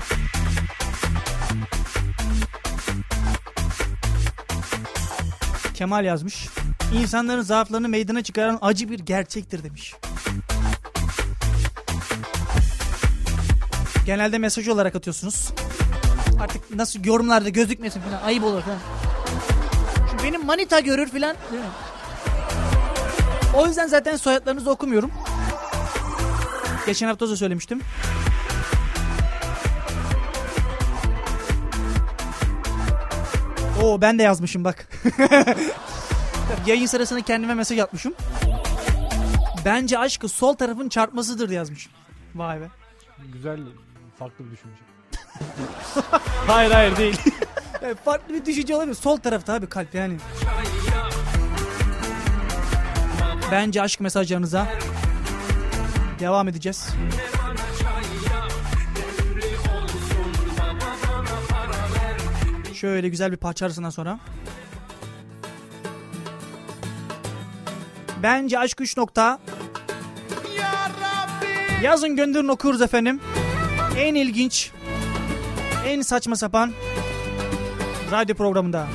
Kemal 5.75 6.05
yazmış. 6.05 6.47
İnsanların 6.95 7.43
zaaflarını 7.43 7.89
meydana 7.89 8.23
çıkaran 8.23 8.59
acı 8.63 8.91
bir 8.91 8.99
gerçektir 8.99 9.65
demiş. 9.65 9.95
Genelde 14.07 14.39
mesaj 14.39 14.69
olarak 14.69 14.97
atıyorsunuz. 14.97 15.51
Artık 16.41 16.75
nasıl 16.75 17.05
yorumlarda 17.05 17.49
gözükmesin 17.49 18.01
falan 18.01 18.23
ayıp 18.23 18.45
olur 18.45 18.63
falan. 18.63 19.04
Benim 20.25 20.47
manita 20.47 20.81
görür 20.81 21.13
mi? 21.61 21.67
O 23.55 23.67
yüzden 23.67 23.87
zaten 23.87 24.17
soyadlarınızı 24.17 24.71
okumuyorum. 24.71 25.11
Geçen 26.87 27.07
hafta 27.07 27.29
da 27.29 27.37
söylemiştim. 27.37 27.81
Oo 33.83 34.01
ben 34.01 34.19
de 34.19 34.23
yazmışım 34.23 34.65
bak. 34.65 34.89
Yayın 36.67 36.87
sırasında 36.87 37.21
kendime 37.21 37.55
mesaj 37.55 37.79
atmışım. 37.79 38.15
Bence 39.65 39.99
aşkı 39.99 40.29
sol 40.29 40.55
tarafın 40.55 40.89
çarpmasıdır 40.89 41.51
yazmışım. 41.51 41.93
Vay 42.35 42.61
be. 42.61 42.69
Güzel 43.33 43.61
farklı 44.19 44.45
bir 44.45 44.51
düşünce. 44.51 44.81
hayır 46.47 46.71
hayır 46.71 46.97
değil. 46.97 47.21
Evet, 47.83 47.97
farklı 48.05 48.35
bir 48.35 48.45
düşünce 48.45 48.77
olabilir. 48.77 48.95
Sol 48.95 49.17
tarafta 49.17 49.55
abi 49.55 49.67
kalp 49.67 49.95
yani. 49.95 50.17
Bence 53.51 53.83
aşk 53.83 54.01
mesajlarınıza 54.01 54.67
devam 56.21 56.49
edeceğiz. 56.49 56.89
Şöyle 62.75 63.09
güzel 63.09 63.33
bir 63.33 63.37
parça 63.37 63.67
arasından 63.67 63.91
sonra. 63.91 64.19
Bence 68.23 68.59
aşk 68.59 68.81
3 68.81 68.97
nokta. 68.97 69.39
Yazın 71.83 72.17
gönderin 72.17 72.49
okuruz 72.49 72.83
efendim. 72.83 73.21
En 73.99 74.15
ilginç, 74.15 74.71
en 75.87 76.03
saçma 76.03 76.37
sapan 76.37 76.73
radyo 78.11 78.35
programında. 78.35 78.87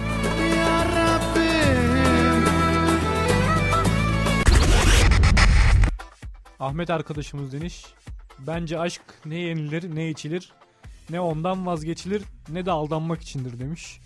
Ahmet 6.60 6.89
arkadaşımız 6.89 7.51
demiş. 7.51 7.86
Bence 8.39 8.80
aşk 8.80 9.01
ne 9.26 9.36
yenilir 9.36 9.95
ne 9.95 10.10
içilir 10.10 10.53
ne 11.10 11.20
ondan 11.22 11.66
vazgeçilir 11.66 12.24
ne 12.49 12.66
de 12.66 12.72
aldanmak 12.72 13.22
içindir 13.22 13.60
demiş. 13.60 13.99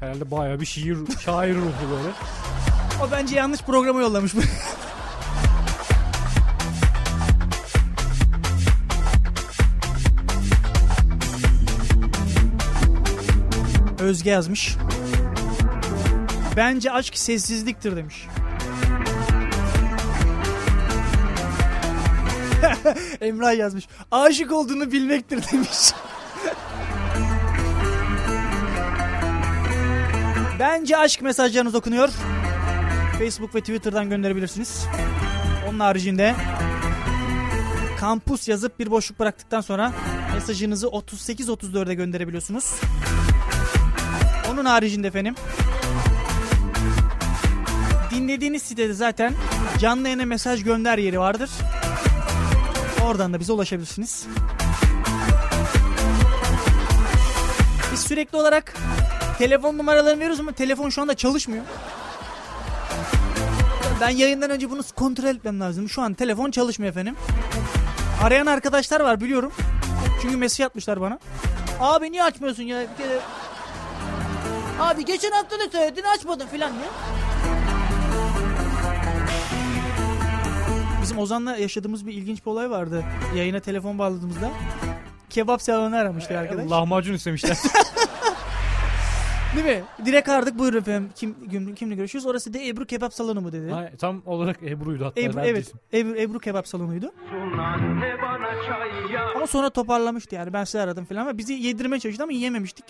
Herhalde 0.00 0.30
baya 0.30 0.60
bir 0.60 0.66
şiir, 0.66 0.98
şair 1.24 1.54
ruhu 1.54 1.90
böyle. 1.90 2.08
O 3.02 3.10
bence 3.10 3.36
yanlış 3.36 3.62
programa 3.62 4.00
yollamış. 4.00 4.34
Özge 14.06 14.30
yazmış. 14.30 14.76
Bence 16.56 16.92
aşk 16.92 17.18
sessizliktir 17.18 17.96
demiş. 17.96 18.26
Emrah 23.20 23.58
yazmış. 23.58 23.88
Aşık 24.10 24.52
olduğunu 24.52 24.92
bilmektir 24.92 25.44
demiş. 25.52 25.68
Bence 30.58 30.96
aşk 30.96 31.22
mesajlarınız 31.22 31.74
okunuyor. 31.74 32.08
Facebook 33.18 33.54
ve 33.54 33.60
Twitter'dan 33.60 34.10
gönderebilirsiniz. 34.10 34.86
Onun 35.68 35.80
haricinde 35.80 36.34
kampus 38.00 38.48
yazıp 38.48 38.78
bir 38.78 38.90
boşluk 38.90 39.18
bıraktıktan 39.18 39.60
sonra 39.60 39.92
mesajınızı 40.34 40.86
38-34'e 40.86 41.94
gönderebiliyorsunuz. 41.94 42.74
Onun 44.66 44.74
haricinde 44.74 45.08
efendim 45.08 45.34
dinlediğiniz 48.10 48.62
sitede 48.62 48.92
zaten 48.92 49.34
canlı 49.78 50.08
yayına 50.08 50.24
mesaj 50.24 50.62
gönder 50.62 50.98
yeri 50.98 51.20
vardır. 51.20 51.50
Oradan 53.04 53.32
da 53.32 53.40
bize 53.40 53.52
ulaşabilirsiniz. 53.52 54.26
Biz 57.92 58.00
sürekli 58.00 58.38
olarak 58.38 58.74
telefon 59.38 59.78
numaralarını 59.78 60.18
veriyoruz 60.18 60.40
ama 60.40 60.52
telefon 60.52 60.90
şu 60.90 61.02
anda 61.02 61.14
çalışmıyor. 61.14 61.64
Ben 64.00 64.10
yayından 64.10 64.50
önce 64.50 64.70
bunu 64.70 64.82
kontrol 64.96 65.28
etmem 65.28 65.60
lazım. 65.60 65.88
Şu 65.88 66.02
an 66.02 66.14
telefon 66.14 66.50
çalışmıyor 66.50 66.90
efendim. 66.90 67.16
Arayan 68.22 68.46
arkadaşlar 68.46 69.00
var 69.00 69.20
biliyorum. 69.20 69.52
Çünkü 70.22 70.36
mesaj 70.36 70.66
atmışlar 70.66 71.00
bana. 71.00 71.18
Abi 71.80 72.12
niye 72.12 72.24
açmıyorsun 72.24 72.62
ya? 72.62 72.80
Bir 72.80 73.04
kere... 73.04 73.20
Abi 74.80 75.04
geçen 75.04 75.30
hafta 75.30 75.58
da 75.58 75.70
söyledin 75.72 76.02
açmadın 76.02 76.46
filan 76.46 76.70
ya. 76.70 76.88
Bizim 81.02 81.18
Ozan'la 81.18 81.56
yaşadığımız 81.56 82.06
bir 82.06 82.12
ilginç 82.12 82.46
bir 82.46 82.50
olay 82.50 82.70
vardı. 82.70 83.04
Yayına 83.36 83.60
telefon 83.60 83.98
bağladığımızda. 83.98 84.50
Kebap 85.30 85.62
salonu 85.62 85.96
aramıştı 85.96 86.38
arkadaş. 86.38 86.70
Lahmacun 86.70 87.14
istemişler. 87.14 87.56
Değil 89.56 89.66
mi? 89.66 89.84
Direkt 90.04 90.28
aradık 90.28 90.58
buyurun 90.58 90.78
efendim. 90.78 91.10
Kim, 91.14 91.48
kim, 91.50 91.74
kimle 91.74 91.94
görüşüyoruz? 91.94 92.26
Orası 92.26 92.54
da 92.54 92.58
Ebru 92.58 92.86
Kebap 92.86 93.14
Salonu 93.14 93.40
mu 93.40 93.52
dedi. 93.52 93.70
Ha, 93.70 93.90
tam 93.98 94.22
olarak 94.26 94.62
Ebru'ydu 94.62 95.04
hatta. 95.04 95.20
Ebru, 95.20 95.40
evet. 95.40 95.72
Ebru, 95.94 96.16
Ebru 96.16 96.38
Kebap 96.38 96.68
Salonu'ydu. 96.68 97.12
Ama 99.36 99.46
sonra 99.46 99.70
toparlamıştı 99.70 100.34
yani. 100.34 100.52
Ben 100.52 100.64
size 100.64 100.80
aradım 100.80 101.04
falan 101.04 101.20
ama 101.20 101.38
bizi 101.38 101.52
yedirmeye 101.52 102.00
çalıştı 102.00 102.22
ama 102.22 102.32
yiyememiştik. 102.32 102.84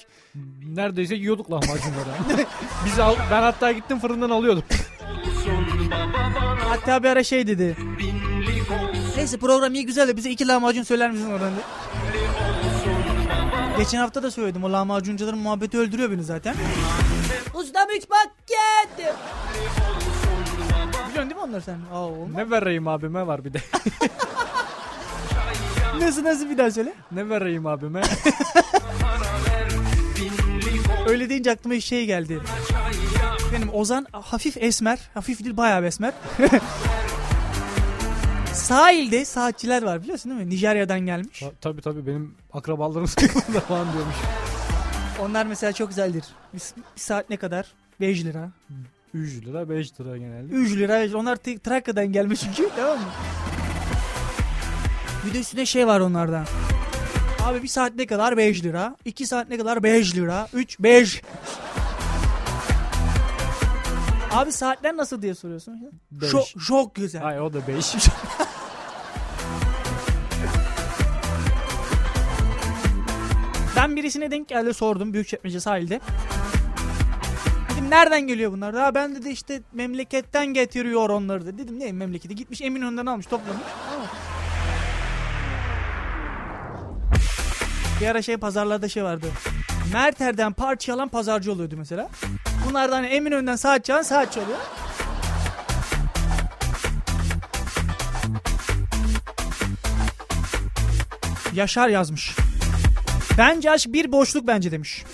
Neredeyse 0.75 1.15
yiyorduk 1.15 1.51
lahmacunları. 1.51 2.09
Biz 2.87 2.99
al, 2.99 3.15
ben 3.31 3.43
hatta 3.43 3.73
gittim 3.73 3.99
fırından 3.99 4.31
alıyordum. 4.31 4.63
Hatta 6.69 7.03
bir 7.03 7.09
ara 7.09 7.25
şey 7.25 7.47
dedi. 7.47 7.77
Neyse 9.17 9.39
program 9.39 9.75
iyi 9.75 9.87
güzel 9.87 10.09
de 10.09 10.17
bize 10.17 10.31
iki 10.31 10.49
lahmacun 10.49 10.83
söyler 10.83 11.11
misin 11.11 11.31
oradan. 11.31 11.53
Geçen 13.79 13.99
hafta 13.99 14.23
da 14.23 14.31
söyledim 14.31 14.65
o 14.65 14.73
lahmacuncuların 14.73 15.39
muhabbeti 15.39 15.79
öldürüyor 15.79 16.11
beni 16.11 16.23
zaten. 16.25 16.55
Ustam 17.55 17.89
üç 17.97 18.05
paket. 18.09 19.15
Biliyorsun 21.09 21.31
değil 21.31 21.35
mi 21.35 21.43
onları 21.43 21.63
sen? 21.63 21.79
Aa, 21.93 21.99
olmaz. 21.99 22.35
ne 22.37 22.51
vereyim 22.51 22.89
abime 22.89 23.27
var 23.27 23.45
bir 23.45 23.53
de. 23.53 23.59
Nasıl 26.01 26.25
nasıl 26.25 26.51
bir 26.51 26.59
daha 26.59 26.71
söyle. 26.71 26.93
ne 27.13 27.29
vereyim 27.29 27.67
abime? 27.67 28.03
Öyle 31.09 31.29
deyince 31.29 31.51
aklıma 31.53 31.75
bir 31.75 31.81
şey 31.81 32.07
geldi. 32.07 32.41
Benim 33.53 33.75
Ozan 33.75 34.07
hafif 34.13 34.57
esmer. 34.57 34.99
Hafif 35.15 35.45
değil 35.45 35.57
bayağı 35.57 35.85
esmer. 35.85 36.13
Sahilde 38.57 39.25
saatçiler 39.25 39.83
var 39.83 40.03
biliyorsun 40.03 40.31
değil 40.33 40.43
mi? 40.45 40.51
Nijerya'dan 40.51 41.01
gelmiş. 41.01 41.41
Ta- 41.41 41.51
tabii 41.61 41.81
tabii 41.83 42.07
benim 42.07 42.35
akrabalarım 42.53 43.07
da 43.55 43.61
falan 43.61 43.93
diyormuş. 43.93 44.15
Onlar 45.21 45.47
mesela 45.47 45.73
çok 45.73 45.89
güzeldir. 45.89 46.25
Bir, 46.55 46.61
bir 46.97 47.01
saat 47.01 47.31
ne 47.31 47.37
kadar? 47.37 47.67
5 48.01 48.25
lira. 48.25 48.51
3 49.15 49.45
lira 49.47 49.69
5 49.71 50.01
lira 50.01 50.17
genelde. 50.17 50.53
3 50.55 50.73
lira. 50.77 51.19
Onlar 51.19 51.37
T- 51.37 51.59
Trakya'dan 51.59 52.07
gelmiş 52.13 52.41
çünkü 52.57 52.71
tamam 52.77 52.99
mı? 52.99 53.05
Bir 55.27 55.35
de 55.35 55.41
üstüne 55.41 55.67
şey 55.67 55.87
var 55.87 56.01
onlarda. 56.01 56.45
Abi 57.45 57.63
bir 57.63 57.69
saat 57.69 57.95
ne 57.95 58.07
kadar? 58.07 58.37
5 58.37 58.63
lira. 58.65 58.97
2 59.05 59.27
saat 59.27 59.49
ne 59.49 59.59
kadar? 59.59 59.83
5 59.83 60.15
lira. 60.17 60.49
3, 60.55 60.81
5. 60.81 61.23
Abi 64.37 64.53
saatler 64.53 64.97
nasıl 64.97 65.23
diye 65.23 65.35
soruyorsun. 65.35 65.91
Beş. 66.11 66.31
Çok, 66.31 66.47
çok 66.67 66.95
güzel. 66.95 67.23
Hayır 67.23 67.41
o 67.41 67.53
da 67.53 67.67
5. 67.69 67.95
Ben 73.77 73.97
birisine 73.97 74.31
denk 74.31 74.49
geldi 74.49 74.75
sordum 74.75 75.13
Büyükçekmece 75.13 75.61
sahilde. 75.61 76.01
Dedim 77.73 77.91
nereden 77.91 78.27
geliyor 78.27 78.53
bunlar? 78.53 78.75
Ha 78.75 78.95
ben 78.95 79.15
dedi 79.15 79.29
işte 79.29 79.63
memleketten 79.73 80.47
getiriyor 80.47 81.11
onları 81.11 81.47
dedi. 81.47 81.59
Dedim 81.59 81.81
ne 81.81 81.93
memleketi? 81.93 82.35
Gitmiş 82.35 82.61
Eminönü'nden 82.61 83.07
almış 83.07 83.27
toplamış. 83.27 83.63
Bir 88.01 88.07
ara 88.07 88.23
şey 88.23 88.37
pazarlarda 88.37 88.89
şey 88.89 89.05
vardı. 89.05 89.27
Merter'den 89.93 90.53
parça 90.53 90.95
alan 90.95 91.09
pazarcı 91.09 91.53
oluyordu 91.53 91.75
mesela. 91.79 92.09
Bunlardan 92.69 92.97
hani 92.97 93.07
Eminönü'nden 93.07 93.57
saatçi 93.57 93.95
alan 93.95 94.03
saatçi 94.03 94.41
oluyor. 94.41 94.59
Yaşar 101.55 101.89
yazmış. 101.89 102.37
Bence 103.39 103.71
aşk 103.71 103.93
bir 103.93 104.13
boşluk 104.13 104.47
bence 104.47 104.73
demiş. 104.73 105.05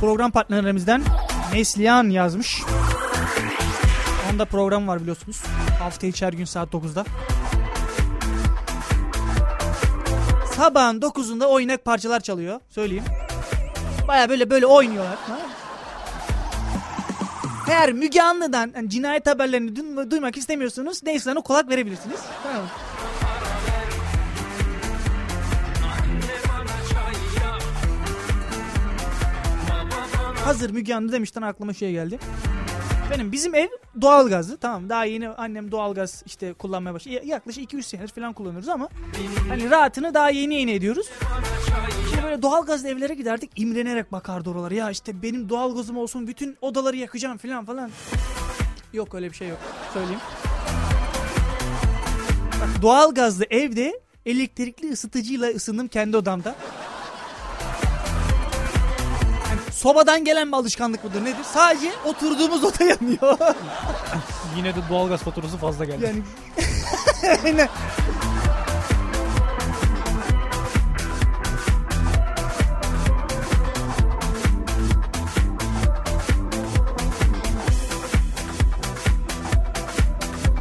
Program 0.00 0.30
partnerlerimizden 0.30 1.02
Neslihan 1.52 2.10
yazmış. 2.10 2.62
Onda 4.32 4.44
program 4.44 4.88
var 4.88 5.00
biliyorsunuz. 5.00 5.42
Hafta 5.78 6.06
içi 6.06 6.26
gün 6.26 6.44
saat 6.44 6.74
9'da. 6.74 7.04
Sabahın 10.60 11.00
9'unda 11.00 11.46
oynak 11.46 11.84
parçalar 11.84 12.20
çalıyor. 12.20 12.60
Söyleyeyim. 12.68 13.04
Baya 14.08 14.28
böyle 14.28 14.50
böyle 14.50 14.66
oynuyorlar. 14.66 15.12
Mı? 15.12 15.38
Eğer 17.70 17.92
Müge 17.92 18.22
Anlı'dan 18.22 18.72
yani 18.76 18.90
cinayet 18.90 19.26
haberlerini 19.26 19.76
duyma- 19.76 20.10
duymak 20.10 20.36
istemiyorsunuz 20.36 21.02
Neslihan'a 21.02 21.40
kulak 21.40 21.68
verebilirsiniz. 21.68 22.20
Tamam. 22.42 22.66
Hazır 30.44 30.70
Müge 30.70 30.94
Anlı 30.94 31.12
demişten 31.12 31.42
aklıma 31.42 31.72
şey 31.72 31.92
geldi. 31.92 32.18
Benim 33.10 33.32
bizim 33.32 33.54
ev 33.54 33.68
doğalgazlı 34.00 34.56
tamam 34.56 34.88
daha 34.88 35.04
yeni 35.04 35.28
annem 35.28 35.70
doğalgaz 35.70 36.22
işte 36.26 36.52
kullanmaya 36.52 36.94
başladı. 36.94 37.14
Ya- 37.14 37.22
Yaklaşık 37.24 37.64
2-3 37.72 37.82
senedir 37.82 38.08
falan 38.08 38.32
kullanıyoruz 38.32 38.68
ama 38.68 38.88
hani 39.48 39.70
rahatını 39.70 40.14
daha 40.14 40.30
yeni 40.30 40.54
yeni 40.54 40.72
ediyoruz. 40.72 41.06
Şimdi 42.10 42.22
böyle 42.24 42.42
doğalgazlı 42.42 42.88
evlere 42.88 43.14
giderdik 43.14 43.50
imrenerek 43.56 44.12
bakardı 44.12 44.50
oralara. 44.50 44.74
Ya 44.74 44.90
işte 44.90 45.22
benim 45.22 45.48
doğalgazım 45.48 45.96
olsun 45.98 46.26
bütün 46.26 46.56
odaları 46.60 46.96
yakacağım 46.96 47.38
falan 47.38 47.64
falan. 47.64 47.90
Yok 48.92 49.14
öyle 49.14 49.30
bir 49.30 49.36
şey 49.36 49.48
yok. 49.48 49.58
Söyleyeyim. 49.94 50.20
Bak 52.60 52.82
doğalgazlı 52.82 53.44
evde 53.50 54.00
elektrikli 54.26 54.92
ısıtıcıyla 54.92 55.48
ısındım 55.48 55.88
kendi 55.88 56.16
odamda. 56.16 56.54
Sobadan 59.80 60.24
gelen 60.24 60.48
bir 60.52 60.56
alışkanlık 60.56 61.04
mıdır 61.04 61.24
nedir? 61.24 61.44
Sadece 61.52 61.90
oturduğumuz 62.04 62.64
oda 62.64 62.84
yanıyor. 62.84 63.38
Yine 64.56 64.74
de 64.76 64.78
doğalgaz 64.90 65.20
faturası 65.20 65.56
fazla 65.56 65.84
geldi. 65.84 66.04
yani 66.04 66.22
Aynen. 67.44 67.68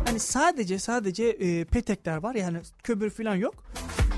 Hani 0.05 0.19
sadece 0.19 0.79
sadece 0.79 1.23
e, 1.25 1.65
petekler 1.65 2.17
var 2.17 2.35
yani 2.35 2.57
kömür 2.83 3.09
falan 3.09 3.35
yok. 3.35 3.55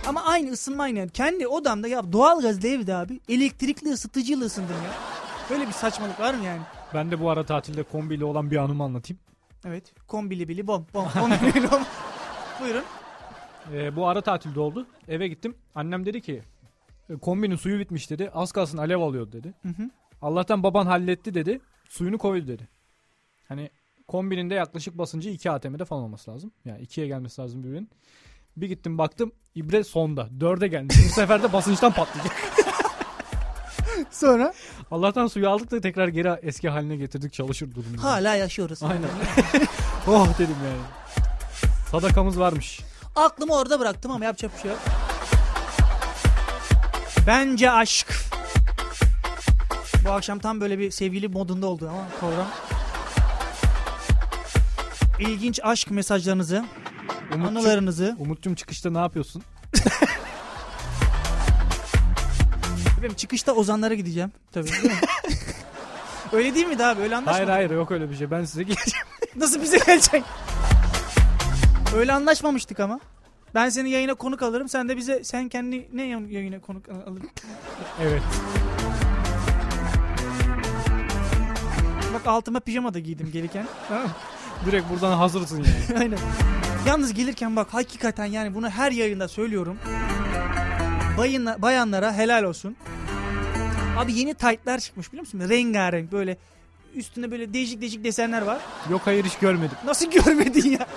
Ama 0.08 0.24
aynı 0.24 0.52
ısınma 0.52 0.84
aynı. 0.84 1.00
Yani 1.00 1.10
kendi 1.10 1.48
odamda 1.48 1.88
ya 1.88 2.14
doğalgaz 2.14 2.66
evde 2.66 2.96
abi 2.96 3.20
elektrikli 3.30 3.88
ısıtıcıyla 3.92 4.46
ısındım 4.46 4.76
ya. 4.86 4.92
Böyle 5.50 5.68
bir 5.68 5.72
saçmalık 5.72 6.20
var 6.20 6.34
mı 6.34 6.44
yani? 6.44 6.62
Ben 6.94 7.12
de 7.12 7.20
bu 7.20 7.30
ara 7.30 7.46
tatilde 7.46 7.84
kombiyle 7.84 8.26
olan 8.26 8.52
bir 8.52 8.58
anımı 8.58 8.84
anlatayım. 8.84 9.20
Evet. 9.66 9.94
Kombili 10.08 10.48
bili 10.48 10.68
bom 10.68 10.88
bom 10.94 11.08
kombili 11.20 11.56
bili 11.56 11.72
bom. 11.72 11.82
Buyurun. 12.62 12.84
Ee, 13.74 13.96
bu 13.96 14.08
ara 14.08 14.22
tatilde 14.22 14.60
oldu. 14.60 14.88
Eve 15.08 15.28
gittim. 15.28 15.56
Annem 15.76 16.06
dedi 16.06 16.22
ki 16.22 16.42
"E, 17.10 17.16
kombinin 17.18 17.56
suyu 17.56 17.80
bitmiş 17.80 18.10
dedi. 18.10 18.30
Az 18.34 18.52
kalsın 18.52 18.78
alev 18.78 19.00
alıyordu 19.00 19.32
dedi. 19.32 19.54
Hı 19.64 19.70
hı. 19.70 19.90
Allah'tan 20.22 20.64
baban 20.64 20.86
halletti 20.86 21.34
dedi. 21.34 21.62
Suyunu 21.90 22.18
koydu 22.18 22.48
dedi. 22.48 22.68
Hani 23.48 23.70
kombinin 24.08 24.50
de 24.50 24.54
yaklaşık 24.54 24.98
basıncı 24.98 25.30
2 25.30 25.52
ATM'de 25.52 25.86
falan 25.86 26.04
olması 26.04 26.32
lazım. 26.32 26.52
Yani 26.66 26.82
2'ye 26.84 27.08
gelmesi 27.08 27.42
lazım 27.42 27.64
birbirinin. 27.64 27.90
Bir 28.58 28.68
gittim 28.68 28.98
baktım 28.98 29.32
ibre 29.56 29.84
sonda. 29.84 30.28
4'e 30.40 30.68
gelmiş. 30.68 30.96
Bu 31.10 31.14
sefer 31.14 31.44
de 31.44 31.54
basınçtan 31.54 31.92
patlayacak. 31.92 32.34
Sonra 34.12 34.54
Allah'tan 34.92 35.28
suyu 35.28 35.50
aldık 35.50 35.72
da 35.72 35.82
tekrar 35.82 36.08
geri 36.08 36.40
eski 36.42 36.70
haline 36.70 36.96
getirdik 36.96 37.34
çalışır 37.34 37.76
durumda. 37.76 38.04
hala 38.04 38.36
yaşıyoruz. 38.36 38.84
Aynen. 38.84 39.10
oh 40.08 40.40
dedim 40.40 40.56
yani. 40.66 40.82
Sadakamız 41.92 42.40
varmış. 42.40 42.80
Aklımı 43.16 43.54
orada 43.54 43.80
bıraktım 43.80 44.12
ama 44.12 44.26
yapacak 44.26 44.52
bir 44.56 44.62
şey 44.62 44.72
yok. 44.72 44.80
Bence 47.28 47.72
aşk. 47.72 48.08
Bu 50.06 50.12
akşam 50.12 50.40
tam 50.40 50.62
böyle 50.62 50.80
bir 50.80 50.92
sevgili 50.92 51.28
modunda 51.28 51.68
oldu 51.68 51.90
ama 51.90 52.08
program. 52.20 52.48
İlginç 55.20 55.60
aşk 55.64 55.92
mesajlarınızı, 55.92 56.66
Umut'cum, 57.36 57.58
anılarınızı. 57.58 58.16
Umut'cum 58.20 58.56
çıkışta 58.56 58.90
ne 58.92 58.98
yapıyorsun? 58.98 59.44
Benim 63.02 63.14
çıkışta 63.14 63.54
ozanlara 63.54 63.94
gideceğim. 63.94 64.32
Tabii 64.52 64.68
değil 64.72 64.84
mi? 64.84 64.92
Öyle 66.34 66.56
değil 66.56 66.68
mi 66.68 66.80
daha 66.80 66.90
abi? 66.92 67.02
Öyle 67.02 67.16
anlaşmadık. 67.16 67.38
Hayır 67.50 67.50
hayır 67.68 67.72
yok 67.80 67.92
öyle 67.92 68.10
bir 68.10 68.16
şey. 68.16 68.32
Ben 68.32 68.44
size 68.46 68.64
geleceğim. 68.64 69.06
Nasıl 69.36 69.62
bize 69.62 69.78
gelecek? 69.78 70.24
Öyle 71.96 72.14
anlaşmamıştık 72.14 72.80
ama. 72.80 73.00
Ben 73.56 73.70
seni 73.70 73.90
yayına 73.90 74.14
konuk 74.14 74.42
alırım. 74.42 74.70
Sen 74.70 74.90
de 74.90 74.98
bize 74.98 75.24
sen 75.24 75.50
kendi 75.50 75.90
ne 75.94 76.02
yayın- 76.02 76.28
yayına 76.30 76.60
konuk 76.62 76.90
al- 76.90 77.12
alırım? 77.12 77.30
evet. 78.02 78.22
Bak 82.14 82.28
altıma 82.28 82.60
pijama 82.60 82.94
da 82.94 83.00
giydim 83.00 83.30
gelirken. 83.34 83.66
Tamam? 83.88 84.08
Direkt 84.66 84.90
buradan 84.90 85.18
hazırsın 85.18 85.58
yani. 85.90 86.00
Aynen. 86.00 86.20
Yalnız 86.88 87.14
gelirken 87.14 87.56
bak 87.56 87.68
hakikaten 87.74 88.26
yani 88.26 88.56
bunu 88.56 88.70
her 88.70 88.92
yayında 88.92 89.28
söylüyorum. 89.28 89.80
Bayınla, 91.18 91.62
bayanlara 91.62 92.14
helal 92.14 92.44
olsun. 92.44 92.76
Abi 93.98 94.14
yeni 94.14 94.34
taytlar 94.34 94.80
çıkmış 94.80 95.08
biliyor 95.12 95.22
musun? 95.22 95.50
Rengarenk 95.50 96.12
böyle 96.12 96.38
üstünde 96.96 97.32
böyle 97.32 97.54
değişik 97.54 97.82
değişik 97.82 98.04
desenler 98.04 98.42
var. 98.42 98.62
Yok 98.90 99.02
hayır 99.06 99.26
hiç 99.26 99.38
görmedim. 99.38 99.78
Nasıl 99.86 100.12
görmedin 100.26 100.70
ya? 100.72 100.88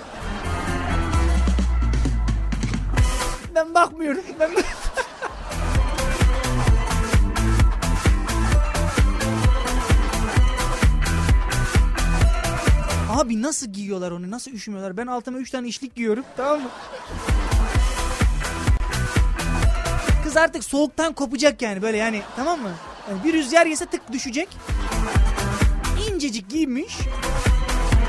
Ben 3.55 3.73
bakmıyorum. 3.73 4.21
Ben 4.39 4.51
Abi 13.15 13.41
nasıl 13.41 13.67
giyiyorlar 13.67 14.11
onu? 14.11 14.31
Nasıl 14.31 14.51
üşümüyorlar? 14.51 14.97
Ben 14.97 15.07
altıma 15.07 15.37
3 15.37 15.51
tane 15.51 15.67
işlik 15.67 15.95
giyiyorum. 15.95 16.23
Tamam 16.37 16.61
mı? 16.61 16.69
Kız 20.23 20.37
artık 20.37 20.63
soğuktan 20.63 21.13
kopacak 21.13 21.61
yani 21.61 21.81
böyle 21.81 21.97
yani 21.97 22.21
tamam 22.35 22.61
mı? 22.61 22.71
Yani 23.09 23.23
bir 23.23 23.33
rüzgar 23.33 23.65
yese 23.65 23.85
tık 23.85 24.11
düşecek. 24.11 24.47
İncecik 26.11 26.49
giymiş. 26.49 26.97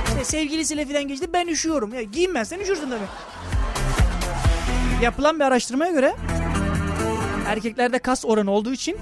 İşte 0.09 0.25
sevgilisiyle 0.25 0.87
falan 0.87 1.09
geçti 1.09 1.33
ben 1.33 1.47
üşüyorum. 1.47 1.95
Ya 1.95 2.03
giyinmezsen 2.03 2.61
üşürsün 2.61 2.91
demek. 2.91 3.09
Yapılan 5.03 5.39
bir 5.39 5.45
araştırmaya 5.45 5.93
göre 5.93 6.17
erkeklerde 7.47 7.99
kas 7.99 8.25
oranı 8.25 8.51
olduğu 8.51 8.73
için 8.73 8.97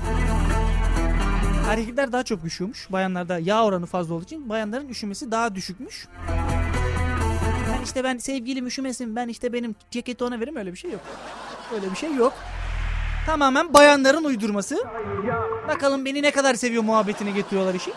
erkekler 1.69 2.13
daha 2.13 2.23
çok 2.23 2.45
üşüyormuş. 2.45 2.93
Bayanlarda 2.93 3.39
yağ 3.39 3.65
oranı 3.65 3.87
fazla 3.87 4.15
olduğu 4.15 4.25
için 4.25 4.49
bayanların 4.49 4.89
üşümesi 4.89 5.31
daha 5.31 5.55
düşükmüş. 5.55 6.09
Yani 7.71 7.85
işte 7.85 8.05
ben 8.05 8.19
sevgilim 8.19 8.67
üşümesin 8.67 9.17
ben 9.17 9.29
işte 9.29 9.53
benim 9.53 9.75
ceketi 9.91 10.25
ona 10.25 10.41
veririm 10.41 10.57
öyle 10.57 10.73
bir 10.73 10.79
şey 10.79 10.91
yok. 10.91 11.01
Öyle 11.75 11.91
bir 11.91 11.97
şey 11.97 12.15
yok. 12.15 12.33
Tamamen 13.27 13.75
bayanların 13.75 14.25
uydurması. 14.25 14.85
Bakalım 15.69 16.05
beni 16.05 16.23
ne 16.23 16.31
kadar 16.31 16.55
seviyor 16.55 16.83
muhabbetini 16.83 17.35
getiriyorlar 17.35 17.75
işi. 17.75 17.93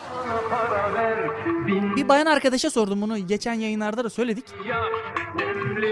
Bir 1.96 2.10
bayan 2.10 2.26
arkadaşa 2.26 2.70
sordum 2.70 3.02
bunu 3.02 3.28
geçen 3.28 3.54
yayınlarda 3.54 4.04
da 4.04 4.10
söyledik. 4.10 4.46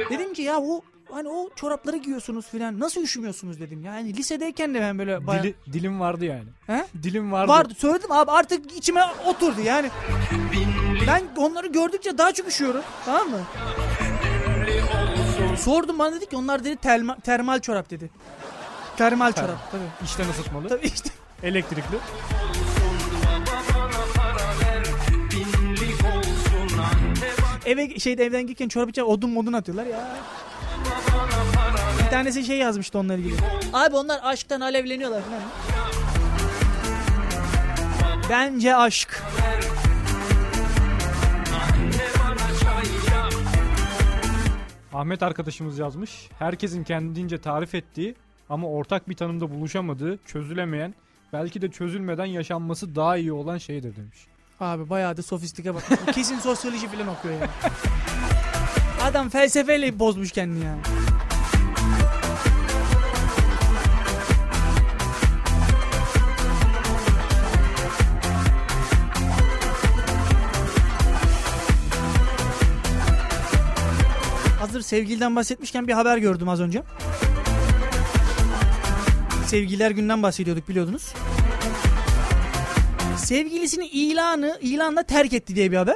Dedim 0.09 0.33
ki 0.33 0.41
ya 0.41 0.57
o 0.59 0.81
hani 1.11 1.29
o 1.29 1.49
çorapları 1.55 1.97
giyiyorsunuz 1.97 2.47
filan 2.47 2.79
nasıl 2.79 3.01
üşümüyorsunuz 3.01 3.59
dedim. 3.59 3.83
Yani 3.83 4.13
lisedeyken 4.17 4.73
de 4.73 4.81
ben 4.81 4.99
böyle 4.99 5.27
bayan... 5.27 5.43
Dili, 5.43 5.55
dilim 5.73 5.99
vardı 5.99 6.25
yani. 6.25 6.43
He? 6.67 6.85
Dilim 7.03 7.31
vardı. 7.31 7.51
Vardı 7.51 7.73
söyledim 7.77 8.11
abi 8.11 8.31
artık 8.31 8.77
içime 8.77 9.01
oturdu 9.25 9.61
yani. 9.61 9.89
Ben 11.07 11.23
onları 11.37 11.67
gördükçe 11.67 12.17
daha 12.17 12.33
çok 12.33 12.47
üşüyorum 12.47 12.81
tamam 13.05 13.29
mı? 13.29 13.39
Sordum 15.57 15.99
bana 15.99 16.15
dedi 16.15 16.29
ki 16.29 16.35
onlar 16.35 16.63
dedi 16.63 16.75
terma- 16.75 17.21
termal 17.21 17.59
çorap 17.59 17.89
dedi. 17.89 18.09
Termal 18.97 19.31
çorap 19.31 19.71
tabii. 19.71 19.83
İçten 20.03 20.29
ısıtmalı. 20.29 20.67
Tabii 20.69 20.85
işte. 20.87 21.09
Elektrikli. 21.43 21.97
Eve 27.65 27.99
şeyde 27.99 28.25
evden 28.25 28.41
gelirken 28.41 28.67
çorap 28.67 28.89
içine 28.89 29.03
odun 29.05 29.29
modun 29.29 29.53
atıyorlar 29.53 29.85
ya. 29.85 30.17
Bir 32.15 32.19
tanesi 32.19 32.43
şey 32.43 32.57
yazmıştı 32.57 32.99
onunla 32.99 33.13
ilgili. 33.13 33.35
Abi 33.73 33.95
onlar 33.95 34.19
aşktan 34.23 34.61
alevleniyorlar 34.61 35.21
falan. 35.21 35.41
Bence 38.29 38.75
aşk. 38.75 39.23
Ahmet 44.93 45.23
arkadaşımız 45.23 45.79
yazmış. 45.79 46.29
Herkesin 46.39 46.83
kendince 46.83 47.37
tarif 47.37 47.75
ettiği 47.75 48.15
ama 48.49 48.67
ortak 48.67 49.09
bir 49.09 49.15
tanımda 49.15 49.51
buluşamadığı, 49.51 50.19
çözülemeyen, 50.25 50.95
belki 51.33 51.61
de 51.61 51.71
çözülmeden 51.71 52.25
yaşanması 52.25 52.95
daha 52.95 53.17
iyi 53.17 53.33
olan 53.33 53.57
şeydir 53.57 53.95
demiş. 53.95 54.27
Abi 54.59 54.89
bayağı 54.89 55.17
da 55.17 55.21
sofistike 55.21 55.75
bak. 55.75 55.83
Kesin 56.13 56.39
sosyoloji 56.39 56.87
falan 56.87 57.07
okuyor 57.07 57.33
yani. 57.33 57.49
Adam 59.03 59.29
felsefeyle 59.29 59.99
bozmuş 59.99 60.31
kendini 60.31 60.65
yani. 60.65 60.94
Hazır 74.75 74.87
sevgiliden 74.87 75.35
bahsetmişken 75.35 75.87
bir 75.87 75.93
haber 75.93 76.17
gördüm 76.17 76.49
az 76.49 76.61
önce. 76.61 76.83
Sevgililer 79.47 79.91
günden 79.91 80.23
bahsediyorduk 80.23 80.69
biliyordunuz. 80.69 81.13
Sevgilisini 83.17 83.87
ilanı 83.87 84.57
ilanla 84.61 85.03
terk 85.03 85.33
etti 85.33 85.55
diye 85.55 85.71
bir 85.71 85.77
haber. 85.77 85.95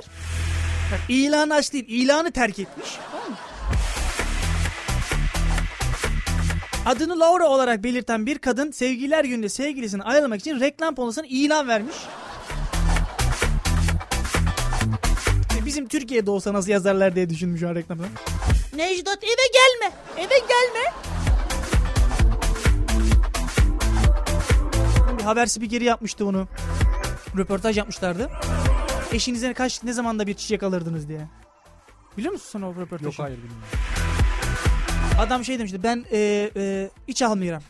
İlanı 1.09 1.53
aç 1.53 1.73
değil, 1.73 1.85
ilanı 1.87 2.31
terk 2.31 2.59
etmiş. 2.59 2.89
Adını 6.85 7.19
Laura 7.19 7.47
olarak 7.47 7.83
belirten 7.83 8.25
bir 8.25 8.37
kadın 8.37 8.71
sevgililer 8.71 9.25
gününde 9.25 9.49
sevgilisini 9.49 10.03
ayrılmak 10.03 10.39
için 10.39 10.59
reklam 10.59 10.95
panosuna 10.95 11.25
ilan 11.25 11.67
vermiş. 11.67 11.95
Bizim 15.65 15.87
Türkiye'de 15.87 16.31
olsa 16.31 16.53
nasıl 16.53 16.71
yazarlar 16.71 17.15
diye 17.15 17.29
düşünmüş 17.29 17.63
o 17.63 17.75
reklamı. 17.75 18.05
Necdet 18.79 19.23
eve 19.23 19.47
gelme, 19.53 19.95
eve 20.17 20.39
gelme. 20.39 20.93
Bir 25.17 25.23
haber 25.23 25.45
spikeri 25.45 25.83
yapmıştı 25.83 26.25
bunu. 26.25 26.47
Röportaj 27.37 27.77
yapmışlardı. 27.77 28.29
Eşinize 29.11 29.53
kaç 29.53 29.83
ne 29.83 29.93
zamanda 29.93 30.27
bir 30.27 30.33
çiçek 30.33 30.63
alırdınız 30.63 31.07
diye. 31.07 31.27
Biliyor 32.17 32.33
musun 32.33 32.49
sen 32.51 32.61
o 32.61 32.75
röportajı? 32.75 33.05
Yok 33.05 33.13
hayır 33.17 33.37
bilmiyorum. 33.37 33.63
Adam 35.19 35.45
şey 35.45 35.59
demişti 35.59 35.83
ben 35.83 36.05
e, 36.11 36.51
e, 36.55 36.89
hiç 37.07 37.21
almıyorum. 37.21 37.63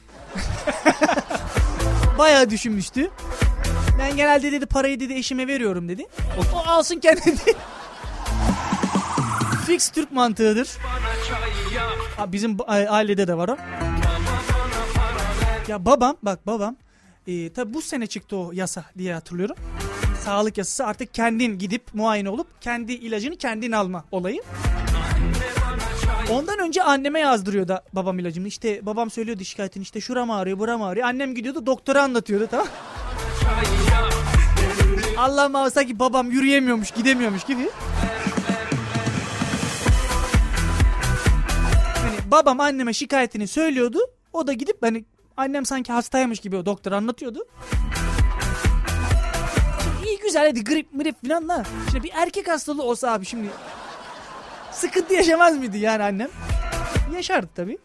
Bayağı 2.18 2.50
düşünmüştü. 2.50 3.12
Ben 4.00 4.16
genelde 4.16 4.52
dedi 4.52 4.66
parayı 4.66 5.00
dedi 5.00 5.14
eşime 5.14 5.48
veriyorum 5.48 5.90
dedi. 5.90 6.06
O, 6.38 6.58
o 6.58 6.60
alsın 6.60 7.00
kendi 7.00 7.26
dedi. 7.26 7.56
Fix 9.70 9.90
Türk 9.90 10.12
mantığıdır. 10.12 10.70
Bizim 12.28 12.58
a- 12.68 12.74
ailede 12.74 13.28
de 13.28 13.38
var 13.38 13.50
o. 13.50 13.58
Ya 15.68 15.86
babam 15.86 16.18
bak 16.24 16.48
babam 16.48 16.76
e, 17.28 17.54
tabi 17.54 17.74
bu 17.74 17.82
sene 17.82 18.08
çıktı 18.08 18.38
o 18.38 18.52
yasa 18.54 18.86
diye 18.98 19.14
hatırlıyorum. 19.14 19.56
Sağlık 20.26 20.58
yasası 20.58 20.86
artık 20.86 21.14
kendin 21.14 21.60
gidip 21.60 21.84
muayene 21.94 22.30
olup 22.30 22.62
kendi 22.62 22.94
ilacını 22.94 23.36
kendin 23.38 23.72
alma 23.72 24.04
olayı. 24.12 24.42
Ondan 26.32 26.60
önce 26.60 26.84
anneme 26.84 27.20
yazdırıyordu 27.20 27.80
babam 27.94 28.20
ilacını. 28.20 28.48
İşte 28.48 28.86
babam 28.86 29.10
söylüyordu 29.12 29.44
şikayetini 29.44 29.84
işte 29.84 30.02
şuram 30.02 30.32
ağrıyor 30.32 30.60
buram 30.60 30.82
ağrıyor. 30.82 31.08
Annem 31.08 31.36
gidiyordu 31.36 31.66
doktora 31.66 32.04
anlatıyordu 32.04 32.48
tamam. 32.52 32.68
Allah 35.18 35.50
muhafaza 35.50 35.84
ki 35.84 36.00
babam 36.00 36.32
yürüyemiyormuş 36.32 36.92
gidemiyormuş 36.92 37.44
gibi. 37.44 37.70
Babam 42.32 42.60
anneme 42.60 42.94
şikayetini 42.94 43.48
söylüyordu. 43.48 44.00
O 44.34 44.48
da 44.48 44.54
gidip 44.54 44.78
hani 44.84 45.06
annem 45.38 45.66
sanki 45.66 45.92
hastaymış 45.92 46.40
gibi 46.40 46.56
o 46.56 46.66
doktor 46.66 46.92
anlatıyordu. 46.92 47.48
güzel 50.30 50.48
hadi 50.48 50.64
grip 50.64 50.94
mrip 50.94 51.28
falan 51.28 51.50
da. 51.50 51.66
Şimdi 51.92 52.04
bir 52.04 52.12
erkek 52.14 52.48
hastalığı 52.48 52.84
olsa 52.84 53.12
abi 53.12 53.26
şimdi 53.26 53.50
sıkıntı 54.72 55.14
yaşamaz 55.14 55.58
mıydı 55.58 55.78
yani 55.78 56.04
annem? 56.04 56.30
Yaşardı 57.16 57.50
tabii. 57.56 57.78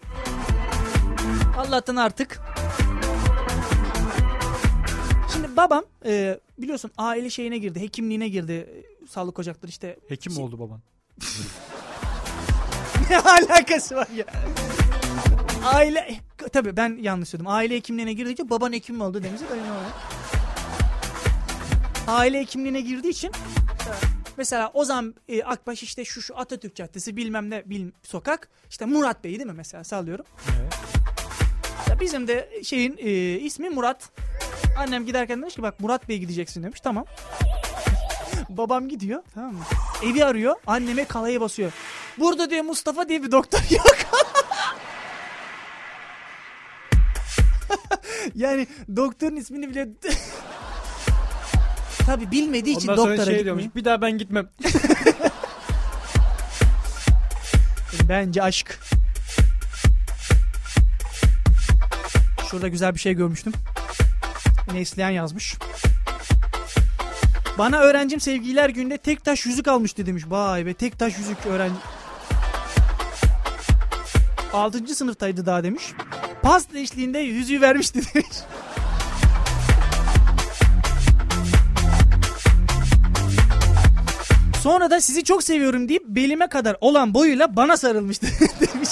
Allah'tan 1.58 1.96
artık. 1.96 2.40
Şimdi 5.32 5.56
babam 5.56 5.84
e, 6.04 6.40
biliyorsun 6.58 6.90
aile 6.98 7.30
şeyine 7.30 7.58
girdi, 7.58 7.80
hekimliğine 7.80 8.28
girdi. 8.28 8.52
E, 9.02 9.06
Sağlık 9.06 9.38
ocakları 9.38 9.70
işte. 9.70 9.96
Hekim 10.08 10.32
mi 10.32 10.36
Şey- 10.36 10.44
oldu 10.44 10.58
baban? 10.58 10.80
Ne 13.10 13.18
alakası 13.18 13.96
var 13.96 14.08
ya? 14.16 14.24
Aile 15.64 16.16
tabii 16.52 16.76
ben 16.76 16.98
yanlış 17.00 17.28
söyledim. 17.28 17.50
Aile 17.50 17.74
hekimliğine 17.76 18.12
girdikçe 18.12 18.50
baban 18.50 18.72
hekim 18.72 18.96
mi 18.96 19.02
oldu 19.02 19.22
demiştik. 19.22 19.50
Öyle 19.50 19.62
normal. 19.62 19.90
Aile 22.06 22.40
hekimliğine 22.40 22.80
girdiği 22.80 23.08
için 23.08 23.30
mesela 24.36 24.70
o 24.74 24.84
zaman 24.84 25.14
e, 25.28 25.42
Akbaş 25.42 25.82
işte 25.82 26.04
şu 26.04 26.22
şu 26.22 26.38
Atatürk 26.38 26.76
Caddesi 26.76 27.16
bilmem 27.16 27.50
ne 27.50 27.62
bil, 27.70 27.90
sokak 28.02 28.48
işte 28.70 28.84
Murat 28.84 29.24
Bey 29.24 29.30
değil 29.32 29.46
mi 29.46 29.54
mesela 29.56 29.84
sallıyorum. 29.84 30.24
Evet. 30.60 30.74
Ya 31.88 32.00
bizim 32.00 32.28
de 32.28 32.50
şeyin 32.62 32.96
e, 32.98 33.10
ismi 33.38 33.70
Murat. 33.70 34.10
Annem 34.78 35.06
giderken 35.06 35.42
demiş 35.42 35.54
ki 35.54 35.62
bak 35.62 35.80
Murat 35.80 36.08
Bey 36.08 36.18
gideceksin 36.18 36.62
demiş. 36.62 36.80
Tamam. 36.80 37.04
Babam 38.56 38.88
gidiyor 38.88 39.22
tamam 39.34 39.54
mı? 39.54 39.64
Evi 40.02 40.24
arıyor. 40.24 40.54
Anneme 40.66 41.04
kalayı 41.04 41.40
basıyor. 41.40 41.72
Burada 42.18 42.50
diyor 42.50 42.64
Mustafa 42.64 43.08
diye 43.08 43.22
bir 43.22 43.32
doktor 43.32 43.60
yok. 43.70 43.96
yani 48.34 48.66
doktorun 48.96 49.36
ismini 49.36 49.68
bile 49.70 49.88
Tabi 52.06 52.30
bilmediği 52.30 52.76
için 52.76 52.88
Ondan 52.88 53.02
sonra 53.02 53.10
doktora 53.10 53.26
şey 53.26 53.34
gitmiyor. 53.34 53.56
diyormuş. 53.58 53.76
Bir 53.76 53.84
daha 53.84 54.00
ben 54.02 54.18
gitmem. 54.18 54.48
Bence 58.08 58.42
aşk. 58.42 58.78
Şurada 62.50 62.68
güzel 62.68 62.94
bir 62.94 63.00
şey 63.00 63.14
görmüştüm. 63.14 63.52
Neslihan 64.72 65.10
yazmış. 65.10 65.54
Bana 67.58 67.78
öğrencim 67.80 68.20
sevgililer 68.20 68.68
günde 68.70 68.98
tek 68.98 69.24
taş 69.24 69.46
yüzük 69.46 69.68
almıştı 69.68 70.06
demiş. 70.06 70.24
Vay 70.28 70.66
be 70.66 70.74
tek 70.74 70.98
taş 70.98 71.18
yüzük 71.18 71.46
öğrenci. 71.46 71.74
6. 74.52 74.94
sınıftaydı 74.94 75.46
daha 75.46 75.64
demiş. 75.64 75.82
Pasta 76.42 76.78
eşliğinde 76.78 77.18
yüzüğü 77.18 77.60
vermişti 77.60 78.00
demiş. 78.14 78.36
Sonra 84.62 84.90
da 84.90 85.00
sizi 85.00 85.24
çok 85.24 85.42
seviyorum 85.42 85.88
deyip 85.88 86.04
belime 86.06 86.46
kadar 86.48 86.76
olan 86.80 87.14
boyuyla 87.14 87.56
bana 87.56 87.76
sarılmıştı 87.76 88.26
demiş. 88.60 88.88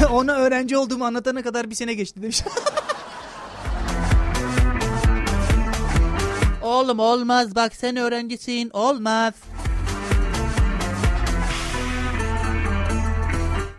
Ona 0.10 0.34
öğrenci 0.34 0.76
olduğumu 0.76 1.04
anlatana 1.04 1.42
kadar 1.42 1.70
bir 1.70 1.74
sene 1.74 1.94
geçti 1.94 2.22
demiş. 2.22 2.42
Oğlum 6.64 6.98
olmaz 6.98 7.54
bak 7.54 7.76
sen 7.76 7.96
öğrencisin 7.96 8.70
olmaz. 8.72 9.34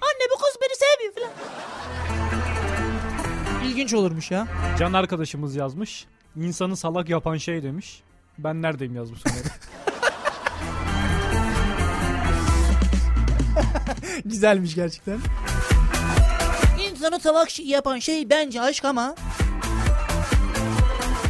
Anne 0.02 0.26
bu 0.32 0.38
kız 0.38 0.56
beni 0.62 0.76
sevmiyor 0.76 1.14
falan. 1.14 1.32
İlginç 3.68 3.94
olurmuş 3.94 4.32
ya. 4.32 4.48
Can 4.80 4.94
arkadaşımız 4.94 5.56
yazmış. 5.56 6.06
İnsanı 6.36 6.78
salak 6.78 7.10
yapan 7.10 7.38
şey 7.38 7.64
demiş. 7.64 8.04
Ben 8.38 8.62
neredeyim 8.62 8.96
yazmış. 8.96 9.22
Güzelmiş 14.26 14.76
gerçekten. 14.76 15.20
İnsanı 16.92 17.20
tabak 17.20 17.60
yapan 17.60 18.00
şey 18.00 18.30
bence 18.30 18.62
aşk 18.62 18.86
ama. 18.86 19.16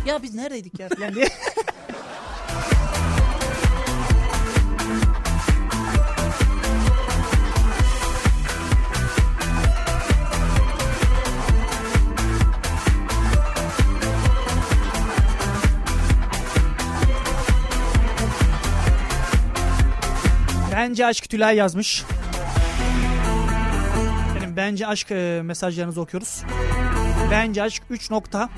Ya 0.06 0.24
biz 0.24 0.36
neredeydik 0.36 0.80
ya 0.80 0.90
falan 0.90 1.16
diye. 1.16 1.28
Bence 20.72 21.06
aşk 21.06 21.30
Tülay 21.30 21.56
yazmış. 21.56 22.04
Benim 24.36 24.58
bence 24.58 24.88
aşk 24.88 25.12
e, 25.12 25.42
mesajlarınızı 25.44 26.02
okuyoruz. 26.02 26.44
Bence 27.32 27.64
aşk 27.64 27.84
3 27.90 28.12
nokta. 28.12 28.50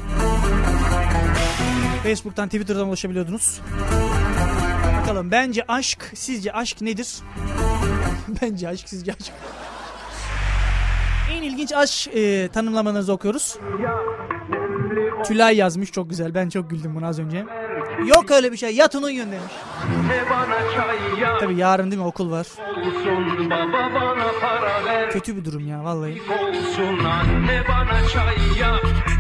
Facebook'tan 2.07 2.47
Twitter'dan 2.47 2.87
ulaşabiliyordunuz. 2.87 3.61
Bakalım 5.01 5.31
bence 5.31 5.63
aşk 5.67 6.11
sizce 6.13 6.53
aşk 6.53 6.81
nedir? 6.81 7.07
bence 8.41 8.69
aşk 8.69 8.89
sizce 8.89 9.11
aşk. 9.11 9.31
En 11.31 11.43
ilginç 11.43 11.73
aşk 11.73 12.15
e, 12.15 12.47
tanımlamalarınızı 12.47 13.13
okuyoruz. 13.13 13.57
Tülay 15.25 15.57
yazmış 15.57 15.91
çok 15.91 16.09
güzel. 16.09 16.33
Ben 16.33 16.49
çok 16.49 16.69
güldüm 16.69 16.95
buna 16.95 17.07
az 17.07 17.19
önce. 17.19 17.45
Yok 18.05 18.31
öyle 18.31 18.51
bir 18.51 18.57
şey. 18.57 18.75
Yatın 18.75 19.03
uyuyun 19.03 19.31
demiş. 19.31 19.53
Tabi 21.39 21.55
yarın 21.55 21.91
değil 21.91 22.01
mi 22.01 22.07
okul 22.07 22.31
var. 22.31 22.47
olsun 22.77 23.49
Kötü 25.11 25.37
bir 25.37 25.45
durum 25.45 25.67
ya 25.67 25.83
vallahi. 25.83 26.21
olsun 26.21 27.05
anne 27.05 27.63
bana 27.69 28.07
çay 28.07 28.59
yap 28.59 29.16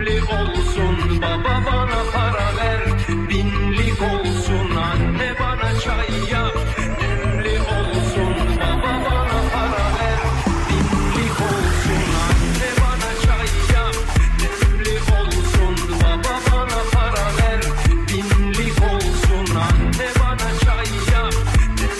demli 0.00 0.22
olsun 0.22 1.20
baba 1.22 1.64
bana 1.66 2.02
para 2.12 2.56
ver. 2.56 2.80
Binlik 3.28 4.02
olsun 4.02 4.76
anne 4.76 5.34
bana 5.40 5.80
çay 5.80 6.30
yap. 6.32 6.54
Demli 7.00 7.60
olsun 7.60 8.34
baba 8.60 8.92
bana 9.04 9.40
para 9.52 9.84
ver. 9.98 10.20
Binlik 10.68 11.40
olsun 11.40 12.04
anne 12.24 12.70
bana 12.80 13.10
çay 13.24 13.46
yap. 13.74 13.94
Demli 14.40 14.94
olsun 15.20 15.76
baba 16.02 16.34
bana 16.52 16.80
para 16.92 17.26
ver. 17.38 17.60
Binlik 18.08 18.82
olsun 18.82 19.54
anne 19.56 20.08
bana 20.20 20.50
çay 20.64 20.86
yap. 21.12 21.34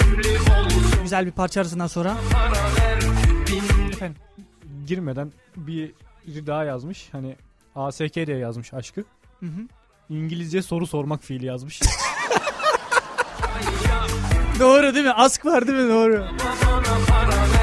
Demli 0.01 0.39
olsun 0.39 1.03
Güzel 1.03 1.27
bir 1.27 1.33
parça 1.33 1.61
arasından 1.61 1.87
sonra. 1.87 2.17
para 2.33 2.53
ver. 2.53 3.01
Binlik 3.47 3.95
Efendim. 3.95 4.23
Girmeden 4.87 5.33
bir 5.57 5.93
daha 6.47 6.65
yazmış. 6.65 7.09
Hani 7.13 7.37
ASK 7.75 8.15
diye 8.15 8.37
yazmış 8.39 8.75
aşkı. 8.75 9.01
Hı 9.41 9.47
hı. 9.47 9.61
İngilizce 10.09 10.63
soru 10.63 10.87
sormak 10.87 11.25
fiili 11.25 11.47
yazmış. 11.47 11.81
Doğru 14.61 14.95
değil 14.95 15.05
mi? 15.05 15.13
Ask 15.13 15.47
var 15.47 15.67
değil 15.67 15.79
mi? 15.79 15.91
Doğru. 15.91 16.13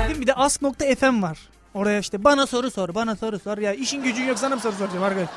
Değil 0.08 0.16
mi? 0.16 0.22
Bir 0.22 0.28
de 0.28 0.34
ask.fm 0.34 1.22
var. 1.22 1.40
Oraya 1.74 2.00
işte 2.00 2.24
bana 2.24 2.48
soru 2.48 2.72
sor, 2.72 2.96
bana 2.96 3.16
soru 3.16 3.40
sor. 3.40 3.58
Ya 3.58 3.74
işin 3.74 4.04
gücün 4.04 4.24
yok 4.24 4.40
sana 4.40 4.56
mı 4.56 4.62
soru 4.62 4.76
soracağım 4.76 5.04
arkadaş? 5.04 5.30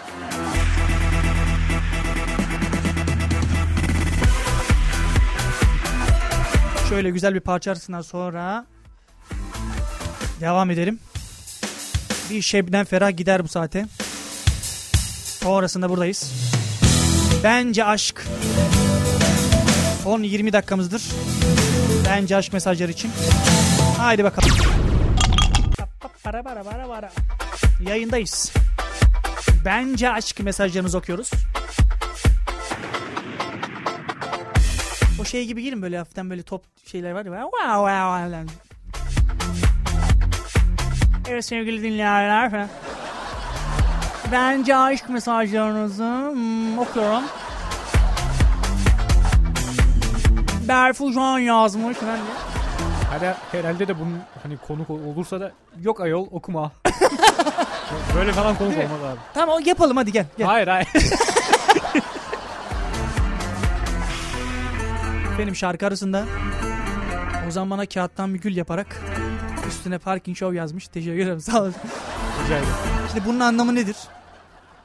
Şöyle 6.89 7.11
güzel 7.11 7.35
bir 7.35 7.41
parça 7.41 7.71
arasından 7.71 8.01
sonra 8.03 8.67
devam 10.41 10.71
edelim. 10.71 10.99
Bir 12.31 12.43
Şebnem 12.43 12.85
Ferah 12.85 13.17
gider 13.17 13.45
bu 13.45 13.49
saate. 13.49 13.87
Sonrasında 15.43 15.91
buradayız. 15.91 16.33
Bence 17.45 17.85
aşk. 17.85 18.27
Son 20.05 20.23
20 20.23 20.53
dakikamızdır. 20.53 21.03
Bence 22.07 22.37
aşk 22.37 22.53
mesajları 22.53 22.91
için. 22.91 23.11
Haydi 23.99 24.25
bakalım. 24.25 24.51
Para 26.25 26.43
para 26.43 26.63
para 26.63 26.87
para. 26.87 27.13
Yayındayız. 27.81 28.53
Bence 29.65 30.11
aşk 30.11 30.41
mesajlarınızı 30.41 30.99
okuyoruz. 30.99 31.31
O 35.21 35.25
şey 35.25 35.47
gibi 35.47 35.63
girin 35.63 35.83
böyle 35.83 35.99
hafiften 35.99 36.31
böyle 36.31 36.43
top 36.43 36.65
şeyler 36.87 37.13
var 37.13 37.25
ya. 37.25 37.43
Wow 37.43 37.77
wow. 37.77 38.47
Evet 41.29 41.45
sevgili 41.45 41.83
dinleyenler. 41.83 42.67
Bence 44.33 44.77
aşk 44.77 45.09
mesajlarınızı 45.09 46.31
hmm, 46.33 46.79
okuyorum. 46.79 47.23
Berfu 50.69 51.13
Can 51.13 51.39
yazmış. 51.39 51.97
Ben 52.03 52.17
de. 52.17 52.21
Herhalde, 53.11 53.37
herhalde 53.53 53.89
de 53.89 53.99
bunun 54.01 54.19
hani 54.43 54.57
konu 54.57 54.87
olursa 55.11 55.41
da 55.41 55.53
yok 55.81 56.01
ayol 56.01 56.27
okuma. 56.31 56.73
Böyle 58.15 58.33
falan 58.33 58.57
konuk 58.57 58.73
olmaz 58.73 59.05
abi. 59.13 59.19
Tamam 59.35 59.55
o 59.55 59.61
yapalım 59.67 59.97
hadi 59.97 60.13
gel. 60.13 60.27
gel. 60.39 60.47
Hayır 60.47 60.69
hayır. 60.69 60.89
Benim 65.39 65.57
şarkı 65.57 65.87
arasında 65.87 66.25
Ozan 67.49 67.71
bana 67.71 67.87
kağıttan 67.87 68.35
bir 68.35 68.41
gül 68.41 68.57
yaparak 68.57 69.01
üstüne 69.69 69.99
parking 69.99 70.37
show 70.37 70.57
yazmış. 70.57 70.89
Teşekkür 70.89 71.19
ederim 71.19 71.41
sağ 71.41 71.63
olun. 71.63 71.75
Rica 72.45 72.57
ederim. 72.57 72.75
Şimdi 73.13 73.27
bunun 73.27 73.41
anlamı 73.41 73.75
nedir? 73.75 73.97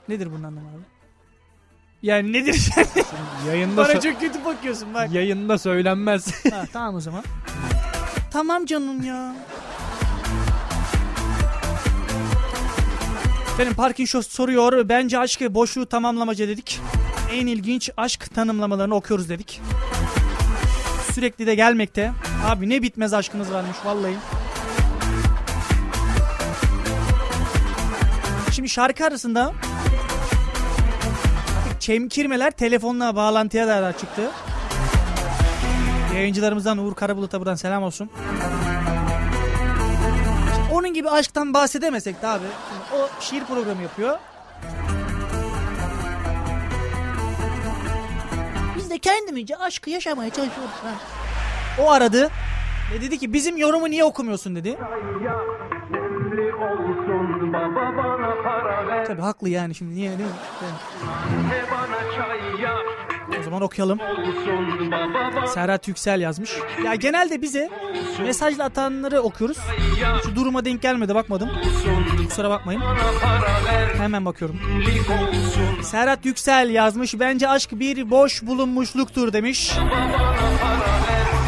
Nedir 0.09 0.31
bunun 0.31 0.43
anlamı 0.43 0.67
abi? 0.69 0.83
Yani 2.01 2.33
nedir? 2.33 2.69
Yayında, 3.47 3.77
Bana 3.77 3.99
çok 4.01 4.19
kötü 4.19 4.45
bakıyorsun 4.45 4.93
bak. 4.93 5.11
yayında 5.11 5.57
söylenmez. 5.57 6.45
ha, 6.51 6.65
tamam 6.73 6.95
o 6.95 6.99
zaman. 6.99 7.23
Tamam 8.31 8.65
canım 8.65 9.03
ya. 9.03 9.35
Benim 13.59 13.73
parking 13.73 14.09
show 14.09 14.29
soruyor. 14.31 14.89
Bence 14.89 15.19
aşkı 15.19 15.53
boşluğu 15.55 15.85
tamamlamaca 15.85 16.47
dedik. 16.47 16.79
En 17.31 17.47
ilginç 17.47 17.89
aşk 17.97 18.35
tanımlamalarını 18.35 18.95
okuyoruz 18.95 19.29
dedik. 19.29 19.61
Sürekli 21.13 21.47
de 21.47 21.55
gelmekte. 21.55 22.11
Abi 22.45 22.69
ne 22.69 22.81
bitmez 22.81 23.13
aşkınız 23.13 23.51
varmış 23.51 23.77
vallahi. 23.85 24.15
Şimdi 28.51 28.69
şarkı 28.69 29.05
arasında 29.05 29.53
çemkirmeler 31.85 32.51
telefonla 32.51 33.15
bağlantıya 33.15 33.67
da 33.67 33.97
çıktı. 33.97 34.31
Yayıncılarımızdan 36.15 36.77
Uğur 36.77 36.95
Karabulut'a 36.95 37.39
buradan 37.39 37.55
selam 37.55 37.83
olsun. 37.83 38.09
Onun 40.73 40.93
gibi 40.93 41.09
aşktan 41.09 41.53
bahsedemesek 41.53 42.21
de 42.21 42.27
abi. 42.27 42.45
Şimdi 42.69 43.01
o 43.01 43.21
şiir 43.21 43.45
programı 43.45 43.81
yapıyor. 43.81 44.19
Biz 48.77 48.89
de 48.89 48.97
kendimizce 48.97 49.57
aşkı 49.57 49.89
yaşamaya 49.89 50.29
çalışıyoruz. 50.29 50.73
Ha. 50.83 50.91
O 51.83 51.91
aradı 51.91 52.29
ve 52.93 53.01
dedi 53.01 53.19
ki 53.19 53.33
bizim 53.33 53.57
yorumu 53.57 53.89
niye 53.89 54.03
okumuyorsun 54.03 54.55
dedi. 54.55 54.77
Demli 56.37 56.53
olsun 56.55 57.53
baba 57.53 57.97
bana 57.97 58.43
para 58.43 58.87
ver 58.87 59.05
Tabii 59.05 59.21
haklı 59.21 59.49
yani 59.49 59.75
şimdi 59.75 59.95
niye 59.95 60.09
değil 60.09 60.29
mi? 60.29 60.35
Yani 60.63 61.47
Ne 61.47 61.71
bana 61.71 62.15
çay 62.15 62.61
yap 62.61 62.85
o 63.39 63.43
zaman 63.43 63.61
okuyalım. 63.61 63.99
Serhat 65.47 65.87
Yüksel 65.87 66.21
yazmış. 66.21 66.57
Ya 66.85 66.95
genelde 66.95 67.41
bize 67.41 67.69
mesajla 68.23 68.63
atanları 68.63 69.21
okuyoruz. 69.21 69.57
Şu 70.23 70.35
duruma 70.35 70.65
denk 70.65 70.81
gelmedi 70.81 71.15
bakmadım. 71.15 71.49
Kusura 72.29 72.49
bakmayın. 72.49 72.81
Hemen 73.97 74.25
bakıyorum. 74.25 74.59
Serhat 75.83 76.25
Yüksel 76.25 76.69
yazmış. 76.69 77.19
Bence 77.19 77.49
aşk 77.49 77.71
bir 77.71 78.11
boş 78.11 78.43
bulunmuşluktur 78.43 79.33
demiş. 79.33 79.73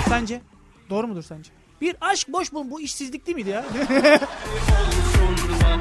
Sence? 0.09 0.41
Doğru 0.89 1.07
mudur 1.07 1.23
sence? 1.23 1.56
Bir 1.81 1.95
aşk 2.01 2.27
boş 2.27 2.53
bulun. 2.53 2.71
Bu 2.71 2.81
işsizlik 2.81 3.27
değil 3.27 3.35
miydi 3.35 3.49
ya? 3.49 3.65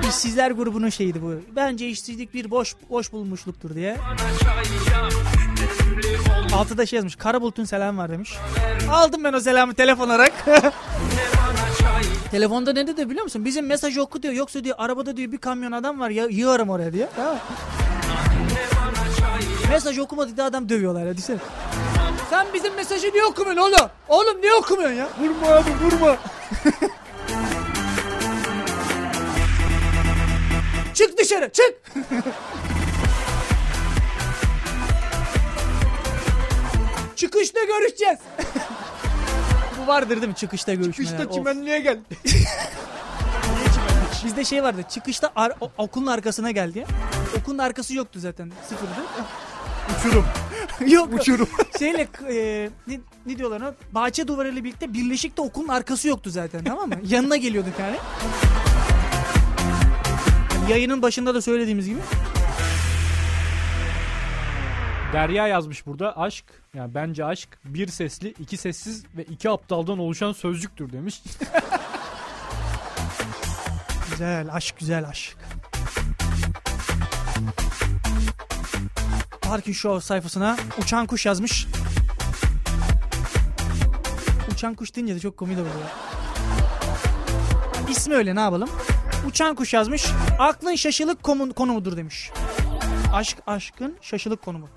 İşsizler 0.09 0.51
grubunun 0.51 0.88
şeyiydi 0.88 1.22
bu. 1.22 1.34
Bence 1.57 1.88
işsizlik 1.88 2.34
bir 2.34 2.51
boş 2.51 2.74
boş 2.90 3.12
bulunmuşluktur 3.12 3.74
diye. 3.74 3.97
Altıda 6.55 6.86
şey 6.86 6.97
yazmış. 6.97 7.16
Kara 7.16 7.40
bulutun 7.40 7.64
selam 7.64 7.99
var 7.99 8.11
demiş. 8.11 8.34
Aldım 8.90 9.24
ben 9.24 9.32
o 9.32 9.40
selamı 9.40 9.74
telefon 9.74 10.07
olarak. 10.07 10.32
Telefonda 12.30 12.72
ne 12.72 12.86
dedi 12.86 13.11
biliyor 13.11 13.24
musun? 13.24 13.44
Bizim 13.44 13.66
mesajı 13.66 14.03
oku 14.03 14.22
diyor. 14.22 14.34
Yoksa 14.34 14.64
diyor 14.64 14.76
arabada 14.78 15.16
diyor 15.16 15.32
bir 15.32 15.38
kamyon 15.38 15.72
adam 15.72 16.01
var 16.01 16.11
ya 16.11 16.26
yığarım 16.30 16.70
oraya 16.70 16.92
diyor. 16.92 17.09
Tamam? 17.16 17.36
Mesaj 19.70 19.99
okumadık 19.99 20.36
da 20.36 20.44
adam 20.44 20.68
dövüyorlar 20.68 21.07
ya 21.07 21.12
düşünsene. 21.12 21.38
Sen 22.31 22.47
bizim 22.55 22.74
mesajı 22.74 23.12
niye 23.12 23.24
okumuyorsun 23.24 23.62
oğlum? 23.62 23.91
Oğlum 24.09 24.41
niye 24.43 24.55
okumuyorsun 24.55 24.97
ya? 24.97 25.09
Vurma 25.20 25.47
abi 25.57 25.70
vurma. 25.85 26.16
çık 30.95 31.18
dışarı 31.18 31.51
çık. 31.53 31.74
Çıkışta 37.16 37.64
görüşeceğiz. 37.64 38.18
Bu 39.83 39.87
vardır 39.87 40.16
değil 40.16 40.29
mi 40.29 40.35
çıkışta 40.35 40.74
görüşmeler? 40.74 41.27
Of. 41.27 41.35
çimenliğe 41.35 41.81
gel. 41.81 41.99
Bizde 44.24 44.45
şey 44.45 44.62
vardı. 44.62 44.81
Çıkışta 44.91 45.31
ar- 45.37 45.53
okulun 45.79 46.07
arkasına 46.07 46.51
geldi. 46.51 46.79
ya. 46.79 46.87
Okulun 47.41 47.59
arkası 47.59 47.95
yoktu 47.95 48.18
zaten. 48.20 48.53
Sıfırdı. 48.68 48.91
Uçurum. 49.99 50.27
Yok. 50.87 51.14
Uçurum. 51.14 51.49
Şeyle 51.79 52.09
e, 52.29 52.70
ne, 52.87 53.01
ne 53.27 53.39
diyorlar 53.39 53.61
ona? 53.61 53.74
Bahçe 53.93 54.29
duvarıyla 54.29 54.64
birlikte 54.64 54.93
birleşik 54.95 55.37
de 55.37 55.41
okulun 55.41 55.68
arkası 55.68 56.09
yoktu 56.09 56.31
zaten 56.31 56.64
tamam 56.64 56.89
mı? 56.89 56.95
Yanına 57.09 57.37
geliyorduk 57.37 57.72
yani. 57.81 57.97
Yayının 60.70 61.03
başında 61.03 61.35
da 61.35 61.43
söylediğimiz 61.43 61.89
gibi. 61.89 61.99
Derya 65.12 65.47
yazmış 65.47 65.87
burada. 65.87 66.18
Aşk, 66.18 66.45
yani 66.74 66.95
bence 66.95 67.24
aşk 67.24 67.49
bir 67.64 67.89
sesli, 67.89 68.29
iki 68.29 68.57
sessiz 68.57 69.05
ve 69.16 69.24
iki 69.24 69.51
aptaldan 69.51 69.99
oluşan 69.99 70.33
sözcüktür 70.33 70.93
demiş. 70.93 71.22
Güzel 74.11 74.49
aşk 74.53 74.79
güzel 74.79 75.09
aşk. 75.09 75.37
Parking 79.49 79.74
Show 79.76 80.01
sayfasına 80.07 80.57
uçan 80.82 81.07
kuş 81.07 81.26
yazmış. 81.26 81.66
Uçan 84.53 84.74
kuş 84.74 84.94
deyince 84.97 85.14
de 85.14 85.20
çok 85.20 85.36
komik 85.36 85.59
oluyor. 85.59 85.74
İsmi 87.90 88.14
öyle 88.14 88.34
ne 88.34 88.40
yapalım? 88.40 88.68
Uçan 89.26 89.55
kuş 89.55 89.74
yazmış. 89.74 90.07
Aklın 90.38 90.74
şaşılık 90.74 91.22
komu- 91.22 91.55
konumudur 91.55 91.97
demiş. 91.97 92.30
Aşk 93.12 93.38
aşkın 93.47 93.97
şaşılık 94.03 94.42
konumu. 94.42 94.68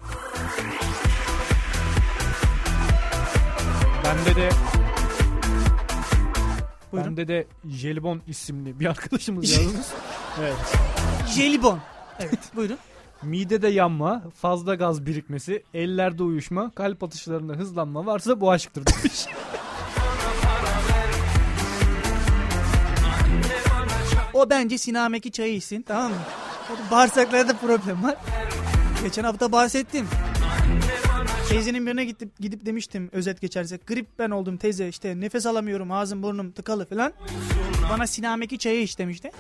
Bende 4.06 4.36
de 4.36 4.50
Buyurun. 6.92 7.10
bende 7.18 7.28
de 7.28 7.48
Jelibon 7.70 8.22
isimli 8.28 8.80
bir 8.80 8.86
arkadaşımız 8.86 9.52
yazmış. 9.58 9.86
evet. 10.40 10.56
Jelibon. 11.36 11.80
Evet 12.20 12.40
buyurun. 12.56 12.78
Midede 13.24 13.68
yanma, 13.68 14.24
fazla 14.36 14.76
gaz 14.76 15.06
birikmesi, 15.06 15.64
ellerde 15.74 16.24
uyuşma, 16.24 16.72
kalp 16.72 17.04
atışlarında 17.04 17.54
hızlanma 17.54 18.06
varsa 18.06 18.42
bu 18.42 18.52
aşktır 18.52 18.84
demiş. 18.86 19.26
O 24.34 24.50
bence 24.50 24.78
sinameki 24.78 25.32
çayı 25.32 25.56
içsin 25.56 25.82
tamam 25.82 26.12
mı? 26.12 26.18
Bağırsaklarda 26.92 27.58
problem 27.58 28.04
var. 28.04 28.16
Geçen 29.04 29.24
hafta 29.24 29.52
bahsettim. 29.52 30.08
Teyzenin 31.50 31.86
birine 31.86 32.06
gidip, 32.06 32.40
gidip 32.40 32.66
demiştim 32.66 33.10
özet 33.12 33.42
geçersek. 33.42 33.88
Grip 33.88 34.08
ben 34.20 34.30
oldum 34.30 34.58
teyze 34.58 34.88
işte 34.88 35.20
nefes 35.20 35.46
alamıyorum 35.46 35.92
ağzım 35.92 36.24
burnum 36.24 36.52
tıkalı 36.52 36.86
falan. 36.86 37.14
Bana 37.90 38.08
sinameki 38.08 38.58
çayı 38.58 38.82
iç 38.82 39.00
demişti. 39.00 39.32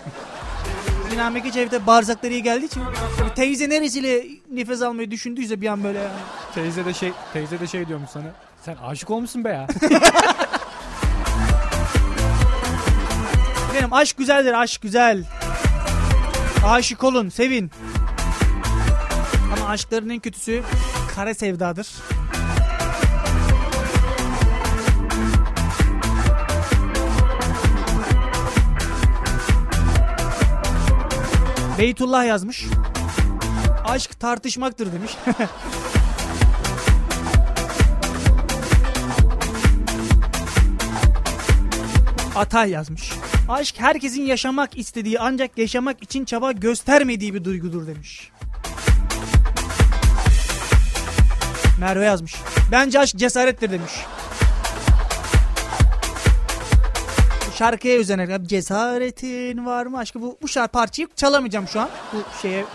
Çayı 1.53 1.72
da 1.72 1.88
bağırsakları 1.88 2.34
iyi 2.34 2.43
geldiği 2.43 2.66
için. 2.66 2.84
Teyze 3.36 3.70
neresiyle 3.70 4.26
nefes 4.51 4.82
almayı 4.82 5.12
düşündüyse 5.12 5.62
bir 5.62 5.68
an 5.68 5.84
böyle 5.84 5.99
yani. 5.99 6.20
teyze 6.55 6.86
de 6.86 6.93
şey 6.93 7.12
teyze 7.34 7.60
de 7.60 7.68
şey 7.68 7.88
diyormuş 7.88 8.10
sana. 8.10 8.32
Sen 8.66 8.76
aşık 8.76 9.10
olmuşsun 9.10 9.43
be 9.43 9.49
ya. 9.49 9.68
Benim 13.74 13.93
aşk 13.93 14.18
güzeldir 14.18 14.53
aşk 14.53 14.82
güzel. 14.82 15.24
Aşık 16.66 17.03
olun 17.03 17.30
sevin. 17.30 17.72
Ama 19.57 19.70
aşkların 19.70 20.10
en 20.10 20.20
kötüsü 20.20 20.64
kara 21.16 21.34
sevdadır. 21.34 21.88
Beytullah 31.80 32.25
yazmış. 32.25 32.65
Aşk 33.86 34.19
tartışmaktır 34.19 34.93
demiş. 34.93 35.11
Atay 42.36 42.69
yazmış. 42.69 43.11
Aşk 43.49 43.75
herkesin 43.80 44.21
yaşamak 44.21 44.77
istediği 44.77 45.19
ancak 45.19 45.57
yaşamak 45.57 46.03
için 46.03 46.25
çaba 46.25 46.51
göstermediği 46.51 47.34
bir 47.34 47.43
duygudur 47.43 47.88
demiş. 47.88 48.32
Merve 51.80 52.05
yazmış. 52.05 52.36
Bence 52.71 52.99
aşk 52.99 53.15
cesarettir 53.17 53.71
demiş. 53.71 53.91
Şarkıya 57.60 57.99
özenerek 57.99 58.47
cesaretin 58.47 59.66
var 59.66 59.86
mı 59.86 59.97
aşkı 59.97 60.22
bu 60.22 60.38
bu 60.41 60.47
şarkı 60.47 60.72
parçayı 60.72 61.07
çalamayacağım 61.16 61.68
şu 61.68 61.82
an 61.82 61.89
bu 62.14 62.41
şeye 62.41 62.66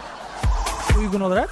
uygun 0.99 1.20
olarak. 1.20 1.51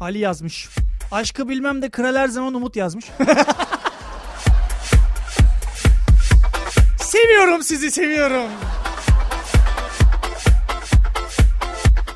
Ali 0.00 0.18
yazmış. 0.18 0.68
Aşkı 1.12 1.48
bilmem 1.48 1.82
de 1.82 1.90
kral 1.90 2.16
her 2.16 2.28
zaman 2.28 2.54
umut 2.54 2.76
yazmış. 2.76 3.04
seviyorum 7.36 7.62
sizi 7.62 7.90
seviyorum. 7.90 8.50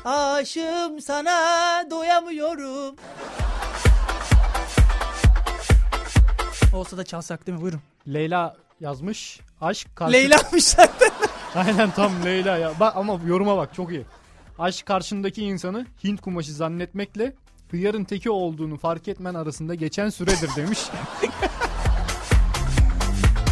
Aşığım 0.05 1.01
sana 1.01 1.85
doyamıyorum. 1.91 2.95
Olsa 6.73 6.97
da 6.97 7.03
çalsak 7.03 7.47
değil 7.47 7.57
mi? 7.57 7.61
Buyurun. 7.61 7.81
Leyla 8.07 8.55
yazmış. 8.79 9.39
Aşk 9.61 9.95
karşı... 9.95 10.13
Leyla'mış 10.13 10.63
zaten. 10.63 11.09
Aynen 11.55 11.91
tam 11.91 12.25
Leyla 12.25 12.57
ya. 12.57 12.71
Bak 12.79 12.95
ama 12.95 13.19
yoruma 13.27 13.57
bak 13.57 13.73
çok 13.75 13.91
iyi. 13.91 14.05
Aşk 14.59 14.85
karşındaki 14.85 15.43
insanı 15.43 15.85
Hint 16.03 16.21
kumaşı 16.21 16.53
zannetmekle 16.53 17.33
hıyarın 17.71 18.03
teki 18.03 18.29
olduğunu 18.29 18.77
fark 18.77 19.07
etmen 19.07 19.33
arasında 19.33 19.75
geçen 19.75 20.09
süredir 20.09 20.49
demiş. 20.55 20.79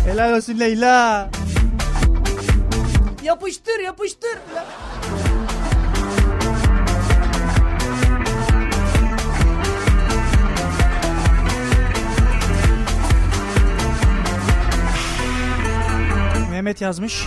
Helal 0.05 0.37
olsun 0.37 0.59
Leyla. 0.59 1.29
Yapıştır 3.23 3.79
yapıştır. 3.79 4.37
Mehmet 16.51 16.81
yazmış. 16.81 17.25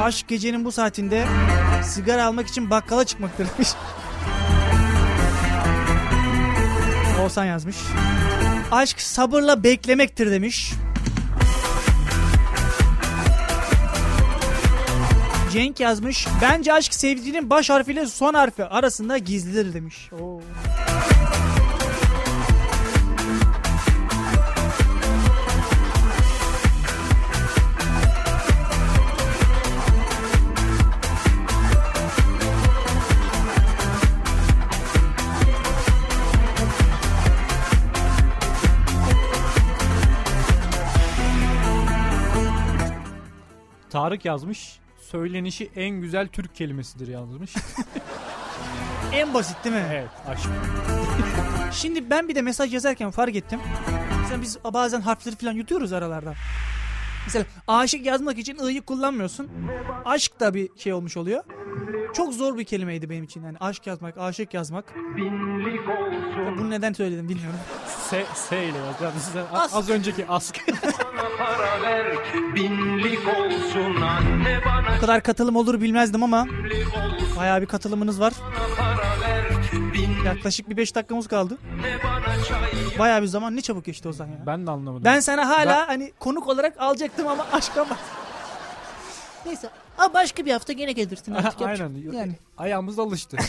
Aşk 0.00 0.28
gecenin 0.28 0.64
bu 0.64 0.72
saatinde 0.72 1.24
sigara 1.82 2.24
almak 2.24 2.46
için 2.46 2.70
bakkala 2.70 3.04
çıkmaktır 3.04 3.46
demiş. 3.54 3.68
Oğuzhan 7.20 7.44
yazmış. 7.44 7.76
Aşk 8.70 9.00
sabırla 9.00 9.64
beklemektir 9.64 10.30
demiş. 10.30 10.72
Cenk 15.54 15.80
yazmış. 15.80 16.26
Bence 16.42 16.72
aşk 16.72 16.94
sevdiğinin 16.94 17.50
baş 17.50 17.70
harfiyle 17.70 18.06
son 18.06 18.34
harfi 18.34 18.64
arasında 18.64 19.18
gizlidir 19.18 19.74
demiş. 19.74 20.10
Oo. 20.12 20.40
Tarık 43.90 44.24
yazmış. 44.24 44.83
Söylenişi 45.14 45.70
en 45.76 46.00
güzel 46.00 46.28
Türk 46.28 46.54
kelimesidir 46.54 47.08
yazmış. 47.08 47.54
En 49.12 49.34
basit 49.34 49.64
değil 49.64 49.74
mi? 49.76 49.86
evet 49.92 50.08
aşk. 50.28 50.48
Şimdi 51.72 52.10
ben 52.10 52.28
bir 52.28 52.34
de 52.34 52.42
mesaj 52.42 52.74
yazarken 52.74 53.10
fark 53.10 53.36
ettim. 53.36 53.60
Mesela 54.22 54.42
biz 54.42 54.58
bazen 54.64 55.00
harfleri 55.00 55.36
falan 55.36 55.52
yutuyoruz 55.52 55.92
aralarda. 55.92 56.34
Mesela 57.26 57.44
aşık 57.68 58.06
yazmak 58.06 58.38
için 58.38 58.58
ı'yı 58.58 58.82
kullanmıyorsun. 58.82 59.48
Aşk 60.04 60.40
da 60.40 60.54
bir 60.54 60.68
şey 60.76 60.92
olmuş 60.92 61.16
oluyor. 61.16 61.44
Çok 62.14 62.34
zor 62.34 62.58
bir 62.58 62.64
kelimeydi 62.64 63.10
benim 63.10 63.24
için. 63.24 63.44
Yani 63.44 63.58
aşk 63.58 63.86
yazmak, 63.86 64.18
aşık 64.18 64.54
yazmak. 64.54 64.84
Olsun 64.92 66.58
Bunu 66.58 66.70
neden 66.70 66.92
söyledim 66.92 67.28
bilmiyorum. 67.28 67.58
S, 68.10 68.24
S 68.34 68.64
ile 68.64 68.78
yaz. 68.78 69.00
Yani 69.02 69.20
size 69.20 69.42
Ask. 69.52 69.76
az 69.76 69.90
önceki 69.90 70.26
ask. 70.26 70.60
ver 71.84 72.06
anne 74.02 74.60
bana 74.66 74.96
Bu 74.96 75.00
kadar 75.00 75.22
katılım 75.22 75.56
olur 75.56 75.80
bilmezdim 75.80 76.22
ama 76.22 76.46
bayağı 77.36 77.60
bir 77.60 77.66
katılımınız 77.66 78.20
var. 78.20 78.32
ver 79.22 79.53
Yaklaşık 80.24 80.68
bir 80.70 80.76
5 80.76 80.94
dakikamız 80.94 81.28
kaldı. 81.28 81.58
bana 82.04 82.44
çay 82.44 82.98
Bayağı 82.98 83.22
bir 83.22 83.26
zaman 83.26 83.56
ne 83.56 83.60
çabuk 83.60 83.84
geçti 83.84 84.08
o 84.08 84.12
zaman 84.12 84.32
ya. 84.32 84.46
ben 84.46 84.66
de 84.66 84.70
anlamadım. 84.70 85.04
Ben 85.04 85.20
sana 85.20 85.48
hala 85.48 85.66
Ben- 85.80 85.86
hani 85.86 86.12
konuk 86.20 86.48
olarak 86.48 86.80
alacaktım 86.80 87.28
ama 87.28 87.46
aşktan 87.52 87.90
bak. 87.90 87.98
Neyse. 89.46 89.70
Ama 89.98 90.14
başka 90.14 90.46
bir 90.46 90.52
hafta 90.52 90.72
gene 90.72 90.92
gelirsin 90.92 91.32
artık. 91.34 91.60
yapacak- 91.60 91.90
Aynen. 91.90 92.12
Yani. 92.12 92.32
Ayağımız 92.58 92.98
alıştı. 92.98 93.36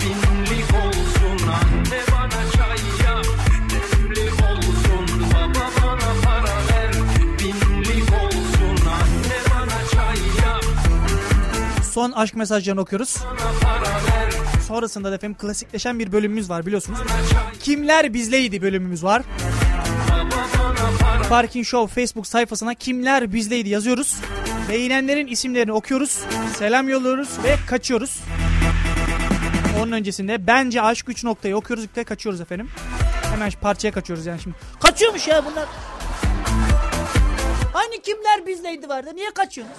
Binlik 0.00 0.70
olsun 0.74 1.48
anne 1.48 2.00
bana 2.12 2.50
çay 2.52 3.06
yap 3.06 3.24
Demli 3.70 4.30
olsun 4.30 5.30
baba 5.34 5.64
bana 5.86 6.12
para 6.24 6.56
ver 6.68 6.92
Binlik 7.38 8.12
olsun 8.12 8.86
anne 8.86 9.38
bana 9.50 9.88
çay 9.92 10.16
yap 10.46 10.64
Son 11.92 12.12
aşk 12.12 12.34
mesajlarını 12.36 12.80
okuyoruz. 12.80 13.16
Bana 13.24 13.52
para 13.62 13.82
ver 13.94 14.32
Sonrasında 14.72 15.10
da 15.10 15.14
efendim 15.14 15.38
klasikleşen 15.38 15.98
bir 15.98 16.12
bölümümüz 16.12 16.50
var 16.50 16.66
biliyorsunuz. 16.66 16.98
Kimler 17.60 18.14
bizleydi 18.14 18.62
bölümümüz 18.62 19.04
var. 19.04 19.22
Parking 21.28 21.66
Show 21.66 22.00
Facebook 22.00 22.26
sayfasına 22.26 22.74
kimler 22.74 23.32
bizleydi 23.32 23.68
yazıyoruz. 23.68 24.16
Beğenenlerin 24.68 25.26
isimlerini 25.26 25.72
okuyoruz. 25.72 26.18
Selam 26.58 26.88
yolluyoruz 26.88 27.28
ve 27.44 27.56
kaçıyoruz. 27.68 28.20
Onun 29.80 29.92
öncesinde 29.92 30.46
bence 30.46 30.82
aşk 30.82 31.08
3 31.08 31.24
noktayı 31.24 31.56
okuyoruz 31.56 31.86
ve 31.96 32.04
kaçıyoruz 32.04 32.40
efendim. 32.40 32.70
Hemen 33.32 33.50
parçaya 33.60 33.92
kaçıyoruz 33.92 34.26
yani 34.26 34.40
şimdi. 34.42 34.56
Kaçıyormuş 34.80 35.28
ya 35.28 35.44
bunlar. 35.44 35.66
Hani 37.72 38.02
kimler 38.02 38.46
bizleydi 38.46 38.88
vardı 38.88 39.10
niye 39.14 39.30
kaçıyorsunuz? 39.30 39.78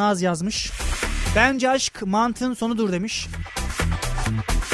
Naz 0.00 0.22
yazmış. 0.22 0.72
Bence 1.36 1.70
aşk 1.70 2.02
mantığın 2.02 2.54
sonudur 2.54 2.92
demiş. 2.92 3.26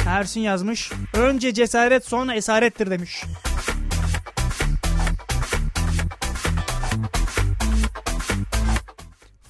Ersin 0.07 0.41
yazmış. 0.41 0.91
Önce 1.13 1.53
cesaret 1.53 2.05
sonra 2.05 2.35
esarettir 2.35 2.91
demiş. 2.91 3.23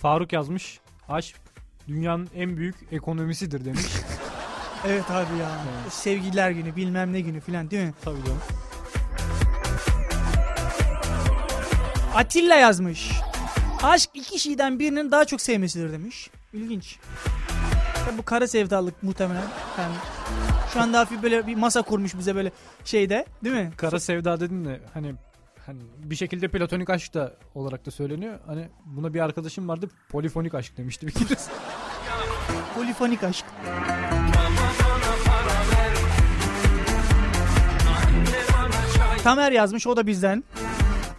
Faruk 0.01 0.33
yazmış. 0.33 0.79
Aşk 1.09 1.35
dünyanın 1.87 2.29
en 2.35 2.57
büyük 2.57 2.75
ekonomisidir 2.91 3.65
demiş. 3.65 3.81
Evet 4.87 5.11
abi 5.11 5.37
ya. 5.39 5.49
Sevgililer 5.89 6.51
günü 6.51 6.75
bilmem 6.75 7.13
ne 7.13 7.21
günü 7.21 7.39
filan 7.39 7.71
değil 7.71 7.85
mi? 7.85 7.93
Tabii 8.03 8.23
canım. 8.25 8.41
Atilla 12.15 12.55
yazmış. 12.55 13.11
Aşk 13.83 14.09
iki 14.13 14.39
şeyden 14.39 14.79
birinin 14.79 15.11
daha 15.11 15.25
çok 15.25 15.41
sevmesidir 15.41 15.91
demiş. 15.91 16.29
İlginç. 16.53 16.99
Bu 18.17 18.23
kara 18.25 18.47
sevdalık 18.47 19.03
muhtemelen. 19.03 19.43
Yani 19.77 19.95
şu 20.73 20.81
anda 20.81 20.99
hafif 20.99 21.23
böyle 21.23 21.47
bir 21.47 21.55
masa 21.55 21.81
kurmuş 21.81 22.17
bize 22.17 22.35
böyle 22.35 22.51
şeyde 22.85 23.25
değil 23.43 23.55
mi? 23.55 23.71
Kara 23.77 23.99
sevda 23.99 24.39
dedin 24.39 24.65
de 24.65 24.81
hani 24.93 25.15
hani 25.65 25.79
bir 25.97 26.15
şekilde 26.15 26.47
platonik 26.47 26.89
aşk 26.89 27.13
da 27.13 27.33
olarak 27.55 27.85
da 27.85 27.91
söyleniyor. 27.91 28.39
Hani 28.47 28.69
buna 28.85 29.13
bir 29.13 29.19
arkadaşım 29.19 29.67
vardı 29.69 29.89
polifonik 30.09 30.53
aşk 30.55 30.77
demişti 30.77 31.07
bir 31.07 31.11
kere. 31.11 31.27
Polifonik 32.75 33.23
aşk. 33.23 33.45
Tamer 39.23 39.51
yazmış 39.51 39.87
o 39.87 39.97
da 39.97 40.07
bizden. 40.07 40.43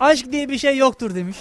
Aşk 0.00 0.32
diye 0.32 0.48
bir 0.48 0.58
şey 0.58 0.76
yoktur 0.76 1.14
demiş. 1.14 1.36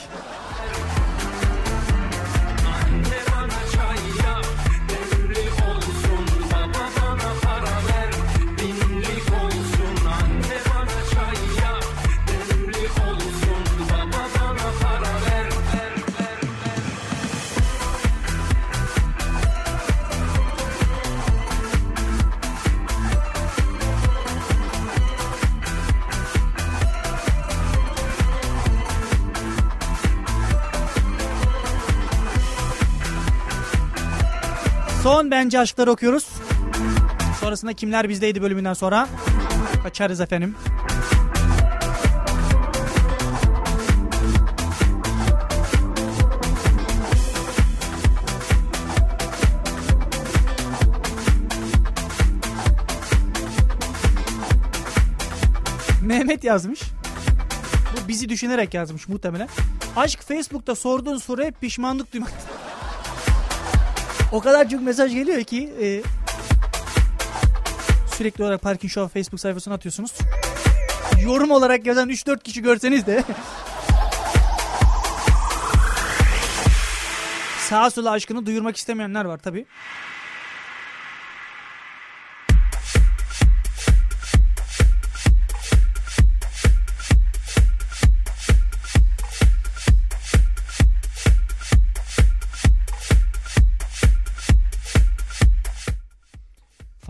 Son 35.08 35.32
bence 35.32 35.60
aşkları 35.60 35.92
okuyoruz. 35.92 36.28
Sonrasında 37.40 37.74
kimler 37.74 38.10
bizdeydi 38.10 38.42
bölümünden 38.42 38.74
sonra. 38.74 39.08
Kaçarız 39.84 40.22
efendim. 40.22 40.56
Mehmet 56.02 56.44
yazmış. 56.44 56.82
Bu 57.94 58.08
bizi 58.08 58.30
düşünerek 58.30 58.74
yazmış 58.74 59.08
muhtemelen. 59.08 59.48
Aşk 59.96 60.24
Facebook'ta 60.24 60.76
sorduğun 60.76 61.18
soru 61.18 61.52
pişmanlık 61.62 62.14
duymak. 62.14 62.57
O 64.32 64.40
kadar 64.40 64.70
çok 64.70 64.82
mesaj 64.82 65.14
geliyor 65.14 65.44
ki 65.44 65.74
e, 65.82 66.02
sürekli 68.16 68.44
olarak 68.44 68.62
Parking 68.62 68.92
Show 68.92 69.20
Facebook 69.20 69.40
sayfasına 69.40 69.74
atıyorsunuz. 69.74 70.14
Yorum 71.22 71.52
olarak 71.52 71.86
yazan 71.86 72.10
3-4 72.10 72.44
kişi 72.44 72.62
görseniz 72.62 73.06
de 73.08 73.24
sağa 77.60 77.90
sola 77.90 78.12
aşkını 78.12 78.46
duyurmak 78.46 78.78
istemeyenler 78.78 79.26
var 79.26 79.38
tabi. 79.38 79.66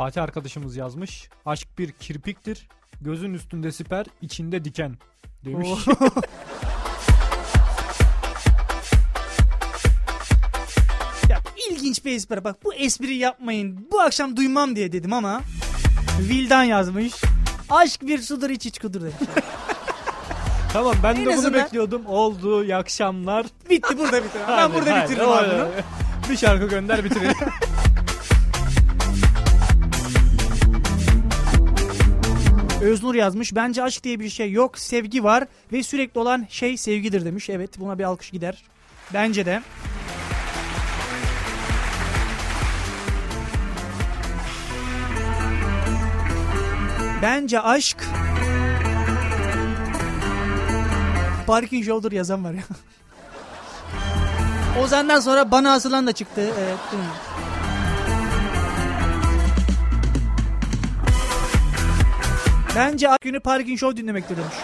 Fatih 0.07 0.23
arkadaşımız 0.23 0.75
yazmış. 0.75 1.29
Aşk 1.45 1.67
bir 1.77 1.91
kirpiktir. 1.91 2.67
Gözün 3.01 3.33
üstünde 3.33 3.71
siper, 3.71 4.05
içinde 4.21 4.65
diken 4.65 4.95
demiş. 5.45 5.69
Ya 11.29 11.41
ilginç 11.69 12.05
bir 12.05 12.11
espri. 12.11 12.43
Bak 12.43 12.63
bu 12.63 12.73
espri 12.73 13.15
yapmayın. 13.15 13.87
Bu 13.91 14.01
akşam 14.01 14.37
duymam 14.37 14.75
diye 14.75 14.91
dedim 14.91 15.13
ama 15.13 15.41
Vildan 16.19 16.63
yazmış. 16.63 17.13
Aşk 17.69 18.01
bir 18.01 18.21
sudur 18.21 18.49
iç 18.49 18.65
iç 18.65 18.79
kudur 18.79 19.01
demiş. 19.01 19.15
tamam 20.73 20.95
ben 21.03 21.15
En 21.15 21.21
de 21.21 21.25
bunu 21.25 21.33
azından- 21.33 21.63
bekliyordum. 21.63 22.05
Oldu. 22.05 22.63
İyi 22.63 22.75
akşamlar. 22.75 23.45
Bitti 23.69 23.97
burada 23.97 24.23
bitir. 24.23 24.41
Ben 24.47 24.73
burada 24.73 25.03
bitiririm 25.03 25.29
abi 25.29 25.47
bunu. 25.49 25.67
Bir 26.29 26.37
şarkı 26.37 26.67
gönder 26.67 27.03
bitirelim. 27.03 27.35
Öznur 32.87 33.15
yazmış. 33.15 33.55
Bence 33.55 33.83
aşk 33.83 34.03
diye 34.03 34.19
bir 34.19 34.29
şey 34.29 34.51
yok. 34.51 34.77
Sevgi 34.77 35.23
var 35.23 35.43
ve 35.71 35.83
sürekli 35.83 36.19
olan 36.19 36.47
şey 36.49 36.77
sevgidir 36.77 37.25
demiş. 37.25 37.49
Evet 37.49 37.79
buna 37.79 37.99
bir 37.99 38.03
alkış 38.03 38.29
gider. 38.29 38.63
Bence 39.13 39.45
de. 39.45 39.61
Bence 47.21 47.59
aşk 47.59 48.03
Parking 51.47 51.85
Show'dur 51.85 52.11
yazan 52.11 52.43
var 52.43 52.53
ya. 52.53 52.63
Ozan'dan 54.83 55.19
sonra 55.19 55.51
bana 55.51 55.73
asılan 55.73 56.07
da 56.07 56.11
çıktı. 56.11 56.41
Evet. 56.41 56.77
değil 56.91 57.03
mi? 57.03 57.09
Bence 62.77 63.09
günü 63.21 63.39
Parking 63.39 63.79
Show 63.79 63.97
dinlemektir 63.97 64.37
demiş. 64.37 64.55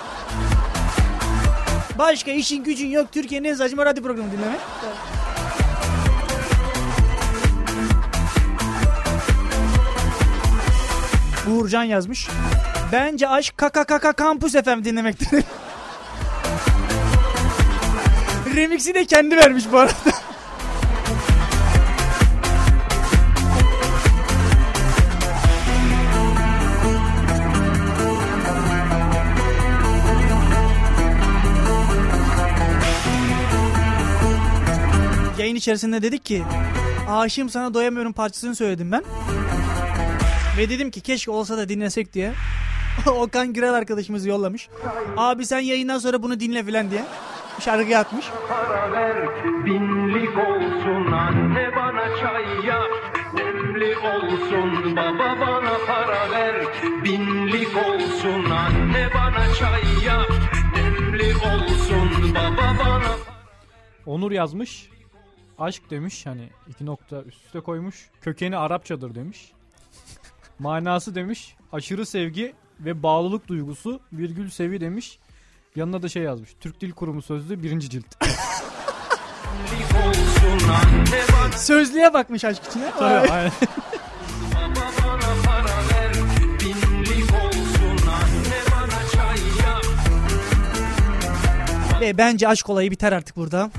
Başka 1.98 2.32
işin 2.32 2.64
gücün 2.64 2.88
yok. 2.88 3.12
Türkiye'nin 3.12 3.50
en 3.50 3.54
saçma 3.54 3.86
radyo 3.86 4.04
programı 4.04 4.32
dinlemek. 4.32 4.60
Uğurcan 11.48 11.84
yazmış. 11.84 12.28
Bence 12.92 13.28
aşk 13.28 13.58
KKKK 13.58 14.18
Kampüs 14.18 14.54
FM 14.54 14.84
dinlemektir. 14.84 15.28
Remix'i 18.56 18.94
de 18.94 19.06
kendi 19.06 19.38
vermiş 19.38 19.64
bu 19.72 19.78
arada. 19.80 20.23
İçerisinde 35.64 36.02
dedik 36.02 36.26
ki 36.26 36.44
Aşığım 37.10 37.50
sana 37.50 37.74
doyamıyorum 37.74 38.14
parçasını 38.14 38.56
söyledim 38.56 38.92
ben. 38.92 39.04
Ve 40.58 40.70
dedim 40.70 40.92
ki 40.92 41.02
keşke 41.02 41.32
olsa 41.32 41.58
da 41.58 41.70
dinlesek 41.70 42.14
diye. 42.14 42.34
Okan 43.08 43.54
Gürel 43.54 43.74
arkadaşımız 43.74 44.26
yollamış. 44.26 44.70
Abi 45.18 45.46
sen 45.46 45.60
yayından 45.60 45.98
sonra 45.98 46.24
bunu 46.24 46.40
dinle 46.40 46.64
filan 46.64 46.92
diye. 46.92 47.04
Şarkı 47.60 47.98
atmış. 47.98 48.26
para 48.50 48.92
ver 48.92 49.28
Binlik 49.66 50.38
olsun 50.38 51.12
anne 51.12 51.72
bana 51.76 52.08
çay 52.20 52.66
yap 52.68 52.90
Demli 53.38 53.98
olsun 53.98 54.96
baba 54.96 55.38
bana 55.42 55.78
para 55.88 56.32
ver 56.32 56.56
Binlik 57.04 57.78
olsun 57.78 58.50
anne 58.52 59.10
bana 59.16 59.54
çay 59.60 60.06
yap 60.06 60.32
Demli 60.76 61.36
olsun 61.36 62.34
baba 62.36 62.76
bana 62.80 63.12
Onur 64.06 64.32
yazmış. 64.32 64.93
Aşk 65.58 65.90
demiş 65.90 66.26
hani 66.26 66.50
iki 66.70 66.86
nokta 66.86 67.22
üst 67.22 67.46
üste 67.46 67.60
koymuş. 67.60 68.10
Kökeni 68.22 68.58
Arapçadır 68.58 69.16
demiş. 69.16 69.52
Manası 70.60 71.16
demiş. 71.16 71.56
Aşırı 71.72 72.06
sevgi 72.06 72.54
ve 72.80 73.04
bağlılık 73.04 73.48
duygusu 73.48 74.00
virgül 74.14 74.50
sevi 74.50 74.82
demiş. 74.82 75.20
Yanına 75.76 76.02
da 76.02 76.10
şey 76.10 76.24
yazmış. 76.24 76.56
Türk 76.60 76.82
Dil 76.82 76.92
Kurumu 76.92 77.22
sözlüğü 77.22 77.64
birinci 77.64 77.90
cilt. 77.90 78.06
Sözlüğe 81.58 82.14
bakmış 82.14 82.46
aşk 82.46 82.64
içine. 82.70 82.92
Tabii, 83.00 83.32
aynen. 83.32 83.52
Ve 92.02 92.18
bence 92.18 92.48
aşk 92.48 92.70
olayı 92.70 92.92
biter 92.92 93.12
artık 93.12 93.36
burada. 93.36 93.70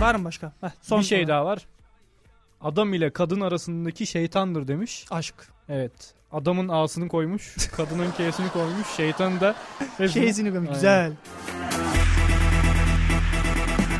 Var 0.00 0.14
mı 0.14 0.24
başka? 0.24 0.52
Heh, 0.60 0.68
son 0.82 1.00
bir 1.00 1.04
şey 1.04 1.28
daha 1.28 1.44
var. 1.44 1.66
Adam 2.60 2.94
ile 2.94 3.10
kadın 3.10 3.40
arasındaki 3.40 4.06
şeytandır 4.06 4.68
demiş. 4.68 5.06
Aşk. 5.10 5.34
Evet. 5.68 6.14
Adamın 6.32 6.68
A'sını 6.68 7.08
koymuş. 7.08 7.56
Kadının 7.76 8.10
K'sini 8.10 8.48
koymuş. 8.52 8.86
Şeytanı 8.96 9.40
da 9.40 9.54
Şeysini 10.08 10.50
koymuş. 10.50 10.70
Güzel. 10.70 11.12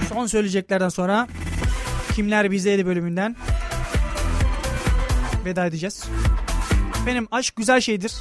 Son 0.09 0.27
söyleyeceklerden 0.27 0.89
sonra 0.89 1.29
Kimler 2.15 2.51
Bizdeydi 2.51 2.87
bölümünden 2.87 3.37
veda 5.45 5.67
edeceğiz. 5.67 6.05
Benim 7.07 7.29
aşk 7.31 7.57
güzel 7.57 7.81
şeydir. 7.81 8.15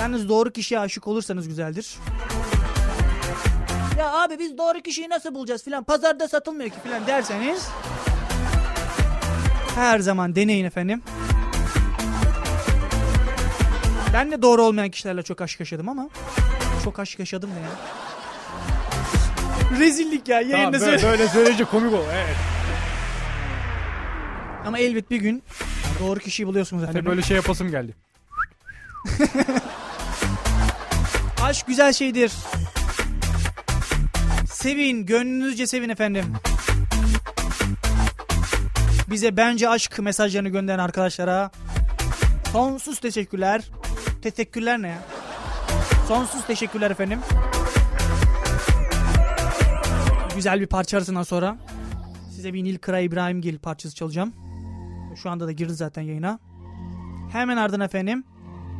Yalnız 0.00 0.28
doğru 0.28 0.50
kişiye 0.50 0.80
aşık 0.80 1.06
olursanız 1.06 1.48
güzeldir. 1.48 1.96
Ya 3.98 4.12
abi 4.12 4.38
biz 4.38 4.58
doğru 4.58 4.80
kişiyi 4.80 5.08
nasıl 5.08 5.34
bulacağız 5.34 5.64
filan 5.64 5.84
pazarda 5.84 6.28
satılmıyor 6.28 6.70
ki 6.70 6.76
filan 6.82 7.06
derseniz 7.06 7.68
her 9.74 9.98
zaman 9.98 10.36
deneyin 10.36 10.64
efendim. 10.64 11.02
Ben 14.12 14.30
de 14.32 14.42
doğru 14.42 14.62
olmayan 14.62 14.90
kişilerle 14.90 15.22
çok 15.22 15.40
aşk 15.40 15.60
yaşadım 15.60 15.88
ama 15.88 16.08
çok 16.84 16.98
aşk 16.98 17.18
yaşadım 17.18 17.50
da 17.50 17.60
ya. 17.60 17.68
Rezillik 19.78 20.28
ya 20.28 20.40
Tamam, 20.40 20.50
yayında 20.50 20.80
böyle, 20.80 20.98
söyle. 20.98 21.12
böyle 21.12 21.28
söyleyince 21.28 21.64
komik 21.64 21.94
ol. 21.94 22.04
Evet. 22.12 22.36
Ama 24.66 24.78
elbet 24.78 25.10
bir 25.10 25.16
gün 25.20 25.42
doğru 26.00 26.20
kişiyi 26.20 26.46
buluyorsunuz 26.46 26.82
efendim. 26.82 27.00
Hani 27.04 27.10
böyle 27.10 27.22
şey 27.22 27.36
yapasım 27.36 27.70
geldi. 27.70 27.94
Aşk 31.42 31.66
güzel 31.66 31.92
şeydir. 31.92 32.32
Sevin, 34.62 35.06
gönlünüzce 35.06 35.66
sevin 35.66 35.88
efendim. 35.88 36.24
Bize 39.10 39.36
bence 39.36 39.68
aşk 39.68 39.98
mesajlarını 39.98 40.48
gönderen 40.48 40.78
arkadaşlara 40.78 41.50
sonsuz 42.52 43.00
teşekkürler. 43.00 43.70
Teşekkürler 44.22 44.82
ne 44.82 44.88
ya? 44.88 44.98
Sonsuz 46.08 46.46
teşekkürler 46.46 46.90
efendim. 46.90 47.18
Güzel 50.36 50.60
bir 50.60 50.66
parça 50.66 50.96
arasından 50.96 51.22
sonra 51.22 51.58
size 52.34 52.54
bir 52.54 52.64
Nil 52.64 52.78
Kara 52.78 53.00
İbrahimgil 53.00 53.58
parçası 53.58 53.94
çalacağım. 53.94 54.32
Şu 55.22 55.30
anda 55.30 55.46
da 55.46 55.52
girdi 55.52 55.74
zaten 55.74 56.02
yayına. 56.02 56.38
Hemen 57.32 57.56
ardından 57.56 57.80
efendim. 57.86 58.24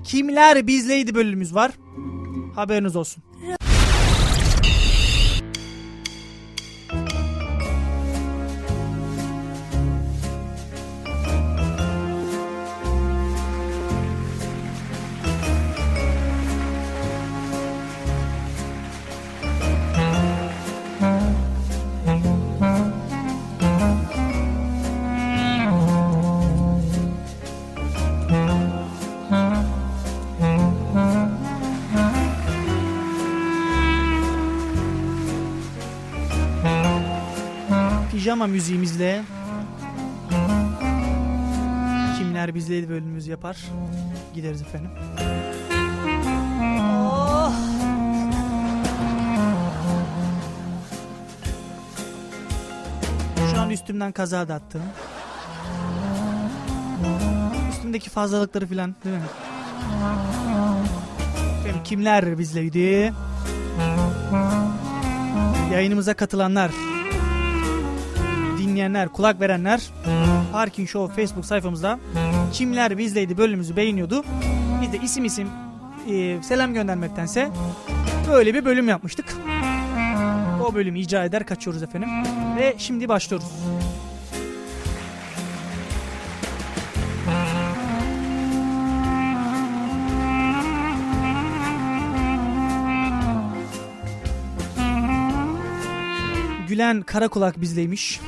Kimler 0.05 0.67
bizleydi 0.67 1.15
bölümümüz 1.15 1.55
var. 1.55 1.73
Haberiniz 2.55 2.97
olsun. 2.97 3.23
Pijama 38.29 38.47
müziğimizle 38.47 39.23
Kimler 42.19 42.55
bizleydi 42.55 42.89
bölümümüz 42.89 43.27
yapar. 43.27 43.57
Gideriz 44.35 44.63
efendim. 44.63 44.91
Oh. 46.83 47.53
Şu 53.53 53.61
an 53.61 53.71
üstümden 53.71 54.13
kaza 54.13 54.49
da 54.49 54.55
attım. 54.55 54.83
Üstümdeki 57.71 58.11
fazlalıkları 58.11 58.67
filan 58.67 58.95
değil 59.05 59.17
mi? 59.17 59.23
Efendim, 61.61 61.83
kimler 61.85 62.39
bizleydi? 62.39 63.13
Yayınımıza 65.73 66.15
katılanlar, 66.15 66.71
dinleyenler, 68.79 69.09
kulak 69.09 69.41
verenler 69.41 69.81
Parking 70.53 70.89
Show 70.89 71.23
Facebook 71.23 71.47
sayfamızda 71.47 71.99
kimler 72.53 72.99
bizleydi 72.99 73.39
bölümümüzü 73.39 73.77
beğeniyordu. 73.77 74.25
Biz 74.83 74.93
de 74.93 74.99
isim 74.99 75.25
isim 75.25 75.49
e, 76.09 76.43
selam 76.43 76.75
göndermektense 76.75 77.51
böyle 78.31 78.55
bir 78.55 78.65
bölüm 78.65 78.89
yapmıştık. 78.89 79.37
O 80.69 80.75
bölümü 80.75 80.99
icra 80.99 81.25
eder 81.25 81.47
kaçıyoruz 81.47 81.83
efendim. 81.83 82.09
Ve 82.57 82.75
şimdi 82.79 83.09
başlıyoruz. 83.09 83.49
Gülen 96.69 97.03
Karakulak 97.03 97.61
bizleymiş. 97.61 98.21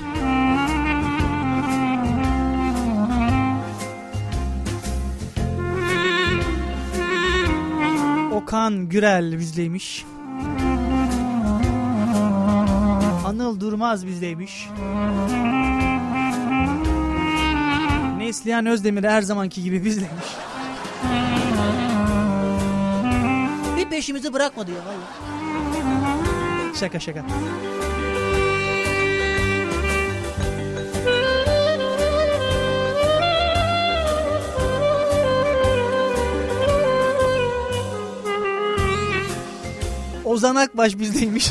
Okan 8.70 8.88
Gürel 8.88 9.38
bizleymiş. 9.38 10.04
Anıl 13.26 13.60
Durmaz 13.60 14.06
bizdeymiş. 14.06 14.68
Neslihan 18.18 18.66
Özdemir 18.66 19.04
her 19.04 19.22
zamanki 19.22 19.62
gibi 19.62 19.84
bizleymiş. 19.84 20.26
Bir 23.76 23.84
peşimizi 23.90 24.32
bırakmadı 24.32 24.70
ya 24.70 24.78
vallahi. 24.86 25.18
Şaka 26.78 27.00
şaka. 27.00 27.24
Ozan 40.30 40.56
Akbaş 40.56 40.98
bizdeymiş. 40.98 41.50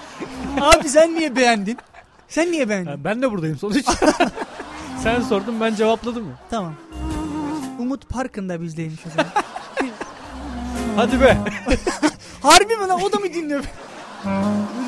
Abi 0.60 0.88
sen 0.88 1.14
niye 1.14 1.36
beğendin? 1.36 1.78
Sen 2.28 2.52
niye 2.52 2.68
beğendin? 2.68 2.90
Ha, 2.90 2.96
ben 3.04 3.22
de 3.22 3.30
buradayım 3.30 3.58
sonuç. 3.58 3.84
Sen 5.02 5.20
sordun 5.20 5.60
ben 5.60 5.74
cevapladım 5.74 6.24
ya. 6.28 6.34
Tamam. 6.50 6.74
Umut 7.78 8.08
Park'ın 8.08 8.48
da 8.48 8.60
bizdeymiş 8.60 9.00
o 9.06 9.10
zaman. 9.10 9.26
Hadi 10.96 11.20
be. 11.20 11.38
Harbi 12.42 12.76
mi 12.76 12.88
lan 12.88 13.00
o 13.02 13.12
da 13.12 13.16
mı 13.16 13.24
dinliyor? 13.34 13.64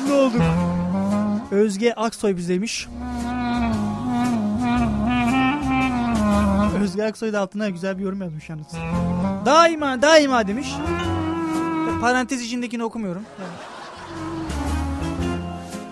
ne 0.07 0.13
oldu? 0.13 0.37
Özge 1.51 1.93
Aksoy 1.93 2.37
bizdeymiş. 2.37 2.87
Özge 6.81 7.03
Aksoy 7.03 7.33
da 7.33 7.39
altına 7.39 7.69
güzel 7.69 7.97
bir 7.97 8.03
yorum 8.03 8.21
yazmış 8.21 8.49
yalnız. 8.49 8.67
Daima 9.45 10.01
daima 10.01 10.47
demiş. 10.47 10.67
Parantez 12.03 12.41
içindekini 12.41 12.83
okumuyorum. 12.83 13.23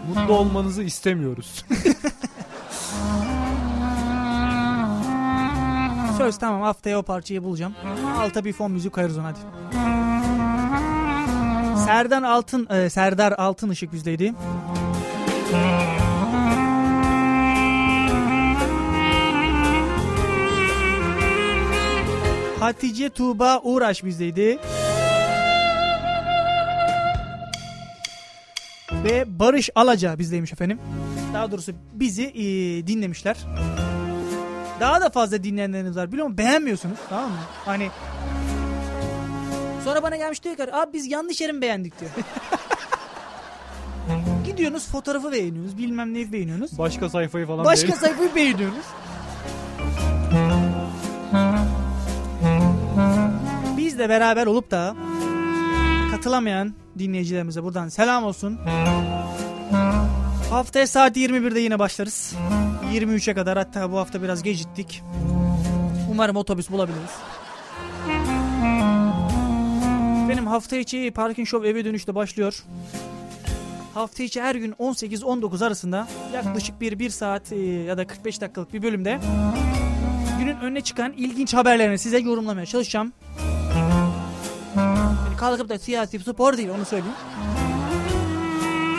Mutlu 0.08 0.34
olmanızı 0.34 0.84
istemiyoruz. 0.84 1.66
Söz 6.18 6.38
tamam 6.38 6.62
haftaya 6.62 7.00
o 7.00 7.04
parçayı 7.04 7.44
bulacağım. 7.44 7.76
Alta 8.18 8.46
bir 8.46 8.54
fon 8.54 8.72
müzik 8.72 8.94
koyarız 8.94 9.18
ona 9.18 9.28
hadi. 9.28 9.40
Serdar 11.86 12.24
Altın 12.24 12.68
e, 12.70 12.90
Serdar 12.90 13.32
Altın 13.32 13.70
ışık 13.70 13.94
bizdeydi. 13.94 14.34
Hatice 22.60 23.10
Tuğba 23.10 23.60
Uğraş 23.64 24.04
bizdeydi. 24.04 24.60
Ve 29.04 29.40
Barış 29.40 29.70
Alaca 29.76 30.20
bizdeymiş 30.20 30.54
efendim. 30.54 30.80
Daha 31.34 31.52
doğrusu 31.52 31.72
bizi 31.94 32.24
e, 32.24 32.44
dinlemişler. 32.88 33.38
Daha 34.80 35.02
da 35.02 35.10
fazla 35.10 35.44
dinleyenleriniz 35.44 35.96
var 35.96 36.12
biliyor 36.12 36.28
musun? 36.28 36.38
Beğenmiyorsunuz 36.38 36.98
tamam 37.10 37.30
mı? 37.32 37.38
Hani 37.66 37.90
Sonra 39.84 40.04
bana 40.04 40.16
gelmiş 40.16 40.44
diyor 40.44 40.56
ki 40.56 40.74
abi 40.76 40.94
biz 40.94 41.08
yanlış 41.12 41.42
yerin 41.42 41.62
beğendik 41.62 42.00
diyor. 42.00 42.12
Gidiyorsunuz 44.46 44.88
fotoğrafı 44.88 45.32
beğeniyorsunuz 45.32 45.78
bilmem 45.78 46.14
neyi 46.14 46.32
beğeniyorsunuz. 46.32 46.78
Başka 46.78 47.10
sayfayı 47.10 47.46
falan 47.48 47.66
Başka 47.66 47.88
beğen- 47.88 47.98
sayfayı 48.00 48.36
beğeniyorsunuz. 48.36 48.86
Biz 53.78 54.00
de 54.00 54.10
beraber 54.10 54.48
olup 54.48 54.72
da 54.72 54.96
katılamayan 56.12 56.74
dinleyicilerimize 57.00 57.64
buradan 57.64 57.90
selam 57.90 58.24
olsun. 58.24 58.60
Haftaya 60.50 60.88
saat 60.88 61.18
21'de 61.18 61.60
yine 61.60 61.80
başlarız. 61.80 62.36
23'e 62.94 63.34
kadar 63.34 63.58
hatta 63.58 63.92
bu 63.92 63.98
hafta 63.98 64.24
biraz 64.24 64.44
geciktik. 64.44 65.04
Umarım 66.12 66.36
otobüs 66.36 66.72
bulabiliriz. 66.72 67.12
Benim 70.30 70.48
hafta 70.48 70.76
içi 70.78 71.12
Parking 71.16 71.48
Show 71.48 71.70
eve 71.70 71.86
dönüşte 71.86 72.16
başlıyor. 72.16 72.64
Hafta 73.94 74.24
içi 74.24 74.42
her 74.42 74.56
gün 74.56 74.72
18-19 74.72 75.66
arasında 75.66 76.08
yaklaşık 76.34 76.82
bir 76.82 77.00
1 77.00 77.10
saat 77.10 77.52
e, 77.52 77.56
ya 77.66 77.98
da 77.98 78.08
45 78.08 78.42
dakikalık 78.42 78.74
bir 78.74 78.84
bölümde 78.84 79.20
günün 80.40 80.58
önüne 80.58 80.82
çıkan 80.82 81.14
ilginç 81.14 81.54
haberlerini 81.54 81.98
size 81.98 82.20
yorumlamaya 82.20 82.66
çalışacağım. 82.66 83.14
Kalkıp 85.42 85.70
da 85.70 85.80
siyasi 85.80 86.20
spor 86.20 86.58
değil 86.58 86.70
onu 86.70 86.86
söyleyeyim. 86.86 87.16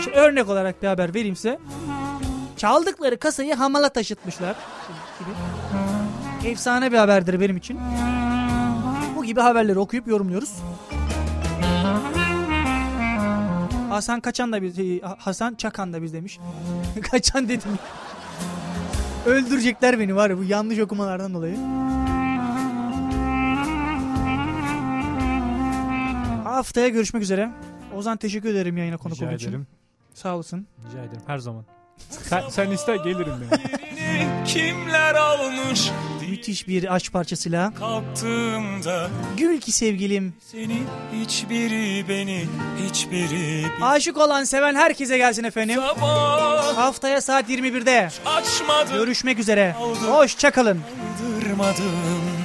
Şimdi 0.05 0.17
örnek 0.17 0.49
olarak 0.49 0.83
bir 0.83 0.87
haber 0.87 1.15
vereyim 1.15 1.37
size. 1.37 1.59
Çaldıkları 2.57 3.19
kasayı 3.19 3.55
hamala 3.55 3.89
taşıtmışlar. 3.89 4.57
Gibi. 5.19 6.51
Efsane 6.51 6.93
bir 6.93 6.97
haberdir 6.97 7.41
benim 7.41 7.57
için. 7.57 7.81
Bu 9.17 9.25
gibi 9.25 9.41
haberleri 9.41 9.79
okuyup 9.79 10.07
yorumluyoruz. 10.07 10.53
Hasan 13.89 14.21
Kaçan 14.21 14.53
da 14.53 14.63
biz 14.63 15.03
Hasan 15.19 15.55
Çakan 15.55 15.93
da 15.93 16.03
biz 16.03 16.13
demiş. 16.13 16.39
Kaçan 17.11 17.49
dedim. 17.49 17.79
Öldürecekler 19.27 19.99
beni 19.99 20.17
var 20.17 20.31
ya 20.31 20.39
bu 20.39 20.45
yanlış 20.45 20.79
okumalardan 20.79 21.35
dolayı. 21.35 21.57
Haftaya 26.63 26.89
görüşmek 26.89 27.23
üzere. 27.23 27.51
Ozan 27.97 28.17
teşekkür 28.17 28.49
ederim 28.49 28.77
yayına 28.77 28.97
konuk 28.97 29.17
Rica 29.17 29.27
olduğun 29.27 29.37
için. 29.37 29.49
ederim. 29.49 29.67
Sağ 30.15 30.35
olasın. 30.35 30.67
Rica 30.89 30.99
ederim 31.05 31.23
her 31.27 31.39
zaman. 31.39 31.65
Sen, 32.11 32.43
sen 32.49 32.71
iste 32.71 32.97
gelirim 32.97 33.33
yani. 33.51 33.63
Kimler 34.47 35.15
almış 35.15 35.91
müthiş 36.31 36.69
bir 36.69 36.95
aşk 36.95 37.13
parçasıyla. 37.13 37.73
Kalktığımda 37.75 39.11
Gül 39.37 39.61
ki 39.61 39.73
sevgilim. 39.73 40.35
seni 40.53 40.83
hiçbiri 41.13 42.09
beni 42.09 42.45
hiçbiri 42.89 43.67
Aşık 43.83 44.17
olan 44.17 44.45
seven 44.45 44.75
herkese 44.75 45.19
gelsin 45.19 45.45
efendim. 45.45 45.77
sabah 45.77 46.77
Haftaya 46.77 47.21
saat 47.21 47.51
21'de. 47.51 48.09
açmadı 48.27 48.93
Görüşmek 48.95 49.39
üzere. 49.39 49.73
Hoşçakalın. 50.09 50.81
kaldırmadım 51.41 52.42